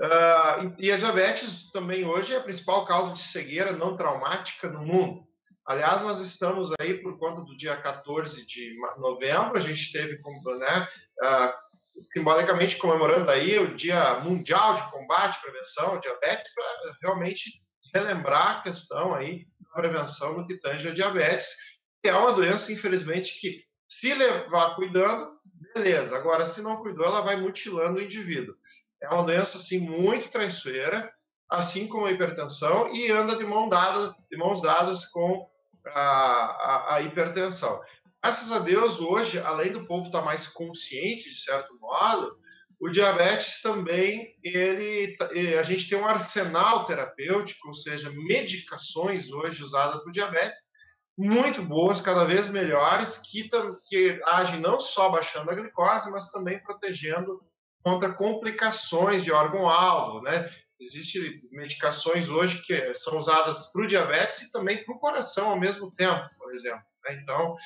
Uh, 0.00 0.74
e 0.78 0.90
a 0.90 0.96
diabetes 0.96 1.70
também 1.70 2.04
hoje 2.04 2.34
é 2.34 2.38
a 2.38 2.42
principal 2.42 2.84
causa 2.84 3.12
de 3.12 3.20
cegueira 3.20 3.72
não 3.72 3.96
traumática 3.96 4.68
no 4.68 4.84
mundo. 4.84 5.24
Aliás, 5.66 6.02
nós 6.02 6.20
estamos 6.20 6.70
aí 6.80 6.94
por 7.00 7.18
conta 7.18 7.42
do 7.42 7.56
dia 7.56 7.76
14 7.76 8.44
de 8.44 8.76
novembro, 8.98 9.56
a 9.56 9.60
gente 9.60 9.92
teve, 9.92 10.20
né, 10.58 10.88
uh, 11.22 11.64
simbolicamente 12.12 12.76
comemorando 12.76 13.30
aí 13.30 13.58
o 13.58 13.74
Dia 13.74 14.20
Mundial 14.20 14.74
de 14.74 14.90
Combate 14.90 15.38
e 15.38 15.42
Prevenção 15.42 15.86
ao 15.86 16.00
Diabetes, 16.00 16.52
para 16.52 16.96
realmente 17.02 17.63
relembrar 17.94 18.58
a 18.58 18.62
questão 18.62 19.14
aí 19.14 19.46
da 19.60 19.82
prevenção 19.82 20.36
no 20.36 20.46
que 20.46 20.56
tange 20.56 20.88
a 20.88 20.94
diabetes, 20.94 21.54
que 22.02 22.08
é 22.08 22.14
uma 22.14 22.32
doença, 22.32 22.72
infelizmente, 22.72 23.38
que 23.40 23.64
se 23.88 24.12
levar 24.12 24.74
cuidando, 24.74 25.30
beleza. 25.74 26.16
Agora, 26.16 26.44
se 26.46 26.60
não 26.60 26.82
cuidou, 26.82 27.06
ela 27.06 27.20
vai 27.20 27.36
mutilando 27.36 27.98
o 27.98 28.02
indivíduo. 28.02 28.56
É 29.00 29.08
uma 29.08 29.22
doença, 29.22 29.58
assim, 29.58 29.78
muito 29.78 30.28
traiçoeira, 30.28 31.12
assim 31.48 31.86
como 31.86 32.06
a 32.06 32.12
hipertensão, 32.12 32.92
e 32.92 33.10
anda 33.10 33.36
de, 33.36 33.44
mão 33.44 33.68
dada, 33.68 34.14
de 34.30 34.36
mãos 34.36 34.60
dadas 34.60 35.06
com 35.06 35.48
a, 35.86 36.00
a, 36.00 36.94
a 36.96 37.02
hipertensão. 37.02 37.80
Graças 38.22 38.50
a 38.50 38.58
Deus, 38.58 39.00
hoje, 39.00 39.38
além 39.38 39.70
do 39.72 39.86
povo 39.86 40.06
estar 40.06 40.22
mais 40.22 40.48
consciente, 40.48 41.30
de 41.30 41.38
certo 41.38 41.78
modo, 41.78 42.36
o 42.84 42.90
diabetes 42.90 43.62
também, 43.62 44.36
ele, 44.44 45.16
a 45.58 45.62
gente 45.62 45.88
tem 45.88 45.96
um 45.96 46.06
arsenal 46.06 46.84
terapêutico, 46.84 47.68
ou 47.68 47.72
seja, 47.72 48.10
medicações 48.10 49.32
hoje 49.32 49.62
usadas 49.62 50.02
para 50.02 50.08
o 50.10 50.12
diabetes, 50.12 50.60
muito 51.16 51.62
boas, 51.62 52.02
cada 52.02 52.26
vez 52.26 52.46
melhores, 52.48 53.16
que, 53.16 53.48
que 53.86 54.20
agem 54.26 54.60
não 54.60 54.78
só 54.78 55.08
baixando 55.08 55.50
a 55.50 55.54
glicose, 55.54 56.10
mas 56.10 56.30
também 56.30 56.62
protegendo 56.62 57.40
contra 57.82 58.12
complicações 58.12 59.24
de 59.24 59.32
órgão-alvo, 59.32 60.20
né? 60.20 60.50
Existem 60.78 61.40
medicações 61.52 62.28
hoje 62.28 62.60
que 62.60 62.92
são 62.92 63.16
usadas 63.16 63.72
para 63.72 63.82
o 63.82 63.86
diabetes 63.86 64.42
e 64.42 64.52
também 64.52 64.84
para 64.84 64.94
o 64.94 64.98
coração 64.98 65.48
ao 65.48 65.58
mesmo 65.58 65.90
tempo, 65.92 66.28
por 66.36 66.52
exemplo. 66.52 66.84
Né? 67.06 67.18
Então, 67.22 67.56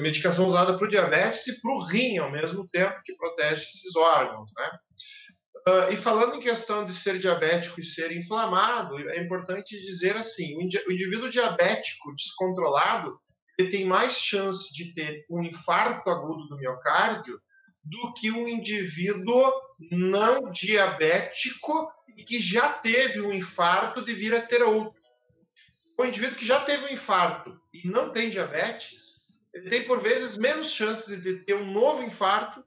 medicação 0.00 0.46
usada 0.46 0.76
para 0.76 0.86
o 0.86 0.90
diabetes 0.90 1.46
e 1.46 1.60
para 1.60 1.72
o 1.72 1.84
rim 1.84 2.18
ao 2.18 2.30
mesmo 2.30 2.66
tempo, 2.68 3.02
que 3.04 3.14
protege 3.16 3.62
esses 3.62 3.94
órgãos. 3.96 4.50
Né? 4.56 4.70
Uh, 5.66 5.92
e 5.92 5.96
falando 5.96 6.36
em 6.36 6.40
questão 6.40 6.84
de 6.84 6.92
ser 6.92 7.18
diabético 7.18 7.80
e 7.80 7.84
ser 7.84 8.16
inflamado, 8.16 8.98
é 9.10 9.22
importante 9.22 9.80
dizer 9.80 10.16
assim: 10.16 10.56
o 10.56 10.62
indivíduo 10.92 11.28
diabético 11.28 12.14
descontrolado 12.14 13.18
ele 13.58 13.70
tem 13.70 13.84
mais 13.84 14.14
chance 14.14 14.72
de 14.74 14.92
ter 14.92 15.24
um 15.30 15.42
infarto 15.42 16.10
agudo 16.10 16.48
do 16.48 16.56
miocárdio 16.56 17.40
do 17.82 18.12
que 18.14 18.30
um 18.30 18.48
indivíduo 18.48 19.52
não 19.90 20.50
diabético 20.50 21.90
e 22.16 22.24
que 22.24 22.40
já 22.40 22.72
teve 22.72 23.20
um 23.20 23.32
infarto 23.32 24.04
de 24.04 24.14
vir 24.14 24.34
a 24.34 24.40
ter 24.40 24.62
outro. 24.62 25.00
O 25.98 26.04
indivíduo 26.04 26.36
que 26.36 26.46
já 26.46 26.64
teve 26.64 26.86
um 26.86 26.94
infarto 26.94 27.58
e 27.72 27.86
não 27.86 28.10
tem 28.12 28.30
diabetes, 28.30 29.23
ele 29.54 29.70
tem 29.70 29.84
por 29.84 30.02
vezes 30.02 30.36
menos 30.36 30.70
chances 30.70 31.22
de 31.22 31.36
ter 31.44 31.54
um 31.54 31.72
novo 31.72 32.02
infarto 32.02 32.62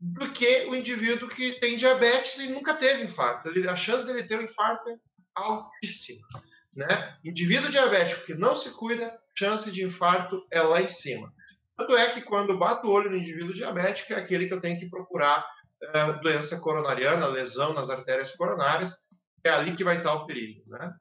do 0.00 0.30
que 0.30 0.66
o 0.66 0.74
indivíduo 0.74 1.28
que 1.28 1.58
tem 1.58 1.76
diabetes 1.76 2.38
e 2.38 2.50
nunca 2.50 2.74
teve 2.74 3.02
infarto. 3.02 3.48
Ele, 3.48 3.68
a 3.68 3.74
chance 3.74 4.06
dele 4.06 4.22
ter 4.22 4.38
um 4.38 4.44
infarto 4.44 4.90
é 4.90 4.96
altíssima. 5.34 6.26
Né? 6.74 7.16
Indivíduo 7.24 7.70
diabético 7.70 8.26
que 8.26 8.34
não 8.34 8.54
se 8.54 8.70
cuida, 8.70 9.18
chance 9.36 9.70
de 9.72 9.84
infarto 9.84 10.46
é 10.50 10.62
lá 10.62 10.80
em 10.80 10.86
cima. 10.88 11.32
Tanto 11.76 11.96
é 11.96 12.12
que 12.12 12.22
quando 12.22 12.58
bato 12.58 12.86
o 12.86 12.92
olho 12.92 13.10
no 13.10 13.16
indivíduo 13.16 13.54
diabético, 13.54 14.12
é 14.12 14.16
aquele 14.16 14.46
que 14.46 14.54
eu 14.54 14.60
tenho 14.60 14.78
que 14.78 14.88
procurar 14.88 15.44
é, 15.82 16.12
doença 16.20 16.60
coronariana, 16.60 17.26
lesão 17.26 17.72
nas 17.72 17.90
artérias 17.90 18.30
coronárias, 18.36 19.06
é 19.42 19.50
ali 19.50 19.74
que 19.74 19.82
vai 19.82 19.98
estar 19.98 20.14
o 20.14 20.26
perigo. 20.26 20.62
Né? 20.68 20.94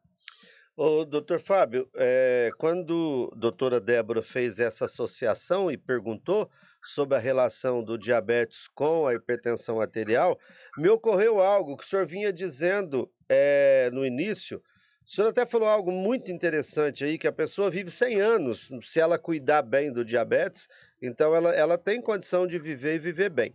Ô, 0.76 1.06
doutor 1.06 1.40
Fábio, 1.40 1.88
é, 1.96 2.50
quando 2.58 3.32
a 3.32 3.40
doutora 3.40 3.80
Débora 3.80 4.24
fez 4.24 4.60
essa 4.60 4.86
associação 4.86 5.72
e 5.72 5.78
perguntou 5.78 6.50
sobre 6.84 7.16
a 7.16 7.20
relação 7.20 7.84
do 7.84 7.96
diabetes 7.96 8.68
com 8.70 9.06
a 9.06 9.14
hipertensão 9.14 9.80
arterial, 9.80 10.36
me 10.76 10.90
ocorreu 10.90 11.40
algo 11.40 11.78
que 11.78 11.84
o 11.84 11.88
senhor 11.88 12.08
vinha 12.08 12.34
dizendo 12.34 13.08
é, 13.30 13.92
no 13.94 14.04
início. 14.04 14.64
O 15.06 15.12
senhor 15.12 15.28
até 15.28 15.46
falou 15.46 15.68
algo 15.68 15.92
muito 15.92 16.32
interessante 16.32 17.04
aí, 17.04 17.20
que 17.20 17.28
a 17.28 17.32
pessoa 17.32 17.70
vive 17.70 17.92
100 17.92 18.20
anos, 18.20 18.70
se 18.82 19.00
ela 19.00 19.20
cuidar 19.20 19.62
bem 19.62 19.94
do 19.94 20.04
diabetes, 20.04 20.68
então 21.00 21.36
ela, 21.36 21.54
ela 21.54 21.78
tem 21.78 22.02
condição 22.02 22.48
de 22.48 22.58
viver 22.58 22.96
e 22.96 23.00
viver 23.00 23.30
bem. 23.30 23.54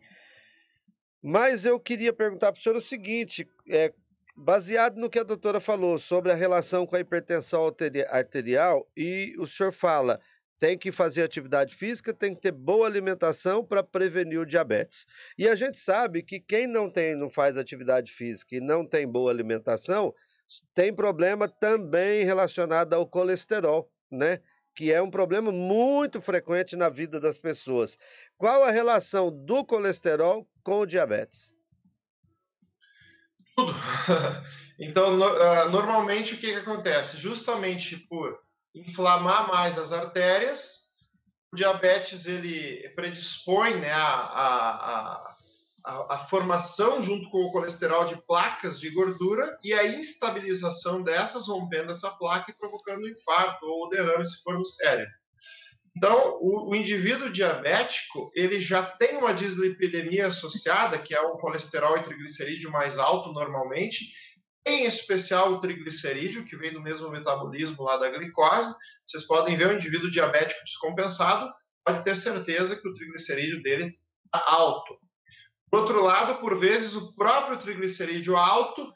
Mas 1.21 1.67
eu 1.67 1.81
queria 1.81 2.13
perguntar 2.13 2.53
para 2.53 2.61
o 2.61 2.63
senhor 2.63 2.77
o 2.77 2.81
seguinte: 2.81 3.51
é, 3.69 3.93
baseado 4.39 4.99
no 4.99 5.11
que 5.11 5.19
a 5.19 5.25
doutora 5.25 5.59
falou 5.59 5.99
sobre 5.99 6.31
a 6.31 6.35
relação 6.37 6.87
com 6.87 6.95
a 6.95 7.01
hipertensão 7.01 7.65
arterial, 8.09 8.89
e 8.97 9.35
o 9.37 9.49
senhor 9.49 9.73
fala, 9.73 10.21
tem 10.61 10.79
que 10.79 10.93
fazer 10.93 11.25
atividade 11.25 11.75
física, 11.75 12.15
tem 12.15 12.35
que 12.35 12.43
ter 12.43 12.53
boa 12.53 12.87
alimentação 12.87 13.65
para 13.65 13.83
prevenir 13.83 14.39
o 14.39 14.47
diabetes. 14.47 15.07
E 15.37 15.49
a 15.49 15.57
gente 15.57 15.79
sabe 15.79 16.23
que 16.23 16.39
quem 16.39 16.69
não 16.69 16.89
tem, 16.89 17.17
não 17.17 17.29
faz 17.29 17.59
atividade 17.59 18.13
física 18.13 18.55
e 18.55 18.61
não 18.61 18.87
tem 18.87 19.09
boa 19.09 19.31
alimentação, 19.31 20.15
tem 20.73 20.95
problema 20.95 21.49
também 21.49 22.25
relacionado 22.25 22.95
ao 22.95 23.07
colesterol, 23.07 23.91
né? 24.11 24.41
Que 24.75 24.93
é 24.93 25.03
um 25.03 25.11
problema 25.11 25.51
muito 25.51 26.21
frequente 26.21 26.77
na 26.77 26.89
vida 26.89 27.19
das 27.19 27.37
pessoas. 27.37 27.99
Qual 28.37 28.63
a 28.63 28.71
relação 28.71 29.33
do 29.33 29.65
colesterol 29.65 30.49
com 30.63 30.81
o 30.81 30.87
diabetes? 30.87 31.58
Tudo. 33.59 33.75
Então, 34.81 35.17
no, 35.17 35.27
uh, 35.27 35.69
normalmente, 35.71 36.35
o 36.35 36.39
que, 36.39 36.53
que 36.53 36.59
acontece? 36.61 37.17
Justamente 37.17 37.97
por 37.97 38.39
inflamar 38.73 39.49
mais 39.49 39.77
as 39.77 39.91
artérias, 39.91 40.93
o 41.53 41.57
diabetes 41.57 42.27
ele 42.27 42.89
predispõe 42.91 43.75
né, 43.75 43.91
a, 43.91 44.07
a, 44.07 45.37
a, 45.85 46.15
a, 46.15 46.19
formação, 46.29 47.03
junto 47.03 47.29
com 47.29 47.39
o 47.39 47.51
colesterol, 47.51 48.05
de 48.05 48.25
placas 48.25 48.79
de 48.79 48.89
gordura 48.91 49.59
e 49.65 49.75
a 49.75 49.85
instabilização 49.85 51.03
dessas, 51.03 51.49
rompendo 51.49 51.91
essa 51.91 52.13
placa 52.13 52.53
e 52.53 52.57
provocando 52.57 53.09
infarto 53.09 53.67
ou 53.67 53.89
derrame, 53.89 54.25
se 54.25 54.41
for 54.45 54.57
no 54.57 54.65
cérebro. 54.65 55.13
Então, 55.99 56.39
o, 56.41 56.71
o, 56.71 56.77
indivíduo 56.77 57.29
diabético, 57.29 58.31
ele 58.33 58.61
já 58.61 58.85
tem 58.85 59.17
uma 59.17 59.35
dislipidemia 59.35 60.29
associada, 60.29 60.97
que 60.97 61.13
é 61.13 61.21
o 61.21 61.39
colesterol 61.39 61.97
e 61.97 62.05
triglicerídeo 62.05 62.71
mais 62.71 62.99
alto 62.99 63.33
normalmente, 63.33 64.13
em 64.65 64.85
especial 64.85 65.55
o 65.55 65.61
triglicerídeo, 65.61 66.45
que 66.45 66.57
vem 66.57 66.73
do 66.73 66.81
mesmo 66.81 67.11
metabolismo 67.11 67.83
lá 67.83 67.97
da 67.97 68.11
glicose. 68.11 68.73
Vocês 69.05 69.27
podem 69.27 69.57
ver 69.57 69.71
o 69.71 69.73
indivíduo 69.73 70.09
diabético 70.09 70.63
descompensado, 70.63 71.53
pode 71.85 72.05
ter 72.05 72.17
certeza 72.17 72.81
que 72.81 72.89
o 72.89 72.95
triglicerídeo 72.95 73.61
dele 73.61 73.99
está 74.25 74.45
alto. 74.53 74.97
Por 75.69 75.81
outro 75.81 76.01
lado, 76.01 76.39
por 76.39 76.61
vezes, 76.61 76.95
o 76.95 77.13
próprio 77.17 77.59
triglicerídeo 77.59 78.37
alto 78.37 78.89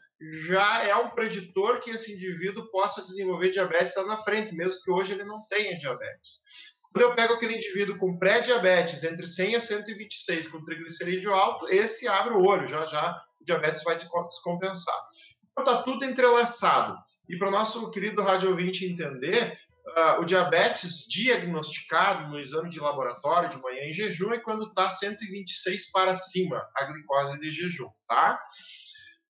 já 0.47 0.85
é 0.85 0.95
um 0.95 1.09
preditor 1.09 1.81
que 1.81 1.89
esse 1.89 2.13
indivíduo 2.13 2.71
possa 2.71 3.03
desenvolver 3.03 3.51
diabetes 3.51 3.93
lá 3.97 4.05
na 4.05 4.17
frente, 4.17 4.55
mesmo 4.55 4.81
que 4.81 4.89
hoje 4.89 5.11
ele 5.11 5.25
não 5.25 5.45
tenha 5.47 5.77
diabetes. 5.77 6.43
Quando 6.93 7.05
eu 7.05 7.15
pego 7.15 7.33
aquele 7.33 7.57
indivíduo 7.57 7.97
com 7.97 8.19
pré-diabetes 8.19 9.03
entre 9.03 9.25
100 9.25 9.55
a 9.55 9.59
126 9.59 10.47
com 10.49 10.63
triglicerídeo 10.63 11.33
alto, 11.33 11.67
esse 11.67 12.07
abre 12.07 12.35
o 12.35 12.45
olho, 12.45 12.67
já 12.67 12.85
já 12.85 13.19
o 13.41 13.45
diabetes 13.45 13.83
vai 13.83 13.97
descompensar. 13.97 14.95
Então 15.51 15.63
está 15.63 15.81
tudo 15.81 16.05
entrelaçado. 16.05 16.95
E 17.27 17.35
para 17.35 17.47
o 17.47 17.51
nosso 17.51 17.89
querido 17.89 18.21
rádio 18.21 18.49
ouvinte 18.49 18.85
entender, 18.85 19.57
uh, 19.87 20.21
o 20.21 20.25
diabetes 20.25 21.07
diagnosticado 21.07 22.29
no 22.29 22.39
exame 22.39 22.69
de 22.69 22.79
laboratório 22.79 23.49
de 23.49 23.57
manhã 23.57 23.85
em 23.85 23.93
jejum 23.93 24.31
é 24.31 24.39
quando 24.39 24.67
está 24.67 24.91
126 24.91 25.91
para 25.91 26.15
cima, 26.15 26.63
a 26.75 26.85
glicose 26.85 27.39
de 27.39 27.51
jejum, 27.51 27.89
tá? 28.07 28.39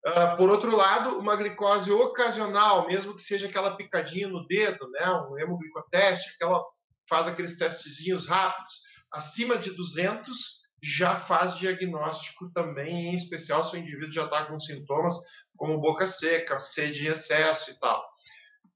Uh, 0.05 0.35
por 0.35 0.49
outro 0.49 0.75
lado, 0.75 1.17
uma 1.17 1.37
glicose 1.37 1.89
ocasional, 1.89 2.87
mesmo 2.87 3.15
que 3.15 3.23
seja 3.23 3.47
aquela 3.47 3.77
picadinha 3.77 4.27
no 4.27 4.45
dedo, 4.47 4.89
né, 4.89 5.09
um 5.29 5.39
hemoglicoteste, 5.39 6.33
aquela 6.35 6.61
faz 7.09 7.27
aqueles 7.27 7.57
testezinhos 7.57 8.27
rápidos, 8.27 8.81
acima 9.11 9.57
de 9.57 9.71
200 9.71 10.63
já 10.81 11.15
faz 11.15 11.57
diagnóstico 11.57 12.51
também, 12.51 13.09
em 13.09 13.13
especial 13.13 13.63
se 13.63 13.75
o 13.75 13.79
indivíduo 13.79 14.11
já 14.11 14.25
está 14.25 14.45
com 14.45 14.59
sintomas 14.59 15.15
como 15.55 15.79
boca 15.79 16.05
seca, 16.05 16.59
sede 16.59 17.05
em 17.05 17.11
excesso 17.11 17.71
e 17.71 17.79
tal. 17.79 18.03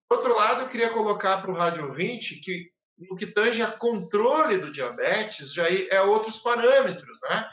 Por 0.08 0.20
outro 0.20 0.36
lado, 0.36 0.62
eu 0.62 0.70
queria 0.70 0.92
colocar 0.92 1.42
para 1.42 1.52
o 1.52 1.56
rádio 1.56 1.86
ouvinte 1.86 2.40
que 2.40 2.72
no 2.98 3.16
que 3.16 3.28
tange 3.28 3.62
a 3.62 3.72
controle 3.72 4.58
do 4.58 4.72
diabetes, 4.72 5.54
já 5.54 5.66
é 5.70 6.02
outros 6.02 6.40
parâmetros, 6.40 7.20
né? 7.30 7.48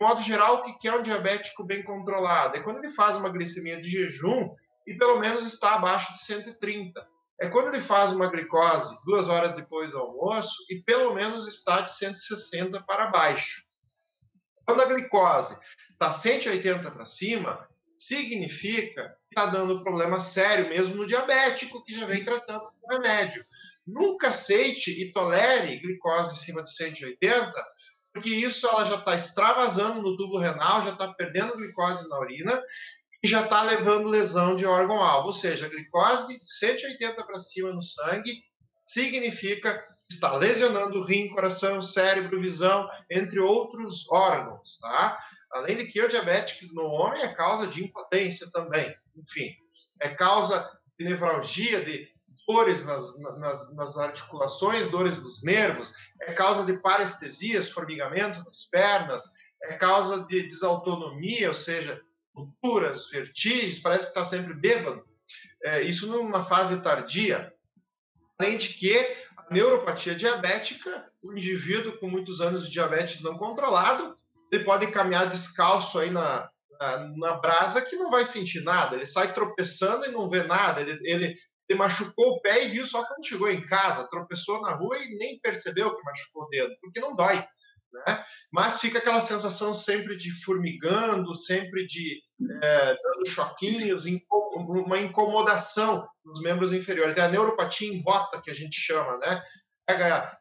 De 0.00 0.06
modo 0.06 0.20
geral, 0.22 0.56
o 0.56 0.78
que 0.78 0.88
é 0.88 0.96
um 0.96 1.02
diabético 1.02 1.64
bem 1.64 1.82
controlado? 1.82 2.56
É 2.56 2.62
quando 2.62 2.78
ele 2.78 2.90
faz 2.90 3.16
uma 3.16 3.28
glicemia 3.28 3.80
de 3.80 3.88
jejum 3.88 4.48
e 4.86 4.94
pelo 4.94 5.18
menos 5.20 5.46
está 5.46 5.74
abaixo 5.74 6.12
de 6.12 6.22
130. 6.22 7.06
É 7.40 7.48
quando 7.48 7.68
ele 7.68 7.80
faz 7.80 8.12
uma 8.12 8.26
glicose 8.28 8.98
duas 9.04 9.28
horas 9.28 9.52
depois 9.52 9.92
do 9.92 9.98
almoço 9.98 10.56
e 10.68 10.82
pelo 10.82 11.14
menos 11.14 11.46
está 11.46 11.80
de 11.80 11.96
160 11.96 12.82
para 12.82 13.10
baixo. 13.10 13.62
Quando 14.66 14.82
a 14.82 14.86
glicose 14.86 15.56
está 15.92 16.12
180 16.12 16.90
para 16.90 17.06
cima, 17.06 17.68
significa 17.96 19.16
que 19.28 19.38
está 19.38 19.46
dando 19.46 19.82
problema 19.82 20.20
sério 20.20 20.68
mesmo 20.68 20.96
no 20.96 21.06
diabético 21.06 21.82
que 21.84 21.98
já 21.98 22.06
vem 22.06 22.24
tratando 22.24 22.66
com 22.80 22.92
remédio. 22.92 23.44
Nunca 23.86 24.28
aceite 24.28 24.90
e 24.90 25.12
tolere 25.12 25.78
glicose 25.78 26.32
acima 26.32 26.62
de 26.62 26.74
180, 26.74 27.52
porque 28.12 28.30
isso 28.30 28.66
ela 28.66 28.84
já 28.84 28.96
está 28.96 29.14
extravasando 29.14 30.02
no 30.02 30.16
tubo 30.16 30.38
renal, 30.38 30.82
já 30.82 30.90
está 30.90 31.12
perdendo 31.14 31.56
glicose 31.56 32.08
na 32.08 32.18
urina 32.18 32.62
e 33.22 33.28
já 33.28 33.42
está 33.42 33.62
levando 33.62 34.08
lesão 34.08 34.54
de 34.54 34.64
órgão-alvo. 34.64 35.28
Ou 35.28 35.32
seja, 35.32 35.66
a 35.66 35.68
glicose 35.68 36.38
de 36.38 36.50
180 36.50 37.24
para 37.24 37.38
cima 37.38 37.72
no 37.72 37.82
sangue 37.82 38.42
significa 38.86 39.84
está 40.10 40.34
lesionando 40.36 40.98
o 40.98 41.04
rim, 41.04 41.28
coração, 41.28 41.82
cérebro, 41.82 42.40
visão, 42.40 42.88
entre 43.10 43.38
outros 43.38 44.08
órgãos. 44.10 44.78
Tá? 44.80 45.18
Além 45.52 45.76
de 45.76 45.86
que 45.86 46.00
o 46.00 46.08
diabetes 46.08 46.72
no 46.74 46.84
homem 46.84 47.22
é 47.22 47.34
causa 47.34 47.66
de 47.66 47.84
impotência 47.84 48.50
também. 48.50 48.94
Enfim, 49.16 49.54
é 50.00 50.08
causa 50.08 50.68
de 50.98 51.04
nevralgia, 51.04 51.84
de 51.84 52.08
dores 52.46 52.84
nas, 52.86 53.18
nas, 53.38 53.74
nas, 53.74 53.98
articulações, 53.98 54.88
dores 54.88 55.22
nos 55.22 55.42
nervos, 55.42 55.92
é 56.22 56.32
causa 56.32 56.64
de 56.64 56.78
parestesias, 56.78 57.70
formigamento 57.70 58.42
nas 58.42 58.64
pernas, 58.70 59.22
é 59.64 59.74
causa 59.74 60.24
de 60.24 60.44
desautonomia, 60.44 61.48
ou 61.48 61.54
seja, 61.54 62.00
tonturas, 62.38 63.10
vertigens, 63.10 63.80
parece 63.80 64.04
que 64.04 64.10
está 64.10 64.24
sempre 64.24 64.54
bêbado. 64.54 65.04
É, 65.64 65.82
isso 65.82 66.06
numa 66.06 66.44
fase 66.44 66.82
tardia. 66.82 67.52
Além 68.38 68.56
de 68.56 68.68
que 68.68 68.96
a 69.36 69.52
neuropatia 69.52 70.14
diabética, 70.14 71.10
o 71.22 71.32
indivíduo 71.32 71.98
com 71.98 72.08
muitos 72.08 72.40
anos 72.40 72.66
de 72.66 72.72
diabetes 72.72 73.20
não 73.20 73.36
controlado, 73.36 74.16
ele 74.52 74.64
pode 74.64 74.86
caminhar 74.90 75.28
descalço 75.28 75.98
aí 75.98 76.10
na, 76.10 76.48
na, 76.80 77.08
na, 77.16 77.32
brasa 77.38 77.82
que 77.82 77.96
não 77.96 78.10
vai 78.10 78.24
sentir 78.24 78.62
nada. 78.62 78.94
Ele 78.94 79.06
sai 79.06 79.34
tropeçando 79.34 80.06
e 80.06 80.12
não 80.12 80.28
vê 80.28 80.44
nada. 80.44 80.80
Ele, 80.80 80.98
ele, 81.02 81.36
ele, 81.68 81.78
machucou 81.78 82.34
o 82.34 82.40
pé 82.40 82.64
e 82.64 82.70
viu 82.70 82.86
só 82.86 83.04
quando 83.04 83.26
chegou 83.26 83.50
em 83.50 83.60
casa. 83.66 84.08
Tropeçou 84.08 84.60
na 84.60 84.72
rua 84.72 84.96
e 84.98 85.18
nem 85.18 85.38
percebeu 85.40 85.94
que 85.94 86.04
machucou 86.04 86.44
o 86.44 86.48
dedo, 86.48 86.74
porque 86.80 87.00
não 87.00 87.16
dói. 87.16 87.44
Né? 87.92 88.24
Mas 88.52 88.80
fica 88.80 88.98
aquela 88.98 89.20
sensação 89.20 89.72
sempre 89.72 90.16
de 90.16 90.30
formigando, 90.44 91.34
sempre 91.34 91.86
de 91.86 92.20
é, 92.62 92.96
dando 93.02 93.26
choquinhos, 93.26 94.04
uma 94.56 94.98
incomodação 94.98 96.06
nos 96.24 96.40
membros 96.42 96.72
inferiores. 96.72 97.16
É 97.16 97.22
a 97.22 97.28
neuropatia 97.28 97.92
em 97.92 98.02
bota 98.02 98.40
que 98.42 98.50
a 98.50 98.54
gente 98.54 98.78
chama, 98.80 99.16
né? 99.18 99.42
Pega 99.86 100.36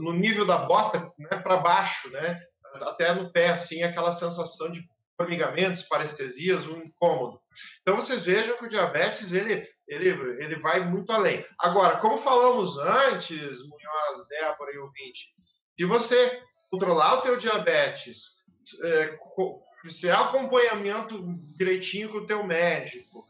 no 0.00 0.12
nível 0.12 0.44
da 0.44 0.58
bota 0.58 1.12
né, 1.18 1.38
para 1.38 1.58
baixo, 1.58 2.10
né? 2.10 2.40
até 2.82 3.14
no 3.14 3.32
pé, 3.32 3.48
assim, 3.48 3.82
aquela 3.82 4.12
sensação 4.12 4.70
de 4.70 4.84
formigamentos, 5.16 5.82
parestesias, 5.82 6.66
um 6.66 6.78
incômodo. 6.78 7.40
Então 7.82 7.96
vocês 7.96 8.24
vejam 8.24 8.56
que 8.56 8.66
o 8.66 8.68
diabetes 8.68 9.32
ele, 9.32 9.66
ele, 9.88 10.10
ele 10.10 10.60
vai 10.60 10.88
muito 10.88 11.12
além. 11.12 11.44
Agora, 11.58 11.98
como 11.98 12.18
falamos 12.18 12.78
antes, 12.78 13.58
Munhoz, 13.64 14.28
Débora 14.28 14.72
e 14.72 14.78
ouvinte, 14.78 15.34
se 15.78 15.84
você 15.84 16.42
controlar 16.70 17.18
o 17.18 17.22
teu 17.22 17.36
diabetes, 17.36 18.44
é, 18.84 19.18
fizer 19.82 20.12
acompanhamento 20.12 21.22
direitinho 21.56 22.10
com 22.10 22.18
o 22.18 22.26
teu 22.26 22.44
médico, 22.44 23.24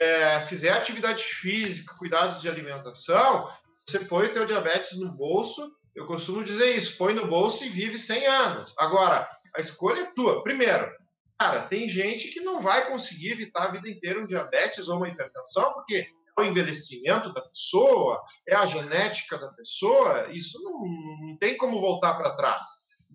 é, 0.00 0.40
fizer 0.46 0.70
atividade 0.70 1.22
física, 1.22 1.94
cuidados 1.96 2.40
de 2.40 2.48
alimentação, 2.48 3.50
você 3.86 4.00
põe 4.00 4.26
o 4.26 4.34
teu 4.34 4.44
diabetes 4.46 4.98
no 4.98 5.10
bolso 5.10 5.72
eu 5.94 6.06
costumo 6.06 6.42
dizer 6.42 6.74
isso: 6.74 6.98
põe 6.98 7.14
no 7.14 7.28
bolso 7.28 7.64
e 7.64 7.68
vive 7.68 7.98
100 7.98 8.26
anos. 8.26 8.74
Agora, 8.76 9.28
a 9.56 9.60
escolha 9.60 10.00
é 10.00 10.12
tua. 10.12 10.42
Primeiro, 10.42 10.90
cara, 11.38 11.62
tem 11.62 11.86
gente 11.86 12.28
que 12.28 12.40
não 12.40 12.60
vai 12.60 12.90
conseguir 12.90 13.30
evitar 13.30 13.64
a 13.64 13.72
vida 13.72 13.88
inteira 13.88 14.20
um 14.20 14.26
diabetes 14.26 14.88
ou 14.88 14.96
uma 14.96 15.08
hipertensão, 15.08 15.72
porque 15.74 16.06
é 16.36 16.40
o 16.40 16.44
envelhecimento 16.44 17.32
da 17.32 17.42
pessoa, 17.42 18.20
é 18.48 18.56
a 18.56 18.66
genética 18.66 19.38
da 19.38 19.52
pessoa, 19.52 20.28
isso 20.32 20.60
não, 20.62 21.28
não 21.28 21.38
tem 21.38 21.56
como 21.56 21.80
voltar 21.80 22.14
para 22.14 22.36
trás. 22.36 22.66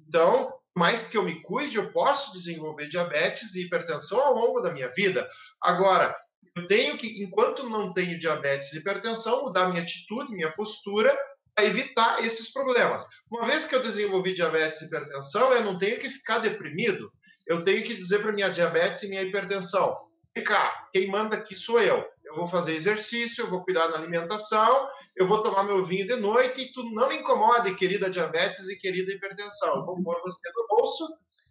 Então, 0.10 0.52
mais 0.76 1.06
que 1.06 1.16
eu 1.16 1.24
me 1.24 1.40
cuide, 1.44 1.78
eu 1.78 1.92
posso 1.92 2.34
desenvolver 2.34 2.88
diabetes 2.88 3.54
e 3.54 3.66
hipertensão 3.66 4.20
ao 4.20 4.34
longo 4.34 4.60
da 4.60 4.74
minha 4.74 4.92
vida. 4.92 5.30
Agora, 5.62 6.16
eu 6.56 6.68
tenho 6.68 6.98
que, 6.98 7.24
enquanto 7.24 7.70
não 7.70 7.94
tenho 7.94 8.18
diabetes 8.18 8.74
e 8.74 8.80
hipertensão, 8.80 9.44
mudar 9.44 9.70
minha 9.70 9.84
atitude, 9.84 10.34
minha 10.34 10.52
postura 10.52 11.16
evitar 11.60 12.24
esses 12.26 12.52
problemas. 12.52 13.06
Uma 13.30 13.46
vez 13.46 13.66
que 13.66 13.76
eu 13.76 13.84
desenvolvi 13.84 14.34
diabetes 14.34 14.82
e 14.82 14.86
hipertensão, 14.86 15.54
eu 15.54 15.64
não 15.64 15.78
tenho 15.78 16.00
que 16.00 16.10
ficar 16.10 16.40
deprimido. 16.40 17.12
Eu 17.46 17.64
tenho 17.64 17.84
que 17.84 17.96
dizer 17.96 18.22
para 18.22 18.32
minha 18.32 18.50
diabetes 18.50 19.04
e 19.04 19.10
minha 19.10 19.24
hipertensão: 19.24 19.98
vem 20.34 20.44
cá, 20.44 20.88
quem 20.92 21.08
manda 21.08 21.36
aqui 21.36 21.54
sou 21.54 21.80
eu. 21.82 22.06
Eu 22.30 22.36
vou 22.36 22.48
fazer 22.48 22.76
exercício, 22.76 23.44
eu 23.44 23.50
vou 23.50 23.64
cuidar 23.64 23.88
da 23.88 23.98
alimentação, 23.98 24.88
eu 25.16 25.26
vou 25.26 25.42
tomar 25.42 25.64
meu 25.64 25.84
vinho 25.84 26.08
de 26.08 26.16
noite 26.16 26.62
e 26.62 26.72
tu 26.72 26.84
não 26.92 27.10
me 27.10 27.18
incomode, 27.18 27.76
querida 27.76 28.08
diabetes 28.08 28.70
e 28.70 28.78
querida 28.78 29.12
hipertensão. 29.12 29.78
Eu 29.78 29.86
vou 29.86 30.04
pôr 30.04 30.22
você 30.22 30.48
no 30.56 30.68
bolso 30.68 31.08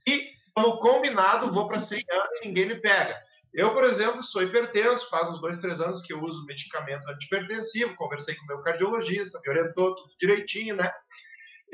e, 0.07 0.31
como 0.55 0.79
combinado, 0.79 1.53
vou 1.53 1.67
para 1.67 1.81
100 1.81 2.05
anos 2.09 2.29
e 2.41 2.47
ninguém 2.47 2.67
me 2.67 2.77
pega. 2.77 3.21
Eu, 3.53 3.73
por 3.73 3.83
exemplo, 3.83 4.23
sou 4.23 4.41
hipertenso, 4.41 5.11
faz 5.11 5.29
uns 5.29 5.41
dois, 5.41 5.59
três 5.59 5.81
anos 5.81 6.01
que 6.01 6.13
eu 6.13 6.23
uso 6.23 6.47
medicamento 6.47 7.09
antipertensivo, 7.09 7.97
conversei 7.97 8.37
com 8.37 8.47
meu 8.47 8.63
cardiologista, 8.63 9.41
me 9.45 9.51
orientou 9.51 9.97
tudo 9.97 10.15
direitinho, 10.17 10.77
né? 10.77 10.93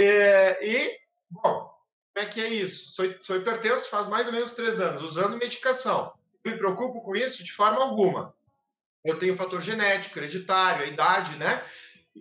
É, 0.00 0.66
e, 0.66 0.98
bom, 1.30 1.70
como 2.14 2.26
é 2.26 2.26
que 2.26 2.40
é 2.40 2.48
isso? 2.48 2.90
Sou, 2.90 3.04
sou 3.20 3.36
hipertenso 3.36 3.90
faz 3.90 4.08
mais 4.08 4.28
ou 4.28 4.32
menos 4.32 4.54
três 4.54 4.80
anos, 4.80 5.02
usando 5.02 5.36
medicação. 5.36 6.14
Me 6.42 6.56
preocupo 6.56 7.02
com 7.02 7.14
isso 7.14 7.44
de 7.44 7.52
forma 7.52 7.82
alguma. 7.82 8.34
Eu 9.04 9.18
tenho 9.18 9.36
fator 9.36 9.60
genético, 9.60 10.18
hereditário, 10.18 10.84
a 10.84 10.88
idade, 10.88 11.36
né? 11.36 11.62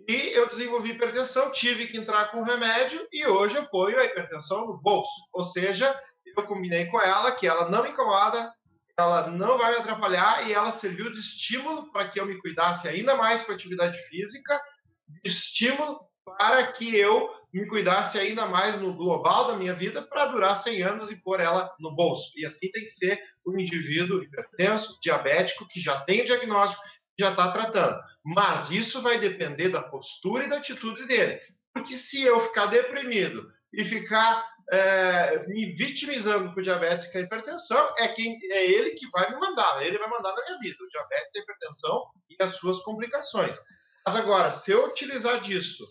E 0.08 0.36
eu 0.36 0.46
desenvolvi 0.46 0.90
hipertensão, 0.90 1.52
tive 1.52 1.86
que 1.86 1.96
entrar 1.96 2.30
com 2.30 2.42
remédio 2.42 3.06
e 3.12 3.26
hoje 3.26 3.56
eu 3.56 3.66
ponho 3.66 3.98
a 3.98 4.04
hipertensão 4.04 4.66
no 4.66 4.76
bolso. 4.76 5.12
Ou 5.32 5.44
seja, 5.44 5.96
eu 6.36 6.44
combinei 6.44 6.86
com 6.86 7.00
ela 7.00 7.32
que 7.32 7.46
ela 7.46 7.70
não 7.70 7.82
me 7.82 7.90
incomoda, 7.90 8.52
ela 8.98 9.28
não 9.28 9.56
vai 9.56 9.72
me 9.72 9.78
atrapalhar 9.78 10.48
e 10.48 10.52
ela 10.52 10.72
serviu 10.72 11.12
de 11.12 11.20
estímulo 11.20 11.90
para 11.92 12.08
que 12.08 12.20
eu 12.20 12.26
me 12.26 12.38
cuidasse 12.40 12.88
ainda 12.88 13.16
mais 13.16 13.42
com 13.42 13.52
a 13.52 13.54
atividade 13.54 13.96
física, 14.08 14.60
de 15.08 15.30
estímulo 15.30 16.00
para 16.38 16.72
que 16.72 16.94
eu 16.96 17.30
me 17.54 17.68
cuidasse 17.68 18.18
ainda 18.18 18.46
mais 18.46 18.80
no 18.80 18.94
global 18.94 19.46
da 19.46 19.56
minha 19.56 19.74
vida 19.74 20.02
para 20.02 20.26
durar 20.26 20.56
100 20.56 20.82
anos 20.82 21.10
e 21.10 21.22
pôr 21.22 21.38
ela 21.38 21.72
no 21.78 21.94
bolso. 21.94 22.32
E 22.36 22.44
assim 22.44 22.68
tem 22.72 22.82
que 22.82 22.90
ser 22.90 23.20
um 23.46 23.56
indivíduo 23.58 24.24
hipertenso, 24.24 24.98
diabético, 25.00 25.68
que 25.68 25.80
já 25.80 26.00
tem 26.00 26.22
o 26.22 26.24
diagnóstico, 26.24 26.82
já 27.18 27.30
está 27.30 27.52
tratando. 27.52 27.96
Mas 28.24 28.70
isso 28.70 29.00
vai 29.00 29.20
depender 29.20 29.68
da 29.68 29.82
postura 29.82 30.44
e 30.44 30.48
da 30.48 30.56
atitude 30.56 31.06
dele. 31.06 31.38
Porque 31.72 31.94
se 31.94 32.22
eu 32.22 32.40
ficar 32.40 32.66
deprimido 32.66 33.48
e 33.72 33.84
ficar 33.84 34.44
é, 34.72 35.46
me 35.46 35.66
vitimizando 35.72 36.52
com 36.52 36.60
diabetes 36.60 37.12
e 37.14 37.18
a 37.18 37.20
hipertensão, 37.20 37.94
é, 37.98 38.08
quem, 38.08 38.36
é 38.50 38.66
ele 38.66 38.90
que 38.92 39.08
vai 39.10 39.30
me 39.30 39.38
mandar, 39.38 39.80
ele 39.86 39.98
vai 39.98 40.08
mandar 40.08 40.34
na 40.34 40.44
minha 40.44 40.58
vida, 40.58 40.76
o 40.82 40.88
diabetes, 40.88 41.36
a 41.36 41.38
hipertensão 41.38 42.04
e 42.30 42.42
as 42.42 42.56
suas 42.56 42.80
complicações. 42.80 43.56
Mas 44.04 44.16
agora, 44.16 44.50
se 44.50 44.72
eu 44.72 44.86
utilizar 44.88 45.40
disso, 45.40 45.86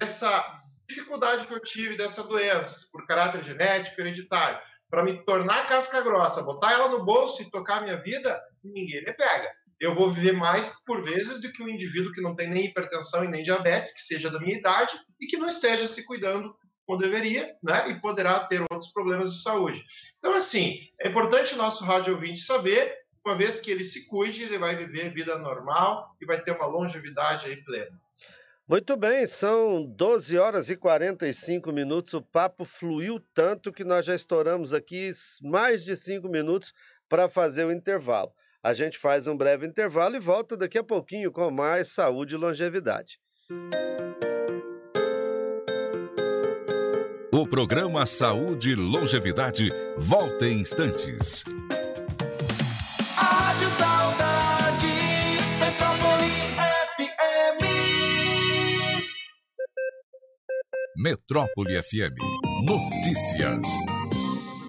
dessa 0.00 0.61
dificuldade 0.88 1.46
que 1.46 1.54
eu 1.54 1.60
tive 1.60 1.96
dessa 1.96 2.22
doença, 2.22 2.86
por 2.90 3.06
caráter 3.06 3.44
genético, 3.44 4.00
hereditário, 4.00 4.60
para 4.90 5.02
me 5.02 5.24
tornar 5.24 5.68
casca 5.68 6.02
grossa, 6.02 6.42
botar 6.42 6.72
ela 6.72 6.88
no 6.88 7.04
bolso 7.04 7.42
e 7.42 7.50
tocar 7.50 7.78
a 7.78 7.80
minha 7.80 7.96
vida, 7.96 8.40
ninguém 8.62 9.02
me 9.04 9.12
pega. 9.14 9.50
Eu 9.80 9.94
vou 9.94 10.10
viver 10.10 10.32
mais 10.32 10.84
por 10.84 11.02
vezes 11.02 11.40
do 11.40 11.50
que 11.50 11.62
um 11.62 11.68
indivíduo 11.68 12.12
que 12.12 12.20
não 12.20 12.36
tem 12.36 12.48
nem 12.48 12.66
hipertensão 12.66 13.24
e 13.24 13.28
nem 13.28 13.42
diabetes, 13.42 13.92
que 13.92 14.00
seja 14.00 14.30
da 14.30 14.38
minha 14.38 14.56
idade 14.56 14.96
e 15.20 15.26
que 15.26 15.36
não 15.36 15.48
esteja 15.48 15.86
se 15.86 16.04
cuidando 16.04 16.54
como 16.86 17.00
deveria, 17.00 17.54
né? 17.62 17.88
E 17.90 18.00
poderá 18.00 18.40
ter 18.40 18.60
outros 18.60 18.92
problemas 18.92 19.32
de 19.32 19.42
saúde. 19.42 19.82
Então, 20.18 20.34
assim, 20.34 20.78
é 21.00 21.08
importante 21.08 21.54
o 21.54 21.58
nosso 21.58 21.84
rádio 21.84 22.14
ouvinte 22.14 22.40
saber, 22.40 22.94
uma 23.24 23.36
vez 23.36 23.60
que 23.60 23.70
ele 23.70 23.84
se 23.84 24.06
cuide, 24.08 24.44
ele 24.44 24.58
vai 24.58 24.76
viver 24.76 25.14
vida 25.14 25.38
normal 25.38 26.14
e 26.20 26.26
vai 26.26 26.40
ter 26.42 26.52
uma 26.52 26.66
longevidade 26.66 27.46
aí 27.46 27.56
plena. 27.64 28.01
Muito 28.72 28.96
bem, 28.96 29.26
são 29.26 29.84
12 29.84 30.38
horas 30.38 30.70
e 30.70 30.76
45 30.78 31.70
minutos. 31.70 32.14
O 32.14 32.22
papo 32.22 32.64
fluiu 32.64 33.20
tanto 33.34 33.70
que 33.70 33.84
nós 33.84 34.06
já 34.06 34.14
estouramos 34.14 34.72
aqui 34.72 35.12
mais 35.42 35.84
de 35.84 35.94
5 35.94 36.26
minutos 36.26 36.72
para 37.06 37.28
fazer 37.28 37.66
o 37.66 37.70
intervalo. 37.70 38.32
A 38.62 38.72
gente 38.72 38.96
faz 38.96 39.26
um 39.26 39.36
breve 39.36 39.66
intervalo 39.66 40.16
e 40.16 40.18
volta 40.18 40.56
daqui 40.56 40.78
a 40.78 40.82
pouquinho 40.82 41.30
com 41.30 41.50
mais 41.50 41.88
saúde 41.88 42.34
e 42.34 42.38
longevidade. 42.38 43.18
O 47.30 47.46
programa 47.46 48.06
Saúde 48.06 48.70
e 48.70 48.74
Longevidade 48.74 49.70
volta 49.98 50.46
em 50.46 50.60
instantes. 50.60 51.44
Metrópole 61.02 61.80
FM. 61.80 62.14
Notícias. 62.64 63.91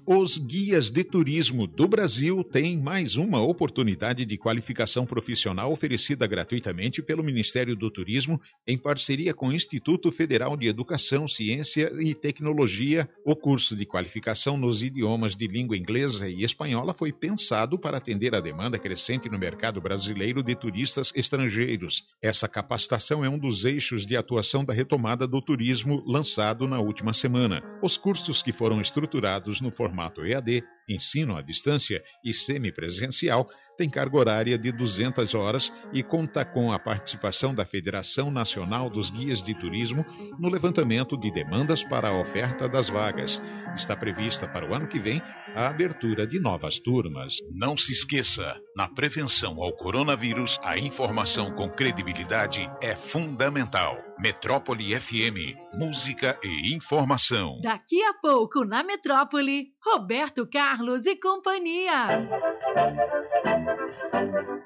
Os 0.06 0.36
guias 0.36 0.90
de 0.90 1.02
turismo 1.02 1.66
do 1.66 1.88
Brasil 1.88 2.44
têm 2.44 2.76
mais 2.76 3.16
uma 3.16 3.40
oportunidade 3.40 4.26
de 4.26 4.36
qualificação 4.36 5.06
profissional 5.06 5.72
oferecida 5.72 6.26
gratuitamente 6.26 7.00
pelo 7.00 7.24
Ministério 7.24 7.74
do 7.74 7.90
Turismo 7.90 8.38
em 8.66 8.76
parceria 8.76 9.32
com 9.32 9.48
o 9.48 9.52
Instituto 9.54 10.12
Federal 10.12 10.58
de 10.58 10.68
Educação, 10.68 11.26
Ciência 11.26 11.90
e 11.98 12.14
Tecnologia. 12.14 13.08
O 13.24 13.34
curso 13.34 13.74
de 13.74 13.86
qualificação 13.86 14.58
nos 14.58 14.82
idiomas 14.82 15.34
de 15.34 15.46
língua 15.46 15.74
inglesa 15.74 16.28
e 16.28 16.44
espanhola 16.44 16.92
foi 16.92 17.10
pensado 17.10 17.78
para 17.78 17.96
atender 17.96 18.34
a 18.34 18.42
demanda 18.42 18.78
crescente 18.78 19.30
no 19.30 19.38
mercado 19.38 19.80
brasileiro 19.80 20.42
de 20.42 20.54
turistas 20.54 21.12
estrangeiros. 21.16 22.04
Essa 22.20 22.46
capacitação 22.46 23.24
é 23.24 23.28
um 23.30 23.38
dos 23.38 23.64
eixos 23.64 24.04
de 24.04 24.18
atuação 24.18 24.66
da 24.66 24.74
retomada 24.74 25.26
do 25.26 25.40
turismo 25.40 26.04
lançado 26.06 26.68
na 26.68 26.78
última 26.78 27.14
semana. 27.14 27.62
Os 27.82 27.96
cursos 27.96 28.42
que 28.42 28.52
foram 28.52 28.82
estruturados 28.82 29.62
no 29.62 29.70
formato 29.70 29.93
formato 29.94 30.24
EAD, 30.26 30.64
ensino 30.88 31.36
à 31.36 31.42
distância 31.42 32.02
e 32.24 32.32
semipresencial, 32.32 33.48
tem 33.76 33.90
carga 33.90 34.16
horária 34.16 34.58
de 34.58 34.70
200 34.70 35.34
horas 35.34 35.72
e 35.92 36.02
conta 36.02 36.44
com 36.44 36.72
a 36.72 36.78
participação 36.78 37.54
da 37.54 37.66
Federação 37.66 38.30
Nacional 38.30 38.88
dos 38.88 39.10
Guias 39.10 39.42
de 39.42 39.54
Turismo 39.54 40.04
no 40.38 40.48
levantamento 40.48 41.16
de 41.16 41.30
demandas 41.32 41.82
para 41.82 42.08
a 42.08 42.20
oferta 42.20 42.68
das 42.68 42.88
vagas. 42.88 43.42
Está 43.74 43.96
prevista 43.96 44.46
para 44.46 44.70
o 44.70 44.72
ano 44.72 44.86
que 44.86 45.00
vem 45.00 45.20
a 45.56 45.66
abertura 45.66 46.26
de 46.26 46.38
novas 46.38 46.78
turmas. 46.78 47.34
Não 47.52 47.76
se 47.76 47.90
esqueça, 47.90 48.54
na 48.76 48.88
prevenção 48.88 49.60
ao 49.60 49.72
coronavírus, 49.72 50.58
a 50.62 50.78
informação 50.78 51.50
com 51.52 51.68
credibilidade 51.68 52.70
é 52.80 52.94
fundamental. 52.94 53.96
Metrópole 54.16 54.94
FM, 54.98 55.56
música 55.76 56.38
e 56.44 56.72
informação. 56.76 57.58
Daqui 57.62 58.00
a 58.04 58.14
pouco, 58.14 58.64
na 58.64 58.84
Metrópole, 58.84 59.72
Roberto 59.84 60.46
Carlos 60.48 60.73
e 61.06 61.16
companhia. 61.16 62.28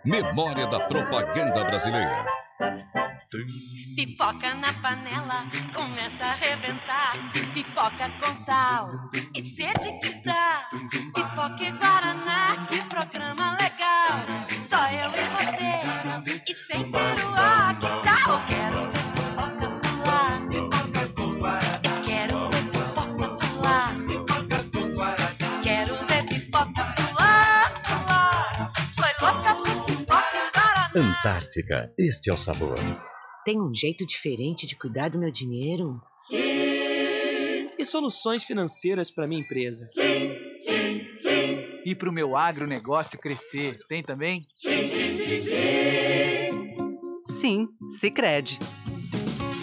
Memória 0.05 0.67
da 0.67 0.81
propaganda 0.81 1.65
brasileira. 1.65 2.25
Pipoca 3.95 4.55
na 4.55 4.73
panela, 4.81 5.45
começa 5.75 6.25
a 6.25 6.31
arrebentar. 6.31 7.13
Pipoca 7.53 8.11
com 8.21 8.45
sal 8.45 8.89
e 9.35 9.45
sede 9.45 10.01
que 10.01 10.23
dá. 10.25 10.67
Pipoca 11.15 11.63
e 11.63 11.71
Guaraná, 11.73 12.67
Antártica, 30.99 31.93
este 31.97 32.29
é 32.29 32.33
o 32.33 32.37
sabor. 32.37 32.77
Tem 33.45 33.61
um 33.61 33.73
jeito 33.73 34.05
diferente 34.05 34.67
de 34.67 34.75
cuidar 34.75 35.09
do 35.09 35.17
meu 35.17 35.31
dinheiro? 35.31 36.03
E 37.79 37.85
soluções 37.85 38.43
financeiras 38.43 39.09
para 39.09 39.29
minha 39.29 39.41
empresa? 39.41 39.87
Sim, 39.87 40.35
sim, 40.59 41.13
sim. 41.13 41.81
E 41.87 41.95
para 41.95 42.11
o 42.11 42.13
meu 42.13 42.37
agronegócio 42.37 43.17
crescer, 43.17 43.79
tem 43.89 44.03
também? 44.03 44.45
Sim, 44.57 44.91
sim, 44.91 45.19
sim, 45.23 45.43
sim. 45.45 47.41
Sim, 47.41 47.69
Sicredi. 48.01 48.59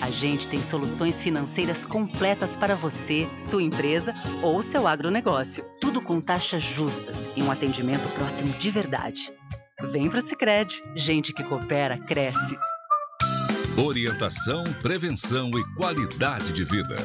A 0.01 0.09
gente 0.11 0.47
tem 0.47 0.63
soluções 0.63 1.21
financeiras 1.21 1.83
completas 1.85 2.55
para 2.55 2.75
você, 2.75 3.27
sua 3.49 3.61
empresa 3.61 4.15
ou 4.41 4.63
seu 4.63 4.87
agronegócio. 4.87 5.65
Tudo 5.81 5.99
com 5.99 6.21
taxas 6.21 6.63
justas 6.63 7.17
e 7.35 7.43
um 7.43 7.51
atendimento 7.51 8.07
próximo 8.15 8.57
de 8.57 8.71
verdade. 8.71 9.33
Vem 9.81 10.09
pro 10.09 10.21
Sicredi. 10.21 10.81
Gente 10.95 11.33
que 11.33 11.43
coopera 11.43 11.97
cresce. 11.97 12.57
Orientação, 13.77 14.63
prevenção 14.81 15.49
e 15.49 15.75
qualidade 15.75 16.53
de 16.53 16.63
vida. 16.63 16.95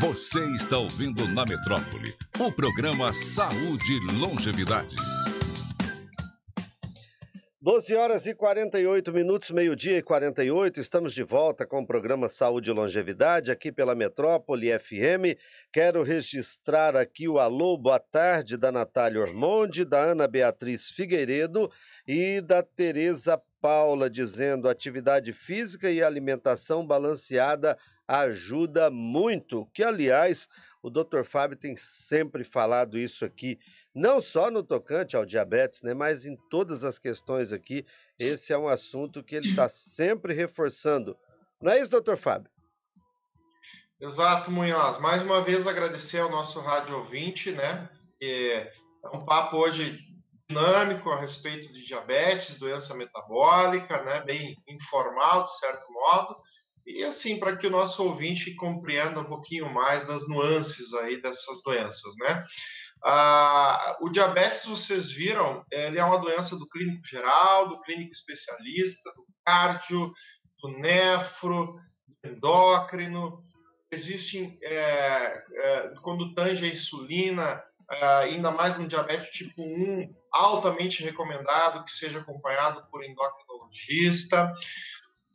Você 0.00 0.44
está 0.54 0.76
ouvindo 0.76 1.26
na 1.28 1.44
Metrópole 1.46 2.14
o 2.38 2.52
programa 2.52 3.12
Saúde 3.14 3.92
e 3.94 4.12
Longevidade. 4.12 4.96
12 7.62 7.94
horas 7.94 8.24
e 8.24 8.34
48 8.34 9.12
minutos, 9.12 9.50
meio-dia 9.50 9.98
e 9.98 10.02
48. 10.02 10.80
Estamos 10.80 11.12
de 11.12 11.22
volta 11.22 11.66
com 11.66 11.82
o 11.82 11.86
programa 11.86 12.26
Saúde 12.26 12.70
e 12.70 12.72
Longevidade 12.72 13.50
aqui 13.50 13.70
pela 13.70 13.94
Metrópole 13.94 14.78
FM. 14.78 15.36
Quero 15.70 16.02
registrar 16.02 16.96
aqui 16.96 17.28
o 17.28 17.38
alô, 17.38 17.76
boa 17.76 17.98
tarde 17.98 18.56
da 18.56 18.72
Natália 18.72 19.20
Ormonde, 19.20 19.84
da 19.84 20.00
Ana 20.00 20.26
Beatriz 20.26 20.88
Figueiredo 20.88 21.70
e 22.08 22.40
da 22.40 22.62
Tereza 22.62 23.38
Paula 23.60 24.08
dizendo 24.08 24.66
atividade 24.66 25.34
física 25.34 25.90
e 25.90 26.02
alimentação 26.02 26.86
balanceada 26.86 27.76
ajuda 28.08 28.90
muito, 28.90 29.66
que 29.74 29.84
aliás 29.84 30.48
o 30.82 30.88
Dr. 30.88 31.24
Fábio 31.24 31.58
tem 31.58 31.76
sempre 31.76 32.42
falado 32.42 32.98
isso 32.98 33.22
aqui, 33.22 33.58
não 33.94 34.20
só 34.20 34.50
no 34.50 34.62
tocante 34.62 35.16
ao 35.16 35.26
diabetes, 35.26 35.82
né, 35.82 35.94
mas 35.94 36.24
em 36.24 36.36
todas 36.48 36.84
as 36.84 36.98
questões 36.98 37.52
aqui. 37.52 37.84
Esse 38.18 38.52
é 38.52 38.58
um 38.58 38.68
assunto 38.68 39.22
que 39.22 39.34
ele 39.34 39.50
está 39.50 39.68
sempre 39.68 40.32
reforçando. 40.32 41.16
Não 41.60 41.72
é 41.72 41.80
isso, 41.80 41.90
doutor 41.90 42.16
Fábio? 42.16 42.50
Exato, 44.00 44.50
Munhoz. 44.50 44.98
Mais 44.98 45.22
uma 45.22 45.42
vez 45.42 45.66
agradecer 45.66 46.20
ao 46.20 46.30
nosso 46.30 46.58
rádio 46.60 46.96
ouvinte, 46.96 47.52
né? 47.52 47.88
É 48.22 48.72
um 49.12 49.24
papo 49.24 49.58
hoje 49.58 49.98
dinâmico 50.48 51.10
a 51.10 51.20
respeito 51.20 51.72
de 51.72 51.84
diabetes, 51.84 52.58
doença 52.58 52.94
metabólica, 52.94 54.02
né? 54.02 54.22
Bem 54.22 54.56
informal, 54.66 55.44
de 55.44 55.58
certo 55.58 55.92
modo. 55.92 56.36
E 56.86 57.04
assim, 57.04 57.38
para 57.38 57.56
que 57.56 57.66
o 57.66 57.70
nosso 57.70 58.02
ouvinte 58.02 58.54
compreenda 58.54 59.20
um 59.20 59.24
pouquinho 59.24 59.68
mais 59.72 60.06
das 60.06 60.26
nuances 60.26 60.92
aí 60.94 61.20
dessas 61.20 61.62
doenças, 61.62 62.14
né? 62.18 62.44
Ah, 63.04 63.96
o 64.00 64.10
diabetes, 64.10 64.66
vocês 64.66 65.10
viram, 65.10 65.64
ele 65.70 65.98
é 65.98 66.04
uma 66.04 66.18
doença 66.18 66.56
do 66.56 66.68
clínico 66.68 67.06
geral, 67.06 67.68
do 67.68 67.80
clínico 67.80 68.12
especialista, 68.12 69.10
do 69.14 69.26
cardio, 69.44 70.12
do 70.62 70.68
nefro, 70.78 71.74
do 72.22 72.30
endócrino. 72.30 73.40
Existem, 73.90 74.58
é, 74.62 74.74
é, 74.74 75.92
quando 76.02 76.34
tange 76.34 76.64
a 76.64 76.68
insulina, 76.68 77.62
é, 77.90 78.04
ainda 78.04 78.50
mais 78.50 78.78
no 78.78 78.86
diabetes 78.86 79.30
tipo 79.30 79.62
1, 79.62 80.14
altamente 80.30 81.02
recomendado 81.02 81.82
que 81.84 81.90
seja 81.90 82.20
acompanhado 82.20 82.86
por 82.90 83.02
endocrinologista. 83.02 84.52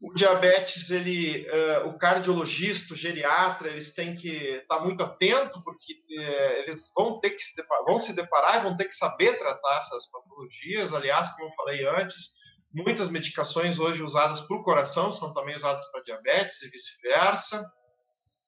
O 0.01 0.13
diabetes, 0.13 0.89
ele, 0.89 1.47
uh, 1.47 1.87
o 1.87 1.97
cardiologista, 1.97 2.93
o 2.93 2.97
geriatra, 2.97 3.69
eles 3.69 3.93
têm 3.93 4.15
que 4.15 4.29
estar 4.29 4.79
muito 4.81 5.01
atento, 5.01 5.63
porque 5.63 5.93
uh, 5.93 6.59
eles 6.59 6.91
vão 6.95 7.19
ter 7.19 7.31
que 7.31 7.41
se 7.41 7.55
deparar, 7.55 7.85
vão 7.85 7.99
se 7.99 8.13
deparar 8.13 8.59
e 8.59 8.63
vão 8.63 8.75
ter 8.75 8.85
que 8.85 8.95
saber 8.95 9.37
tratar 9.39 9.77
essas 9.77 10.09
patologias. 10.11 10.93
Aliás, 10.93 11.29
como 11.29 11.47
eu 11.47 11.53
falei 11.53 11.87
antes, 11.87 12.33
muitas 12.73 13.09
medicações 13.09 13.79
hoje 13.79 14.03
usadas 14.03 14.41
para 14.41 14.57
o 14.57 14.63
coração 14.63 15.11
são 15.11 15.33
também 15.33 15.55
usadas 15.55 15.89
para 15.91 16.03
diabetes 16.03 16.61
e 16.61 16.69
vice-versa. 16.69 17.63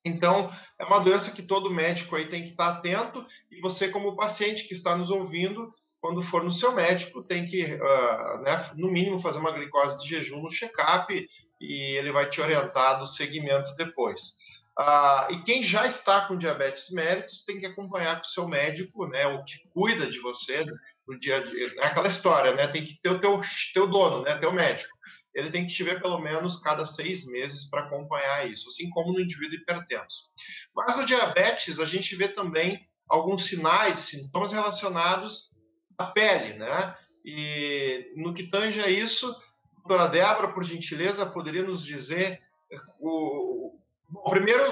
Então, 0.05 0.51
é 0.79 0.85
uma 0.85 0.99
doença 0.99 1.31
que 1.31 1.41
todo 1.41 1.73
médico 1.73 2.15
aí 2.15 2.27
tem 2.27 2.43
que 2.43 2.51
estar 2.51 2.69
atento 2.69 3.25
e 3.49 3.59
você, 3.61 3.89
como 3.89 4.15
paciente 4.15 4.67
que 4.67 4.73
está 4.73 4.95
nos 4.95 5.09
ouvindo, 5.09 5.73
quando 5.99 6.21
for 6.21 6.43
no 6.43 6.51
seu 6.51 6.73
médico, 6.73 7.23
tem 7.23 7.47
que, 7.47 7.63
uh, 7.63 8.41
né, 8.41 8.71
no 8.75 8.89
mínimo, 8.89 9.19
fazer 9.19 9.39
uma 9.39 9.51
glicose 9.51 9.99
de 9.99 10.09
jejum 10.09 10.41
no 10.41 10.51
check-up 10.51 11.27
e 11.59 11.97
ele 11.97 12.11
vai 12.11 12.29
te 12.29 12.39
orientar 12.39 12.99
do 12.99 13.07
segmento 13.07 13.75
depois. 13.75 14.37
Uh, 14.79 15.33
e 15.33 15.43
quem 15.43 15.63
já 15.63 15.87
está 15.87 16.27
com 16.27 16.37
diabetes 16.37 16.91
mellitus 16.91 17.43
tem 17.43 17.59
que 17.59 17.65
acompanhar 17.65 18.17
com 18.17 18.21
o 18.21 18.29
seu 18.29 18.47
médico, 18.47 19.07
né, 19.07 19.25
o 19.25 19.43
que 19.43 19.67
cuida 19.73 20.07
de 20.07 20.19
você 20.19 20.63
no 21.07 21.19
dia 21.19 21.37
a 21.37 21.45
dia. 21.45 21.73
É 21.79 21.87
aquela 21.87 22.07
história, 22.07 22.53
né, 22.53 22.67
tem 22.67 22.85
que 22.85 22.99
ter 23.01 23.09
o 23.09 23.19
teu, 23.19 23.41
teu 23.73 23.87
dono, 23.87 24.21
né, 24.21 24.37
teu 24.37 24.53
médico. 24.53 24.95
Ele 25.33 25.51
tem 25.51 25.65
que 25.65 25.73
te 25.73 25.83
ver 25.83 26.01
pelo 26.01 26.19
menos 26.19 26.61
cada 26.61 26.85
seis 26.85 27.25
meses 27.31 27.69
para 27.69 27.85
acompanhar 27.85 28.49
isso, 28.49 28.69
assim 28.69 28.89
como 28.91 29.13
no 29.13 29.19
indivíduo 29.19 29.55
hipertenso. 29.55 30.25
Mas 30.75 30.95
no 30.95 31.05
diabetes, 31.05 31.79
a 31.79 31.85
gente 31.85 32.15
vê 32.15 32.27
também 32.27 32.79
alguns 33.09 33.45
sinais, 33.45 33.99
sintomas 33.99 34.51
relacionados 34.51 35.56
à 35.97 36.05
pele, 36.05 36.57
né? 36.57 36.95
E 37.25 38.13
no 38.15 38.33
que 38.33 38.43
tange 38.43 38.79
a 38.81 38.89
isso, 38.89 39.35
doutora 39.77 40.07
Débora, 40.07 40.53
por 40.53 40.63
gentileza, 40.63 41.25
poderia 41.25 41.63
nos 41.63 41.83
dizer 41.83 42.41
o, 42.99 43.77
Bom, 44.09 44.23
primeiro, 44.29 44.63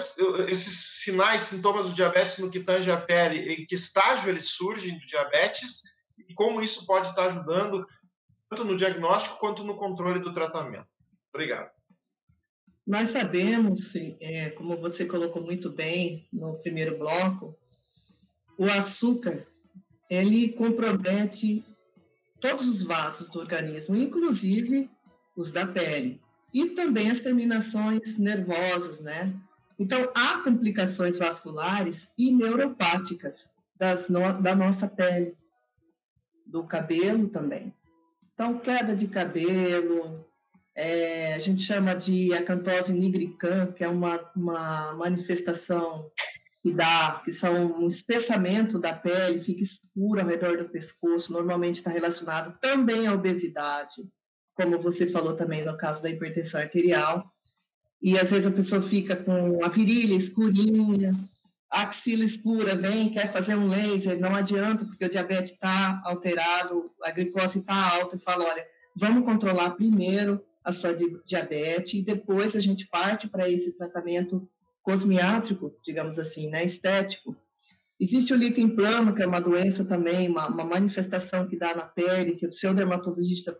esses 0.48 1.02
sinais, 1.04 1.42
sintomas 1.42 1.88
do 1.88 1.94
diabetes 1.94 2.38
no 2.38 2.50
que 2.50 2.62
tange 2.62 2.90
a 2.90 3.00
pele, 3.00 3.54
em 3.54 3.66
que 3.66 3.76
estágio 3.76 4.30
eles 4.30 4.52
surgem 4.52 4.98
do 4.98 5.06
diabetes 5.06 5.84
e 6.30 6.34
como 6.34 6.62
isso 6.62 6.86
pode 6.86 7.10
estar 7.10 7.26
ajudando 7.26 7.86
tanto 8.50 8.64
no 8.64 8.78
diagnóstico 8.78 9.38
quanto 9.38 9.64
no 9.64 9.76
controle 9.76 10.20
do 10.20 10.34
tratamento. 10.34 10.88
Obrigado. 11.34 11.70
Nós 12.88 13.12
sabemos, 13.12 13.94
é, 14.22 14.52
como 14.52 14.78
você 14.78 15.06
colocou 15.06 15.42
muito 15.42 15.70
bem 15.70 16.30
no 16.32 16.58
primeiro 16.60 16.98
bloco, 16.98 17.58
o 18.58 18.66
açúcar 18.66 19.46
ele 20.10 20.50
compromete 20.54 21.64
todos 22.40 22.68
os 22.68 22.82
vasos 22.82 23.30
do 23.30 23.40
organismo, 23.40 23.96
inclusive 23.96 24.90
os 25.36 25.52
da 25.52 25.66
pele, 25.66 26.22
e 26.54 26.70
também 26.70 27.10
as 27.10 27.20
terminações 27.20 28.18
nervosas, 28.18 29.02
né? 29.02 29.34
Então, 29.78 30.10
há 30.16 30.42
complicações 30.42 31.18
vasculares 31.18 32.12
e 32.18 32.32
neuropáticas 32.32 33.52
das 33.78 34.08
no, 34.08 34.42
da 34.42 34.56
nossa 34.56 34.88
pele, 34.88 35.36
do 36.46 36.64
cabelo 36.64 37.28
também. 37.28 37.74
Então, 38.34 38.60
queda 38.60 38.96
de 38.96 39.08
cabelo, 39.08 40.26
é, 40.76 41.34
a 41.34 41.40
gente 41.40 41.62
chama 41.62 41.94
de 41.94 42.34
acantose 42.34 42.94
nigricans, 42.94 43.74
que 43.74 43.84
é 43.84 43.88
uma, 43.90 44.20
uma 44.36 44.94
manifestação 44.94 46.10
que 46.66 46.74
dá, 46.74 47.22
que 47.24 47.32
são 47.32 47.78
um 47.78 47.88
espessamento 47.88 48.80
da 48.80 48.92
pele, 48.92 49.44
fica 49.44 49.62
escuro 49.62 50.20
ao 50.20 50.26
redor 50.26 50.58
do 50.58 50.68
pescoço, 50.68 51.32
normalmente 51.32 51.76
está 51.76 51.92
relacionado 51.92 52.58
também 52.60 53.06
à 53.06 53.14
obesidade, 53.14 53.94
como 54.56 54.82
você 54.82 55.06
falou 55.06 55.36
também 55.36 55.64
no 55.64 55.78
caso 55.78 56.02
da 56.02 56.10
hipertensão 56.10 56.60
arterial. 56.60 57.32
E 58.02 58.18
às 58.18 58.32
vezes 58.32 58.48
a 58.48 58.52
pessoa 58.52 58.82
fica 58.82 59.16
com 59.16 59.64
a 59.64 59.68
virilha 59.70 60.16
escurinha, 60.16 61.14
a 61.72 61.84
axila 61.84 62.24
escura, 62.26 62.76
vem, 62.76 63.14
quer 63.14 63.32
fazer 63.32 63.54
um 63.54 63.68
laser, 63.68 64.20
não 64.20 64.36
adianta, 64.36 64.86
porque 64.86 65.06
o 65.06 65.10
diabetes 65.10 65.52
está 65.52 66.02
alterado, 66.04 66.92
a 67.04 67.12
glicose 67.12 67.60
está 67.60 67.76
alta, 67.76 68.16
e 68.16 68.20
fala, 68.20 68.44
olha, 68.44 68.66
vamos 68.96 69.24
controlar 69.24 69.70
primeiro 69.76 70.44
a 70.64 70.74
sua 70.74 70.96
diabetes 71.24 71.94
e 71.94 72.02
depois 72.02 72.56
a 72.56 72.60
gente 72.60 72.88
parte 72.88 73.28
para 73.28 73.48
esse 73.48 73.72
tratamento 73.74 74.50
cosmiátrico, 74.86 75.76
digamos 75.84 76.20
assim, 76.20 76.48
né, 76.48 76.64
estético. 76.64 77.36
Existe 78.00 78.32
o 78.34 78.38
líquen 78.38 78.76
que 78.76 79.24
é 79.24 79.28
uma 79.28 79.42
doença 79.42 79.84
também, 79.84 80.30
uma, 80.30 80.48
uma 80.48 80.64
manifestação 80.64 81.48
que 81.48 81.58
dá 81.58 81.76
na 81.76 81.86
pele, 81.86 82.36
que 82.36 82.46
o 82.46 82.54
seu 82.54 82.74
dermatologista 82.74 83.58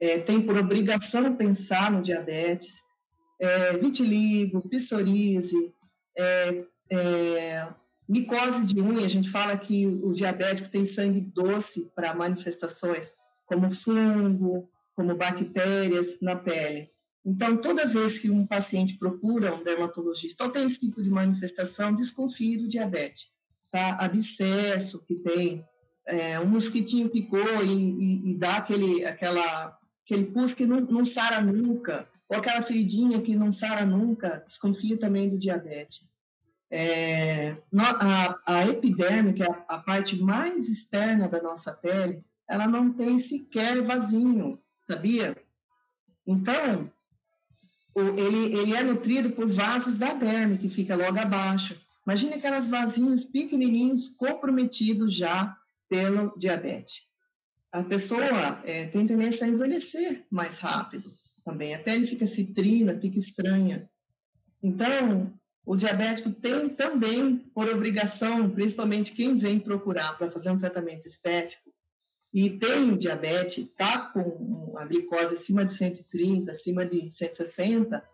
é, 0.00 0.18
tem 0.18 0.44
por 0.44 0.56
obrigação 0.56 1.36
pensar 1.36 1.92
no 1.92 2.02
diabetes, 2.02 2.80
é, 3.40 3.76
vitiligo, 3.76 4.68
psoríase, 4.68 5.72
é, 6.16 6.64
é, 6.90 7.68
micose 8.08 8.66
de 8.66 8.80
unha, 8.80 9.04
a 9.04 9.08
gente 9.08 9.30
fala 9.30 9.56
que 9.56 9.86
o 9.86 10.12
diabético 10.12 10.70
tem 10.70 10.84
sangue 10.84 11.20
doce 11.20 11.88
para 11.94 12.14
manifestações 12.14 13.14
como 13.46 13.70
fungo, 13.70 14.68
como 14.96 15.14
bactérias 15.14 16.18
na 16.20 16.34
pele. 16.34 16.90
Então, 17.24 17.60
toda 17.60 17.86
vez 17.86 18.18
que 18.18 18.30
um 18.30 18.46
paciente 18.46 18.96
procura 18.96 19.54
um 19.54 19.62
dermatologista 19.62 20.44
ou 20.44 20.50
tem 20.50 20.66
esse 20.66 20.78
tipo 20.78 21.02
de 21.02 21.10
manifestação, 21.10 21.94
desconfie 21.94 22.56
do 22.56 22.68
diabetes. 22.68 23.26
Tá? 23.70 23.96
Abscesso 24.00 25.04
que 25.04 25.16
tem, 25.16 25.62
é, 26.06 26.40
um 26.40 26.46
mosquitinho 26.46 27.10
picou 27.10 27.62
e, 27.62 27.68
e, 27.68 28.30
e, 28.30 28.38
dá 28.38 28.56
aquele, 28.56 29.04
aquela, 29.04 29.76
aquele 30.04 30.26
pus 30.26 30.54
que 30.54 30.66
não, 30.66 30.80
não 30.80 31.04
sara 31.04 31.40
nunca, 31.40 32.08
ou 32.28 32.38
aquela 32.38 32.62
feridinha 32.62 33.20
que 33.20 33.36
não 33.36 33.52
sara 33.52 33.84
nunca, 33.84 34.42
desconfie 34.44 34.96
também 34.96 35.28
do 35.28 35.38
diabetes. 35.38 36.06
É, 36.70 37.56
a, 37.74 38.38
a, 38.46 38.66
epiderme, 38.66 39.32
que 39.32 39.42
é 39.42 39.46
a, 39.46 39.64
a, 39.68 39.78
parte 39.78 40.16
mais 40.16 40.68
externa 40.68 41.28
da 41.28 41.42
nossa 41.42 41.72
pele, 41.72 42.22
ela 42.48 42.66
não 42.66 42.92
tem 42.92 43.18
sequer 43.18 43.82
vasinho, 43.82 44.58
sabia? 44.86 45.36
Então, 46.26 46.90
ele, 48.00 48.56
ele 48.56 48.74
é 48.74 48.82
nutrido 48.82 49.30
por 49.30 49.48
vasos 49.48 49.96
da 49.96 50.12
derme, 50.14 50.58
que 50.58 50.68
fica 50.68 50.96
logo 50.96 51.18
abaixo. 51.18 51.78
Imagine 52.06 52.34
aquelas 52.34 52.68
vasinhos 52.68 53.24
pequenininhos 53.24 54.08
comprometidos 54.10 55.14
já 55.14 55.56
pelo 55.88 56.36
diabetes. 56.38 57.02
A 57.70 57.82
pessoa 57.82 58.60
é, 58.64 58.86
tem 58.86 59.06
tendência 59.06 59.44
a 59.44 59.48
envelhecer 59.48 60.24
mais 60.30 60.58
rápido 60.58 61.12
também. 61.44 61.74
A 61.74 61.78
pele 61.78 62.06
fica 62.06 62.26
citrina, 62.26 62.98
fica 62.98 63.18
estranha. 63.18 63.88
Então, 64.62 65.32
o 65.66 65.76
diabético 65.76 66.30
tem 66.30 66.70
também, 66.70 67.36
por 67.54 67.68
obrigação, 67.68 68.50
principalmente 68.50 69.12
quem 69.12 69.36
vem 69.36 69.60
procurar 69.60 70.16
para 70.16 70.30
fazer 70.30 70.50
um 70.50 70.58
tratamento 70.58 71.06
estético 71.06 71.70
e 72.32 72.50
tem 72.50 72.96
diabetes, 72.96 73.66
está 73.66 74.00
com 74.00 74.74
a 74.76 74.84
glicose 74.84 75.34
acima 75.34 75.64
de 75.64 75.74
130, 75.74 76.52
acima 76.52 76.84
de 76.84 77.10
160, 77.16 78.04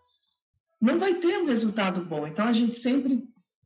não 0.80 0.98
vai 0.98 1.14
ter 1.14 1.38
um 1.38 1.46
resultado 1.46 2.04
bom. 2.04 2.26
Então, 2.26 2.46
a 2.46 2.52
gente 2.52 2.80
sempre 2.80 3.24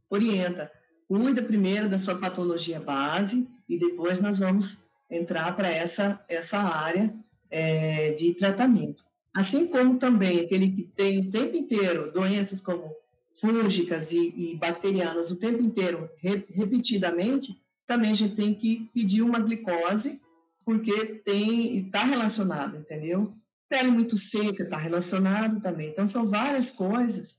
orienta, 0.09 0.70
cuida 1.07 1.42
primeiro 1.42 1.88
da 1.88 1.99
sua 1.99 2.16
patologia 2.16 2.80
base 2.80 3.46
e 3.68 3.78
depois 3.78 4.20
nós 4.20 4.38
vamos 4.38 4.78
entrar 5.11 5.55
para 5.57 5.68
essa, 5.68 6.22
essa 6.28 6.59
área 6.59 7.12
é, 7.51 8.12
de 8.12 8.34
tratamento. 8.34 9.05
Assim 9.34 9.66
como 9.66 9.99
também 9.99 10.40
aquele 10.40 10.70
que 10.70 10.82
tem 10.84 11.20
o 11.20 11.30
tempo 11.30 11.57
inteiro 11.57 12.12
doenças 12.12 12.61
como 12.61 12.94
fúngicas 13.40 14.11
e, 14.11 14.32
e 14.36 14.57
bacterianas 14.57 15.30
o 15.30 15.38
tempo 15.38 15.62
inteiro, 15.62 16.09
re, 16.18 16.44
repetidamente, 16.51 17.57
também 17.86 18.11
a 18.11 18.14
gente 18.14 18.34
tem 18.34 18.55
que 18.55 18.88
pedir 18.92 19.22
uma 19.22 19.40
glicose, 19.40 20.20
porque 20.69 21.23
tem 21.25 21.79
está 21.79 22.05
relacionado, 22.05 22.77
entendeu? 22.77 23.35
Pele 23.71 23.91
muito 23.91 24.19
seca 24.19 24.64
está 24.64 24.77
relacionado 24.77 25.62
também. 25.62 25.89
Então, 25.89 26.07
são 26.07 26.29
várias 26.29 26.71
coisas 26.71 27.39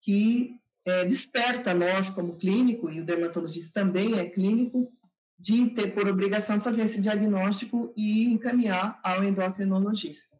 que 0.00 0.58
é, 0.86 1.04
desperta 1.04 1.74
nós 1.74 2.08
como 2.08 2.38
clínico, 2.38 2.88
e 2.88 2.98
o 2.98 3.04
dermatologista 3.04 3.70
também 3.74 4.18
é 4.18 4.24
clínico, 4.24 4.90
de 5.38 5.68
ter 5.68 5.92
por 5.94 6.08
obrigação 6.08 6.62
fazer 6.62 6.84
esse 6.84 6.98
diagnóstico 6.98 7.92
e 7.94 8.24
encaminhar 8.32 8.98
ao 9.04 9.22
endocrinologista. 9.22 10.34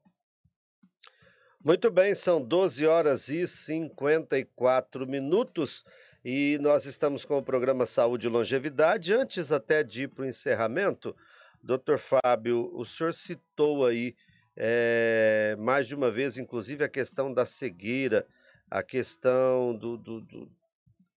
Muito 1.63 1.91
bem, 1.91 2.15
são 2.15 2.43
12 2.43 2.87
horas 2.87 3.29
e 3.29 3.47
54 3.47 5.07
minutos 5.07 5.85
e 6.25 6.57
nós 6.63 6.87
estamos 6.87 7.27
com 7.27 7.37
o 7.37 7.43
programa 7.43 7.85
Saúde 7.85 8.27
e 8.27 8.31
Longevidade. 8.31 9.13
Antes 9.13 9.53
até 9.53 9.85
de 9.85 10.05
ir 10.05 10.09
para 10.09 10.23
o 10.23 10.27
encerramento, 10.27 11.15
doutor 11.63 11.99
Fábio, 11.99 12.71
o 12.75 12.85
senhor 12.85 13.15
citou 13.15 13.87
aí 13.87 14.15
é, 14.57 15.57
mais 15.59 15.87
de 15.87 15.95
uma 15.95 16.11
vez, 16.11 16.37
inclusive, 16.39 16.85
a 16.85 16.89
questão 16.89 17.33
da 17.33 17.47
cegueira, 17.47 18.27
a 18.71 18.83
questão 18.83 19.75
do, 19.77 19.97
do, 19.97 20.21
do, 20.21 20.53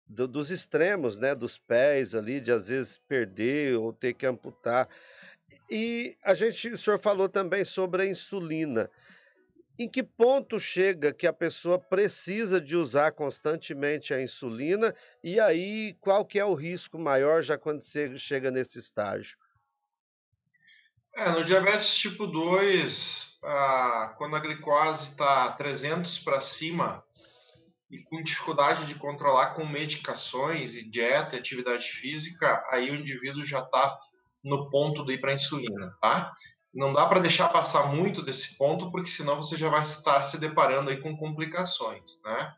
do, 0.08 0.28
dos 0.28 0.52
extremos, 0.52 1.18
né, 1.18 1.36
dos 1.36 1.58
pés 1.58 2.16
ali, 2.16 2.42
de 2.42 2.52
às 2.52 2.68
vezes 2.68 2.98
perder 3.08 3.78
ou 3.78 3.94
ter 3.94 4.14
que 4.14 4.26
amputar. 4.26 4.90
E 5.70 6.18
a 6.24 6.34
gente, 6.36 6.70
o 6.70 6.78
senhor 6.78 7.00
falou 7.00 7.30
também 7.30 7.66
sobre 7.66 8.04
a 8.04 8.08
insulina. 8.08 8.90
em 9.78 9.90
que 9.90 10.04
ponto 10.04 10.60
chega 10.60 11.14
que 11.14 11.26
a 11.28 11.34
pessoa 11.34 11.80
precisa 11.80 12.60
de 12.62 12.76
usar 12.76 13.12
constantemente 13.12 14.14
a 14.14 14.22
insulina 14.22 14.94
e 15.24 15.40
aí 15.40 15.96
qual 16.00 16.26
que 16.26 16.40
é 16.40 16.46
o 16.46 16.54
risco 16.56 16.98
maior 17.00 17.42
já 17.44 17.58
quando 17.58 17.82
chega 18.18 18.52
nesse 18.52 18.80
estágio? 18.80 19.38
É, 21.16 21.30
no 21.30 21.44
diabetes 21.44 21.96
tipo 21.96 22.26
2, 22.26 23.38
ah, 23.44 24.16
quando 24.18 24.36
a 24.36 24.40
glicose 24.40 25.12
está 25.12 25.52
300 25.52 26.18
para 26.20 26.42
cima 26.42 27.04
e 27.90 28.00
com 28.00 28.24
dificuldade 28.24 28.88
de 28.88 28.96
controlar 28.96 29.54
com 29.54 29.64
medicações 29.64 30.76
e 30.76 30.90
dieta 30.90 31.38
atividade 31.38 31.86
física, 31.86 32.66
aí 32.72 32.90
o 32.90 32.96
indivíduo 32.96 33.46
já 33.46 33.60
está 33.60 33.96
no 34.44 34.70
ponto 34.72 35.06
de 35.06 35.14
ir 35.14 35.22
para 35.22 35.34
insulina, 35.34 35.96
tá? 36.02 36.34
Não 36.74 36.92
dá 36.92 37.06
para 37.06 37.20
deixar 37.20 37.50
passar 37.50 37.94
muito 37.94 38.24
desse 38.24 38.58
ponto, 38.58 38.92
porque 38.92 39.12
senão 39.12 39.36
você 39.36 39.56
já 39.56 39.70
vai 39.70 39.84
estar 39.84 40.24
se 40.24 40.40
deparando 40.40 40.90
aí 40.90 41.00
com 41.00 41.16
complicações, 41.16 42.20
né? 42.24 42.54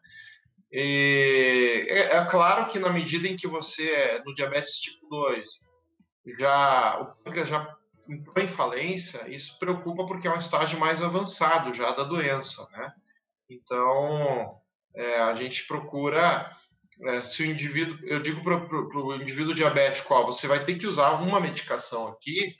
E 0.72 1.86
é, 1.90 2.16
é 2.16 2.26
claro 2.26 2.72
que 2.72 2.80
na 2.80 2.90
medida 2.90 3.28
em 3.28 3.36
que 3.36 3.48
você, 3.48 3.90
é 3.92 4.24
no 4.24 4.34
diabetes 4.34 4.78
tipo 4.78 5.06
2, 5.10 5.50
já, 6.40 7.02
o 7.02 7.24
pâncreas 7.24 7.50
já 7.50 7.76
entrou 8.08 8.44
em 8.44 8.48
falência, 8.48 9.30
isso 9.30 9.58
preocupa 9.60 10.06
porque 10.06 10.28
é 10.28 10.34
um 10.34 10.38
estágio 10.38 10.80
mais 10.80 11.02
avançado 11.02 11.74
já 11.74 11.92
da 11.92 12.04
doença, 12.04 12.68
né? 12.72 12.94
Então, 13.50 14.60
é, 14.96 15.22
a 15.22 15.36
gente 15.36 15.68
procura, 15.68 16.52
é, 17.02 17.26
se 17.26 17.44
o 17.44 17.46
indivíduo, 17.46 17.98
eu 18.04 18.20
digo 18.20 18.44
para 18.44 18.56
o 18.58 19.16
indivíduo 19.16 19.54
diabético, 19.54 20.14
ó, 20.14 20.26
você 20.26 20.48
vai 20.48 20.66
ter 20.66 20.78
que 20.78 20.88
usar 20.88 21.12
uma 21.22 21.40
medicação 21.40 22.08
aqui, 22.08 22.56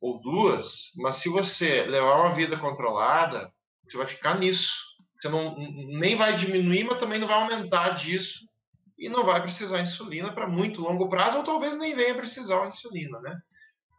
ou 0.00 0.20
duas, 0.20 0.92
mas 0.98 1.16
se 1.16 1.28
você 1.28 1.82
levar 1.82 2.20
uma 2.20 2.32
vida 2.32 2.56
controlada, 2.56 3.52
você 3.88 3.96
vai 3.96 4.06
ficar 4.06 4.38
nisso. 4.38 4.72
Você 5.20 5.28
não, 5.28 5.56
nem 5.98 6.14
vai 6.14 6.36
diminuir, 6.36 6.84
mas 6.84 6.98
também 6.98 7.18
não 7.18 7.26
vai 7.26 7.40
aumentar 7.42 7.90
disso 7.90 8.46
e 8.96 9.08
não 9.08 9.24
vai 9.24 9.42
precisar 9.42 9.80
insulina 9.80 10.32
para 10.32 10.48
muito 10.48 10.80
longo 10.80 11.08
prazo, 11.08 11.38
ou 11.38 11.44
talvez 11.44 11.76
nem 11.78 11.94
venha 11.94 12.14
precisar 12.14 12.66
insulina, 12.66 13.20
né? 13.20 13.36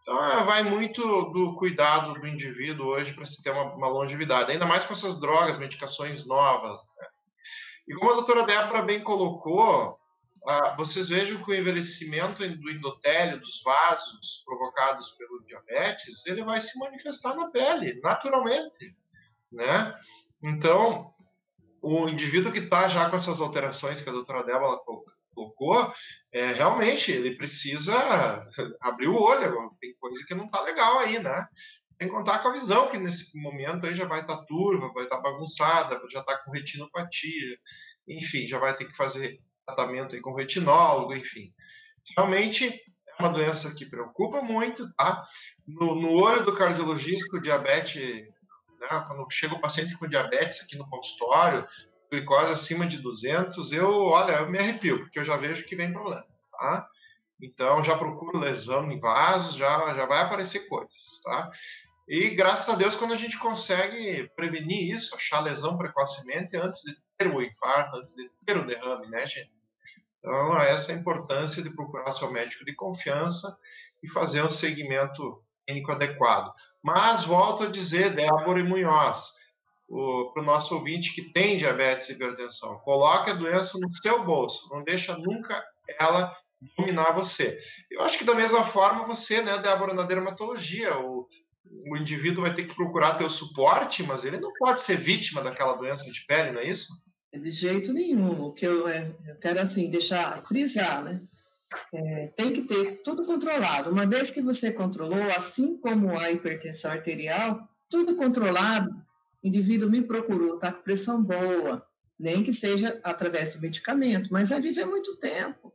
Então, 0.09 0.25
é, 0.25 0.43
vai 0.43 0.63
muito 0.63 1.03
do 1.25 1.55
cuidado 1.55 2.19
do 2.19 2.27
indivíduo 2.27 2.87
hoje 2.87 3.13
para 3.13 3.27
se 3.27 3.43
ter 3.43 3.51
uma, 3.51 3.75
uma, 3.75 3.87
longevidade, 3.87 4.51
ainda 4.51 4.65
mais 4.65 4.83
com 4.83 4.91
essas 4.91 5.19
drogas, 5.19 5.59
medicações 5.59 6.25
novas. 6.25 6.81
Né? 6.97 7.07
E 7.87 7.93
como 7.93 8.09
a 8.09 8.15
doutora 8.15 8.43
Débora 8.43 8.81
bem 8.81 9.03
colocou, 9.03 9.99
ah, 10.47 10.73
vocês 10.75 11.09
vejam 11.09 11.39
que 11.43 11.51
o 11.51 11.53
envelhecimento 11.53 12.39
do 12.57 12.71
endotélio, 12.71 13.39
dos 13.39 13.61
vasos 13.63 14.41
provocados 14.43 15.11
pelo 15.11 15.45
diabetes, 15.45 16.25
ele 16.25 16.43
vai 16.43 16.59
se 16.59 16.79
manifestar 16.79 17.35
na 17.35 17.51
pele, 17.51 18.01
naturalmente, 18.01 18.97
né? 19.51 19.93
Então, 20.41 21.13
o 21.83 22.09
indivíduo 22.09 22.51
que 22.51 22.59
está 22.59 22.87
já 22.87 23.11
com 23.11 23.15
essas 23.15 23.39
alterações 23.39 24.01
que 24.01 24.09
a 24.09 24.13
doutora 24.13 24.43
Débora 24.43 24.79
colocou, 25.39 25.93
é, 26.31 26.51
realmente 26.51 27.11
ele 27.11 27.35
precisa 27.35 27.95
abrir 28.81 29.07
o 29.07 29.15
olho. 29.15 29.71
Tem 29.79 29.93
coisa 29.99 30.23
que 30.27 30.35
não 30.35 30.45
está 30.45 30.61
legal 30.61 30.99
aí, 30.99 31.19
né? 31.19 31.47
Tem 31.97 32.07
que 32.07 32.13
contar 32.13 32.39
com 32.39 32.49
a 32.49 32.53
visão, 32.53 32.89
que 32.89 32.97
nesse 32.97 33.37
momento 33.39 33.85
aí 33.85 33.95
já 33.95 34.05
vai 34.05 34.21
estar 34.21 34.37
tá 34.37 34.45
turva, 34.45 34.91
vai 34.93 35.03
estar 35.03 35.17
tá 35.17 35.21
bagunçada, 35.21 35.99
já 36.09 36.21
está 36.21 36.37
com 36.37 36.51
retinopatia, 36.51 37.57
enfim, 38.07 38.47
já 38.47 38.57
vai 38.57 38.75
ter 38.75 38.85
que 38.85 38.95
fazer 38.95 39.39
tratamento 39.65 40.15
aí 40.15 40.21
com 40.21 40.33
retinólogo, 40.33 41.13
enfim. 41.13 41.53
Realmente 42.17 42.67
é 42.67 43.21
uma 43.21 43.31
doença 43.31 43.75
que 43.75 43.85
preocupa 43.85 44.41
muito, 44.41 44.91
tá? 44.93 45.25
No, 45.67 45.93
no 45.93 46.11
olho 46.13 46.45
do 46.45 46.55
cardiologista, 46.55 47.35
o 47.35 47.41
diabetes, 47.41 48.01
né, 48.79 49.05
quando 49.05 49.27
chega 49.29 49.55
o 49.55 49.61
paciente 49.61 49.97
com 49.97 50.07
diabetes 50.07 50.63
aqui 50.63 50.77
no 50.77 50.89
consultório, 50.89 51.67
glicose 52.11 52.53
acima 52.53 52.87
de 52.87 52.97
200, 52.97 53.71
eu, 53.71 54.03
olha, 54.05 54.33
eu 54.33 54.49
me 54.49 54.57
arrepio, 54.57 54.99
porque 54.99 55.19
eu 55.19 55.25
já 55.25 55.37
vejo 55.37 55.65
que 55.65 55.75
vem 55.75 55.93
problema, 55.93 56.25
tá? 56.51 56.87
Então, 57.41 57.83
já 57.83 57.97
procuro 57.97 58.37
lesão 58.37 58.91
em 58.91 58.99
vasos, 58.99 59.55
já, 59.55 59.93
já 59.93 60.05
vai 60.05 60.21
aparecer 60.21 60.67
coisas, 60.67 61.21
tá? 61.23 61.49
E 62.07 62.31
graças 62.31 62.73
a 62.73 62.77
Deus, 62.77 62.95
quando 62.95 63.13
a 63.13 63.17
gente 63.17 63.37
consegue 63.37 64.29
prevenir 64.35 64.91
isso, 64.91 65.15
achar 65.15 65.41
lesão 65.41 65.77
precocemente 65.77 66.57
antes 66.57 66.81
de 66.81 66.97
ter 67.17 67.27
o 67.27 67.41
infarto, 67.41 67.97
antes 67.97 68.15
de 68.15 68.29
ter 68.45 68.57
o 68.57 68.65
derrame, 68.65 69.07
né, 69.09 69.27
gente? 69.27 69.51
Então, 70.17 70.57
essa 70.57 70.91
é 70.91 70.95
a 70.95 70.97
importância 70.97 71.63
de 71.63 71.69
procurar 71.69 72.11
seu 72.11 72.31
médico 72.31 72.65
de 72.65 72.75
confiança 72.75 73.55
e 74.03 74.09
fazer 74.09 74.43
um 74.43 74.49
segmento 74.49 75.41
clínico 75.65 75.91
adequado. 75.91 76.51
Mas, 76.83 77.23
volto 77.23 77.65
a 77.65 77.69
dizer, 77.69 78.15
Débora 78.15 78.59
e 78.59 78.63
Munhoz, 78.63 79.33
para 79.89 80.43
o 80.43 80.45
nosso 80.45 80.75
ouvinte 80.75 81.13
que 81.13 81.33
tem 81.33 81.57
diabetes 81.57 82.09
e 82.09 82.13
hipertensão. 82.13 82.77
Coloque 82.79 83.31
a 83.31 83.35
doença 83.35 83.77
no 83.79 83.91
seu 83.91 84.23
bolso, 84.23 84.69
não 84.69 84.83
deixa 84.83 85.17
nunca 85.17 85.63
ela 85.99 86.31
dominar 86.77 87.11
você. 87.11 87.57
Eu 87.89 88.01
acho 88.01 88.17
que 88.17 88.23
da 88.23 88.35
mesma 88.35 88.65
forma 88.65 89.07
você, 89.07 89.41
né, 89.41 89.57
Débora, 89.57 89.93
na 89.93 90.03
dermatologia, 90.03 90.97
o, 90.99 91.27
o 91.87 91.97
indivíduo 91.97 92.43
vai 92.43 92.53
ter 92.53 92.67
que 92.67 92.75
procurar 92.75 93.15
ter 93.15 93.23
o 93.23 93.29
suporte, 93.29 94.03
mas 94.03 94.23
ele 94.23 94.39
não 94.39 94.51
pode 94.59 94.81
ser 94.81 94.97
vítima 94.97 95.41
daquela 95.41 95.73
doença 95.73 96.11
de 96.11 96.23
pele, 96.27 96.51
não 96.51 96.61
é 96.61 96.67
isso? 96.67 96.87
De 97.33 97.51
jeito 97.51 97.93
nenhum. 97.93 98.43
O 98.43 98.53
que 98.53 98.65
eu, 98.65 98.87
é, 98.87 99.11
eu 99.27 99.35
quero 99.37 99.59
assim 99.59 99.89
deixar 99.89 100.43
frisar, 100.47 101.03
né? 101.03 101.21
É, 101.93 102.27
tem 102.35 102.51
que 102.51 102.63
ter 102.63 103.01
tudo 103.03 103.25
controlado. 103.25 103.91
Uma 103.91 104.05
vez 104.05 104.31
que 104.31 104.41
você 104.41 104.71
controlou, 104.71 105.21
assim 105.31 105.77
como 105.77 106.17
a 106.17 106.31
hipertensão 106.31 106.91
arterial, 106.91 107.67
tudo 107.89 108.15
controlado, 108.15 108.89
indivíduo 109.43 109.89
me 109.89 110.01
procurou, 110.01 110.55
está 110.55 110.71
com 110.71 110.83
pressão 110.83 111.23
boa, 111.23 111.85
nem 112.19 112.43
que 112.43 112.53
seja 112.53 112.99
através 113.03 113.55
do 113.55 113.61
medicamento, 113.61 114.31
mas 114.31 114.49
vai 114.49 114.61
viver 114.61 114.85
muito 114.85 115.15
tempo. 115.17 115.73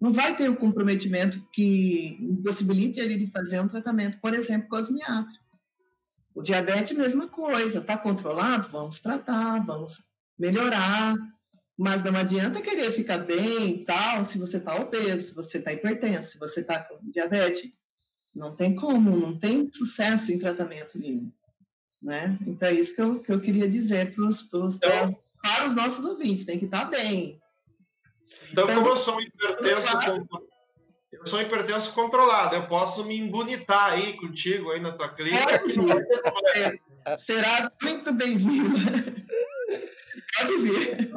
Não 0.00 0.12
vai 0.12 0.36
ter 0.36 0.48
o 0.48 0.52
um 0.52 0.56
comprometimento 0.56 1.44
que 1.52 2.16
impossibilite 2.20 3.00
ele 3.00 3.16
de 3.16 3.26
fazer 3.28 3.60
um 3.60 3.66
tratamento, 3.66 4.20
por 4.20 4.32
exemplo, 4.32 4.68
cosmiátrico. 4.68 5.44
O 6.34 6.42
diabetes, 6.42 6.96
mesma 6.96 7.26
coisa, 7.26 7.78
está 7.78 7.98
controlado? 7.98 8.68
Vamos 8.70 9.00
tratar, 9.00 9.64
vamos 9.66 10.00
melhorar, 10.38 11.16
mas 11.76 12.04
não 12.04 12.14
adianta 12.14 12.60
querer 12.60 12.92
ficar 12.92 13.18
bem 13.18 13.70
e 13.70 13.84
tal 13.84 14.24
se 14.24 14.38
você 14.38 14.58
está 14.58 14.76
obeso, 14.80 15.28
se 15.28 15.34
você 15.34 15.58
está 15.58 15.72
hipertenso, 15.72 16.32
se 16.32 16.38
você 16.38 16.60
está 16.60 16.80
com 16.80 16.98
diabetes. 17.10 17.72
Não 18.34 18.54
tem 18.54 18.76
como, 18.76 19.16
não 19.16 19.36
tem 19.36 19.68
sucesso 19.72 20.30
em 20.30 20.38
tratamento 20.38 20.96
nenhum. 20.96 21.32
Né? 22.00 22.38
Então 22.46 22.68
é 22.68 22.72
isso 22.72 22.94
que 22.94 23.02
eu, 23.02 23.20
que 23.20 23.32
eu 23.32 23.40
queria 23.40 23.68
dizer 23.68 24.14
pros, 24.14 24.42
pros, 24.42 24.76
então, 24.76 25.16
para 25.42 25.66
os 25.66 25.74
nossos 25.74 26.04
ouvintes, 26.04 26.44
tem 26.44 26.58
que 26.58 26.66
estar 26.66 26.84
tá 26.84 26.90
bem. 26.90 27.40
Então, 28.52 28.64
então 28.64 28.76
como 28.76 28.88
eu 28.88 28.96
sou 28.96 29.16
um 29.16 29.20
hipertenso, 29.20 29.96
eu 31.12 31.26
sou 31.26 31.40
hipertenso 31.40 31.92
controlado, 31.94 32.54
eu 32.54 32.66
posso 32.66 33.04
me 33.04 33.18
embonitar 33.18 33.92
aí 33.92 34.14
contigo 34.16 34.70
aí 34.70 34.80
na 34.80 34.92
tua 34.92 35.08
clínica. 35.08 35.62
Será 37.18 37.72
muito 37.82 38.12
bem-vindo. 38.12 38.78
Pode 40.36 40.56
vir. 40.58 41.12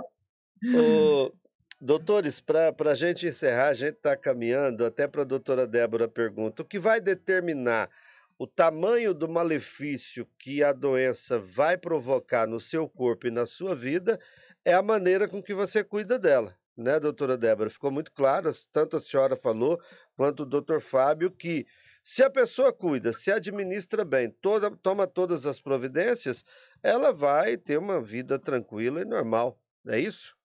Ô, 0.76 1.32
doutores, 1.80 2.40
para 2.40 2.74
a 2.92 2.96
gente 2.96 3.28
encerrar, 3.28 3.70
a 3.70 3.74
gente 3.74 3.96
está 3.98 4.16
caminhando, 4.16 4.86
até 4.86 5.08
para 5.08 5.24
a 5.24 5.26
doutora 5.26 5.68
Débora 5.68 6.08
pergunta, 6.08 6.62
o 6.62 6.66
que 6.66 6.80
vai 6.80 7.02
determinar 7.02 7.90
o 8.42 8.48
tamanho 8.48 9.14
do 9.14 9.30
malefício 9.30 10.28
que 10.40 10.64
a 10.64 10.74
doença 10.74 11.38
vai 11.38 11.78
provocar 11.78 12.48
no 12.48 12.60
seu 12.60 12.90
corpo 12.90 13.28
e 13.28 13.30
na 13.30 13.46
sua 13.46 13.76
vida 13.76 14.20
é 14.66 14.74
a 14.74 14.82
maneira 14.82 15.28
com 15.28 15.44
que 15.44 15.54
você 15.54 15.84
cuida 15.84 16.18
dela, 16.18 16.58
né, 16.76 17.00
doutora 17.00 17.38
Débora? 17.38 17.70
Ficou 17.70 17.92
muito 17.92 18.12
claro, 18.12 18.50
tanto 18.72 18.98
a 18.98 19.00
senhora 19.00 19.36
falou 19.36 19.80
quanto 20.16 20.42
o 20.42 20.46
doutor 20.48 20.82
Fábio, 20.82 21.30
que 21.30 21.68
se 22.04 22.24
a 22.24 22.32
pessoa 22.32 22.74
cuida, 22.74 23.14
se 23.14 23.32
administra 23.32 24.04
bem, 24.04 24.36
toda, 24.42 24.76
toma 24.78 25.06
todas 25.06 25.46
as 25.46 25.62
providências, 25.62 26.44
ela 26.82 27.14
vai 27.14 27.58
ter 27.58 27.78
uma 27.78 28.02
vida 28.02 28.40
tranquila 28.40 29.02
e 29.02 29.06
normal. 29.06 29.62
É 29.86 30.00
isso? 30.00 30.36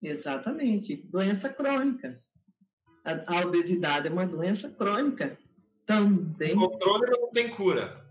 Exatamente. 0.00 1.06
Doença 1.10 1.50
crônica. 1.50 2.18
A, 3.04 3.40
a 3.40 3.46
obesidade 3.46 4.08
é 4.08 4.10
uma 4.10 4.26
doença 4.26 4.70
crônica 4.70 5.38
também. 5.86 6.56
O 6.56 6.68
controle 6.68 7.10
não 7.10 7.30
tem 7.30 7.48
cura. 7.50 8.04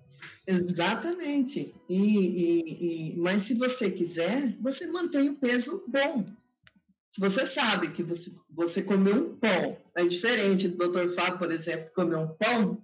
Exatamente. 0.45 1.73
E, 1.87 1.95
e, 1.97 3.13
e, 3.13 3.17
mas 3.17 3.43
se 3.43 3.53
você 3.53 3.89
quiser, 3.89 4.55
você 4.59 4.87
mantém 4.87 5.29
o 5.29 5.37
peso 5.37 5.83
bom. 5.87 6.25
Se 7.09 7.19
você 7.19 7.45
sabe 7.45 7.91
que 7.91 8.03
você, 8.03 8.31
você 8.49 8.81
comeu 8.81 9.15
um 9.15 9.37
pão, 9.37 9.77
é 9.95 10.05
diferente 10.05 10.67
do 10.67 10.89
Dr. 10.89 11.13
Fábio, 11.13 11.37
por 11.37 11.51
exemplo, 11.51 11.85
que 11.85 11.93
comeu 11.93 12.19
um 12.19 12.27
pão, 12.35 12.81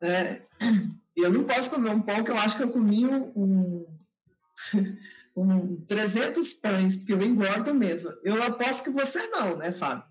é, 0.00 0.42
eu 1.16 1.32
não 1.32 1.44
posso 1.44 1.70
comer 1.70 1.90
um 1.90 2.02
pão 2.02 2.24
que 2.24 2.30
eu 2.30 2.36
acho 2.36 2.56
que 2.56 2.64
eu 2.64 2.70
comi 2.70 3.06
um, 3.06 3.32
um, 3.36 3.86
um 5.36 5.76
300 5.86 6.52
pães, 6.54 6.96
porque 6.96 7.12
eu 7.12 7.22
engordo 7.22 7.72
mesmo. 7.72 8.12
Eu 8.22 8.42
aposto 8.42 8.84
que 8.84 8.90
você 8.90 9.26
não, 9.28 9.56
né, 9.56 9.72
Fábio? 9.72 10.04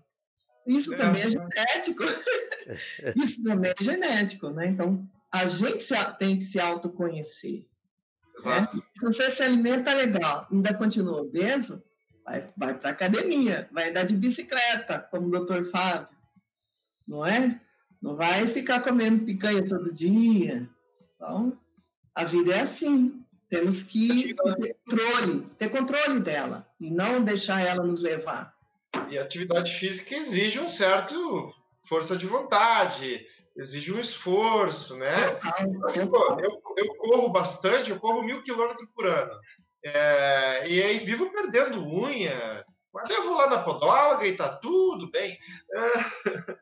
Isso 0.66 0.92
é, 0.94 0.96
também 0.96 1.22
é 1.22 1.30
genético. 1.30 2.02
Isso 3.16 3.42
também 3.42 3.72
é 3.78 3.82
genético, 3.82 4.50
né? 4.50 4.68
Então, 4.68 5.06
a 5.30 5.46
gente 5.46 5.86
tem 6.18 6.38
que 6.38 6.44
se 6.44 6.60
autoconhecer. 6.60 7.66
Né? 8.44 8.68
Se 8.98 9.04
você 9.04 9.30
se 9.30 9.42
alimenta 9.42 9.92
legal, 9.92 10.46
ainda 10.50 10.74
continua 10.74 11.22
obeso, 11.22 11.82
vai, 12.24 12.48
vai 12.56 12.74
para 12.74 12.90
academia, 12.90 13.68
vai 13.72 13.90
andar 13.90 14.04
de 14.04 14.16
bicicleta, 14.16 14.98
como 15.10 15.28
o 15.28 15.30
doutor 15.30 15.70
Fábio, 15.70 16.16
não 17.06 17.24
é? 17.24 17.60
Não 18.00 18.16
vai 18.16 18.46
ficar 18.48 18.80
comendo 18.80 19.24
picanha 19.24 19.66
todo 19.66 19.92
dia. 19.92 20.68
Então, 21.14 21.58
a 22.14 22.24
vida 22.24 22.54
é 22.54 22.60
assim. 22.60 23.24
Temos 23.48 23.82
que 23.82 24.34
ter 24.34 24.74
controle, 24.84 25.46
ter 25.58 25.68
controle 25.68 26.20
dela 26.20 26.66
e 26.80 26.90
não 26.90 27.22
deixar 27.24 27.60
ela 27.60 27.84
nos 27.84 28.02
levar. 28.02 28.53
E 29.10 29.18
a 29.18 29.22
atividade 29.22 29.72
física 29.72 30.14
exige 30.14 30.58
um 30.60 30.68
certo 30.68 31.52
força 31.86 32.16
de 32.16 32.26
vontade, 32.26 33.26
exige 33.56 33.92
um 33.92 34.00
esforço, 34.00 34.96
né? 34.96 35.38
Eu, 35.94 36.10
eu, 36.38 36.62
eu 36.76 36.94
corro 36.96 37.28
bastante, 37.28 37.90
eu 37.90 38.00
corro 38.00 38.22
mil 38.22 38.42
quilômetros 38.42 38.88
por 38.94 39.06
ano. 39.06 39.38
É, 39.84 40.68
e 40.68 40.82
aí 40.82 40.98
vivo 40.98 41.30
perdendo 41.30 41.86
unha, 41.86 42.64
mas 42.92 43.10
eu 43.10 43.24
vou 43.24 43.36
lá 43.36 43.50
na 43.50 43.62
podóloga 43.62 44.26
e 44.26 44.36
tá 44.36 44.56
tudo 44.56 45.10
bem. 45.10 45.38
É, 45.74 46.60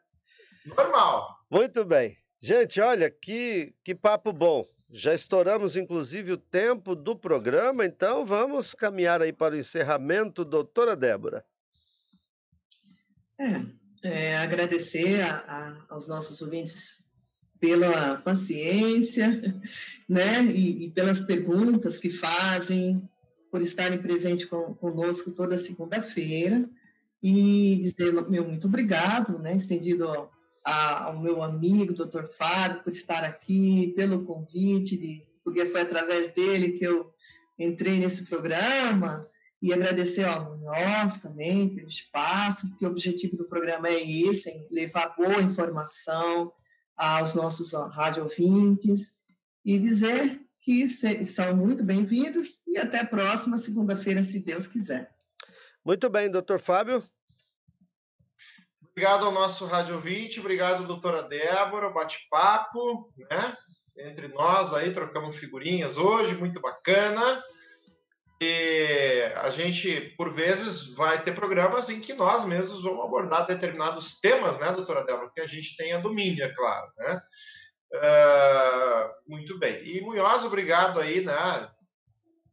normal. 0.77 1.29
Muito 1.51 1.85
bem. 1.85 2.17
Gente, 2.41 2.81
olha, 2.81 3.09
que, 3.09 3.73
que 3.85 3.95
papo 3.95 4.33
bom. 4.33 4.67
Já 4.91 5.15
estouramos, 5.15 5.77
inclusive, 5.77 6.33
o 6.33 6.37
tempo 6.37 6.95
do 6.95 7.17
programa, 7.17 7.87
então 7.87 8.27
vamos 8.27 8.75
caminhar 8.75 9.23
aí 9.23 9.33
para 9.33 9.55
o 9.55 9.59
encerramento, 9.59 10.45
doutora 10.45 10.95
Débora. 10.95 11.43
É, 13.43 13.65
é 14.09 14.37
agradecer 14.37 15.21
a, 15.21 15.37
a, 15.37 15.95
aos 15.95 16.07
nossos 16.07 16.41
ouvintes 16.41 17.03
pela 17.59 18.17
paciência, 18.17 19.61
né, 20.09 20.45
e, 20.45 20.87
e, 20.87 20.91
pelas 20.91 21.21
perguntas 21.21 21.99
que 21.99 22.11
fazem, 22.11 23.03
por 23.51 23.61
estarem 23.63 24.01
presentes 24.01 24.45
com, 24.47 24.75
conosco 24.75 25.31
toda 25.31 25.59
segunda-feira, 25.59 26.69
e 27.23 27.81
dizer 27.83 28.13
meu 28.29 28.45
muito 28.45 28.67
obrigado, 28.67 29.39
né, 29.39 29.57
estendido 29.57 30.09
a, 30.65 31.05
ao 31.05 31.21
meu 31.21 31.43
amigo, 31.43 31.95
doutor 31.95 32.31
Fábio, 32.37 32.83
por 32.83 32.93
estar 32.93 33.25
aqui, 33.25 33.93
pelo 33.97 34.25
convite, 34.25 34.97
de, 34.97 35.25
porque 35.45 35.67
foi 35.67 35.81
através 35.81 36.33
dele 36.33 36.79
que 36.79 36.85
eu 36.85 37.13
entrei 37.59 37.99
nesse 37.99 38.25
programa, 38.25 39.29
e 39.63 39.73
agradecer 39.73 40.25
ao 40.25 40.59
nós 40.59 41.19
também 41.21 41.73
pelo 41.73 41.89
espaço, 41.89 42.69
porque 42.69 42.85
o 42.85 42.91
objetivo 42.91 43.37
do 43.37 43.45
programa 43.45 43.89
é 43.89 44.03
esse, 44.03 44.51
é 44.51 44.67
levar 44.69 45.15
boa 45.17 45.41
informação 45.41 46.53
aos 46.97 47.35
nossos 47.35 47.73
rádio 47.73 48.25
ouvintes, 48.25 49.15
e 49.65 49.79
dizer 49.79 50.41
que 50.61 50.89
são 51.25 51.57
muito 51.57 51.85
bem-vindos 51.85 52.63
e 52.67 52.77
até 52.77 53.01
a 53.01 53.07
próxima 53.07 53.59
segunda-feira, 53.59 54.25
se 54.25 54.41
Deus 54.41 54.67
quiser. 54.67 55.15
Muito 55.85 56.11
bem, 56.11 56.29
doutor 56.29 56.59
Fábio. 56.59 57.03
Obrigado 58.91 59.27
ao 59.27 59.33
nosso 59.33 59.65
Rádio 59.67 60.01
20, 60.01 60.41
obrigado, 60.41 60.87
doutora 60.87 61.23
Débora, 61.23 61.91
bate-papo, 61.91 63.13
né? 63.17 63.57
Entre 63.97 64.29
nós 64.29 64.73
aí, 64.75 64.93
trocamos 64.93 65.37
figurinhas 65.37 65.97
hoje, 65.97 66.35
muito 66.35 66.61
bacana. 66.61 67.43
A 69.37 69.51
gente, 69.51 70.15
por 70.17 70.33
vezes, 70.33 70.95
vai 70.95 71.23
ter 71.23 71.33
programas 71.33 71.89
em 71.89 72.01
que 72.01 72.15
nós 72.15 72.45
mesmos 72.45 72.83
vamos 72.83 73.05
abordar 73.05 73.47
determinados 73.47 74.21
temas, 74.21 74.59
né, 74.59 74.73
doutora 74.73 75.05
Débora, 75.05 75.31
que 75.35 75.41
a 75.41 75.47
gente 75.47 75.77
tenha 75.77 75.99
domínio, 75.99 76.45
é 76.45 76.49
claro, 76.49 76.91
né? 76.99 77.23
Uh, 77.95 79.31
muito 79.31 79.59
bem. 79.59 79.85
E 79.85 80.01
Munhoz, 80.01 80.45
obrigado 80.45 80.99
aí, 81.01 81.25
né? 81.25 81.35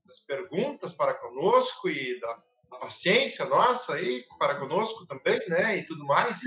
As 0.05 0.19
perguntas 0.27 0.91
para 0.91 1.13
conosco 1.13 1.89
e 1.89 2.19
da 2.19 2.37
a 2.71 2.77
paciência 2.77 3.45
nossa 3.45 3.95
aí 3.95 4.23
para 4.37 4.55
conosco 4.55 5.05
também, 5.05 5.39
né? 5.47 5.77
E 5.77 5.85
tudo 5.85 6.05
mais, 6.05 6.41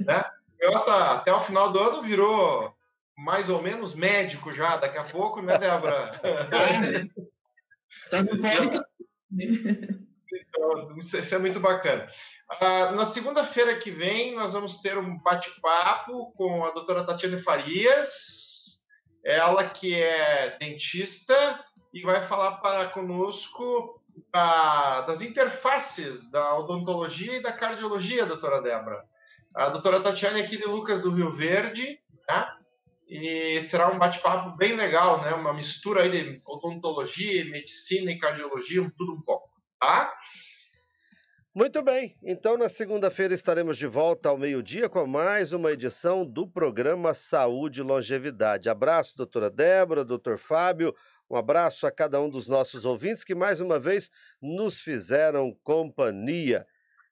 né? 0.00 0.24
Gosta, 0.60 1.12
até 1.12 1.32
o 1.32 1.40
final 1.40 1.70
do 1.70 1.78
ano 1.78 2.02
virou 2.02 2.74
mais 3.16 3.48
ou 3.48 3.62
menos 3.62 3.94
médico 3.94 4.52
já, 4.52 4.76
daqui 4.76 4.98
a 4.98 5.04
pouco, 5.04 5.42
né, 5.42 5.58
Débora? 5.58 6.20
então, 9.38 10.96
isso 10.98 11.34
é 11.34 11.38
muito 11.38 11.60
bacana. 11.60 12.06
Uh, 12.52 12.94
na 12.94 13.04
segunda-feira 13.04 13.76
que 13.76 13.90
vem, 13.90 14.34
nós 14.34 14.52
vamos 14.52 14.78
ter 14.78 14.96
um 14.96 15.18
bate-papo 15.18 16.32
com 16.36 16.64
a 16.64 16.70
doutora 16.70 17.04
Tatiana 17.04 17.38
Farias, 17.38 18.84
ela 19.24 19.68
que 19.68 19.94
é 19.94 20.56
dentista 20.58 21.64
e 21.92 22.02
vai 22.02 22.22
falar 22.22 22.58
para 22.58 22.88
conosco 22.90 24.00
da, 24.32 25.02
das 25.02 25.22
interfaces 25.22 26.30
da 26.30 26.56
odontologia 26.58 27.36
e 27.36 27.42
da 27.42 27.52
cardiologia, 27.52 28.26
doutora 28.26 28.62
Débora. 28.62 29.04
A 29.54 29.70
doutora 29.70 30.00
Tatiana 30.00 30.38
é 30.38 30.42
aqui 30.42 30.56
de 30.56 30.66
Lucas 30.66 31.00
do 31.00 31.10
Rio 31.10 31.32
Verde, 31.32 31.98
né? 32.28 32.55
E 33.08 33.60
será 33.62 33.90
um 33.90 33.98
bate-papo 33.98 34.56
bem 34.56 34.74
legal, 34.74 35.22
né? 35.22 35.32
Uma 35.32 35.54
mistura 35.54 36.02
aí 36.02 36.10
de 36.10 36.42
odontologia, 36.44 37.44
medicina 37.44 38.10
e 38.10 38.18
cardiologia, 38.18 38.84
tudo 38.96 39.12
um 39.12 39.20
pouco, 39.22 39.48
tá? 39.78 40.12
Muito 41.54 41.82
bem, 41.82 42.14
então 42.22 42.58
na 42.58 42.68
segunda-feira 42.68 43.32
estaremos 43.32 43.78
de 43.78 43.86
volta 43.86 44.28
ao 44.28 44.36
meio-dia 44.36 44.90
com 44.90 45.06
mais 45.06 45.54
uma 45.54 45.72
edição 45.72 46.26
do 46.26 46.46
programa 46.46 47.14
Saúde 47.14 47.80
e 47.80 47.82
Longevidade. 47.82 48.68
Abraço, 48.68 49.16
doutora 49.16 49.48
Débora, 49.48 50.04
doutor 50.04 50.36
Fábio. 50.36 50.94
Um 51.30 51.36
abraço 51.36 51.86
a 51.86 51.90
cada 51.90 52.20
um 52.20 52.28
dos 52.28 52.46
nossos 52.46 52.84
ouvintes 52.84 53.24
que 53.24 53.34
mais 53.34 53.58
uma 53.58 53.80
vez 53.80 54.10
nos 54.42 54.80
fizeram 54.80 55.56
companhia. 55.64 56.66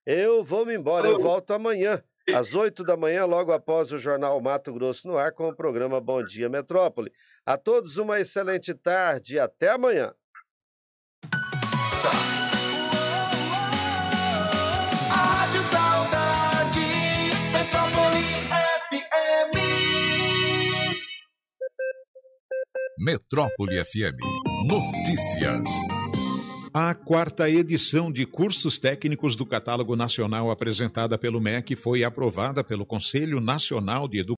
Eu 0.05 0.45
vou 0.45 0.67
me 0.67 0.75
embora, 0.77 1.09
eu 1.09 1.19
volto 1.19 1.53
amanhã, 1.55 2.05
às 2.33 2.55
oito 2.55 2.85
da 2.85 2.97
manhã, 2.97 3.25
logo 3.25 3.53
após 3.53 3.93
o 3.93 3.99
Jornal 3.99 4.41
Mato 4.41 4.73
Grosso 4.73 5.07
no 5.09 5.17
ar, 5.17 5.33
com 5.33 5.49
o 5.49 5.55
programa 5.55 6.01
Bom 6.01 6.25
Dia 6.25 6.49
Metrópole. 6.49 7.13
A 7.45 7.59
todos 7.59 7.97
uma 7.97 8.21
excelente 8.21 8.73
tarde 8.73 9.35
e 9.35 9.39
até 9.39 9.71
amanhã. 9.71 10.13
Metrópole 23.05 23.85
FM. 23.85 24.17
Notícias. 24.67 25.94
A 26.77 26.93
quarta 26.93 27.49
edição 27.49 28.11
de 28.11 28.27
cursos 28.27 28.81
técnicos 28.81 29.37
do 29.37 29.47
Catálogo 29.47 29.95
Nacional 29.95 30.51
apresentada 30.51 31.17
pelo 31.17 31.41
MEC 31.41 31.77
foi 31.77 32.03
aprovada 32.03 32.65
pelo 32.65 32.85
Conselho 32.85 33.41
Nacional 33.41 34.09
de 34.09 34.19
Educação. 34.19 34.33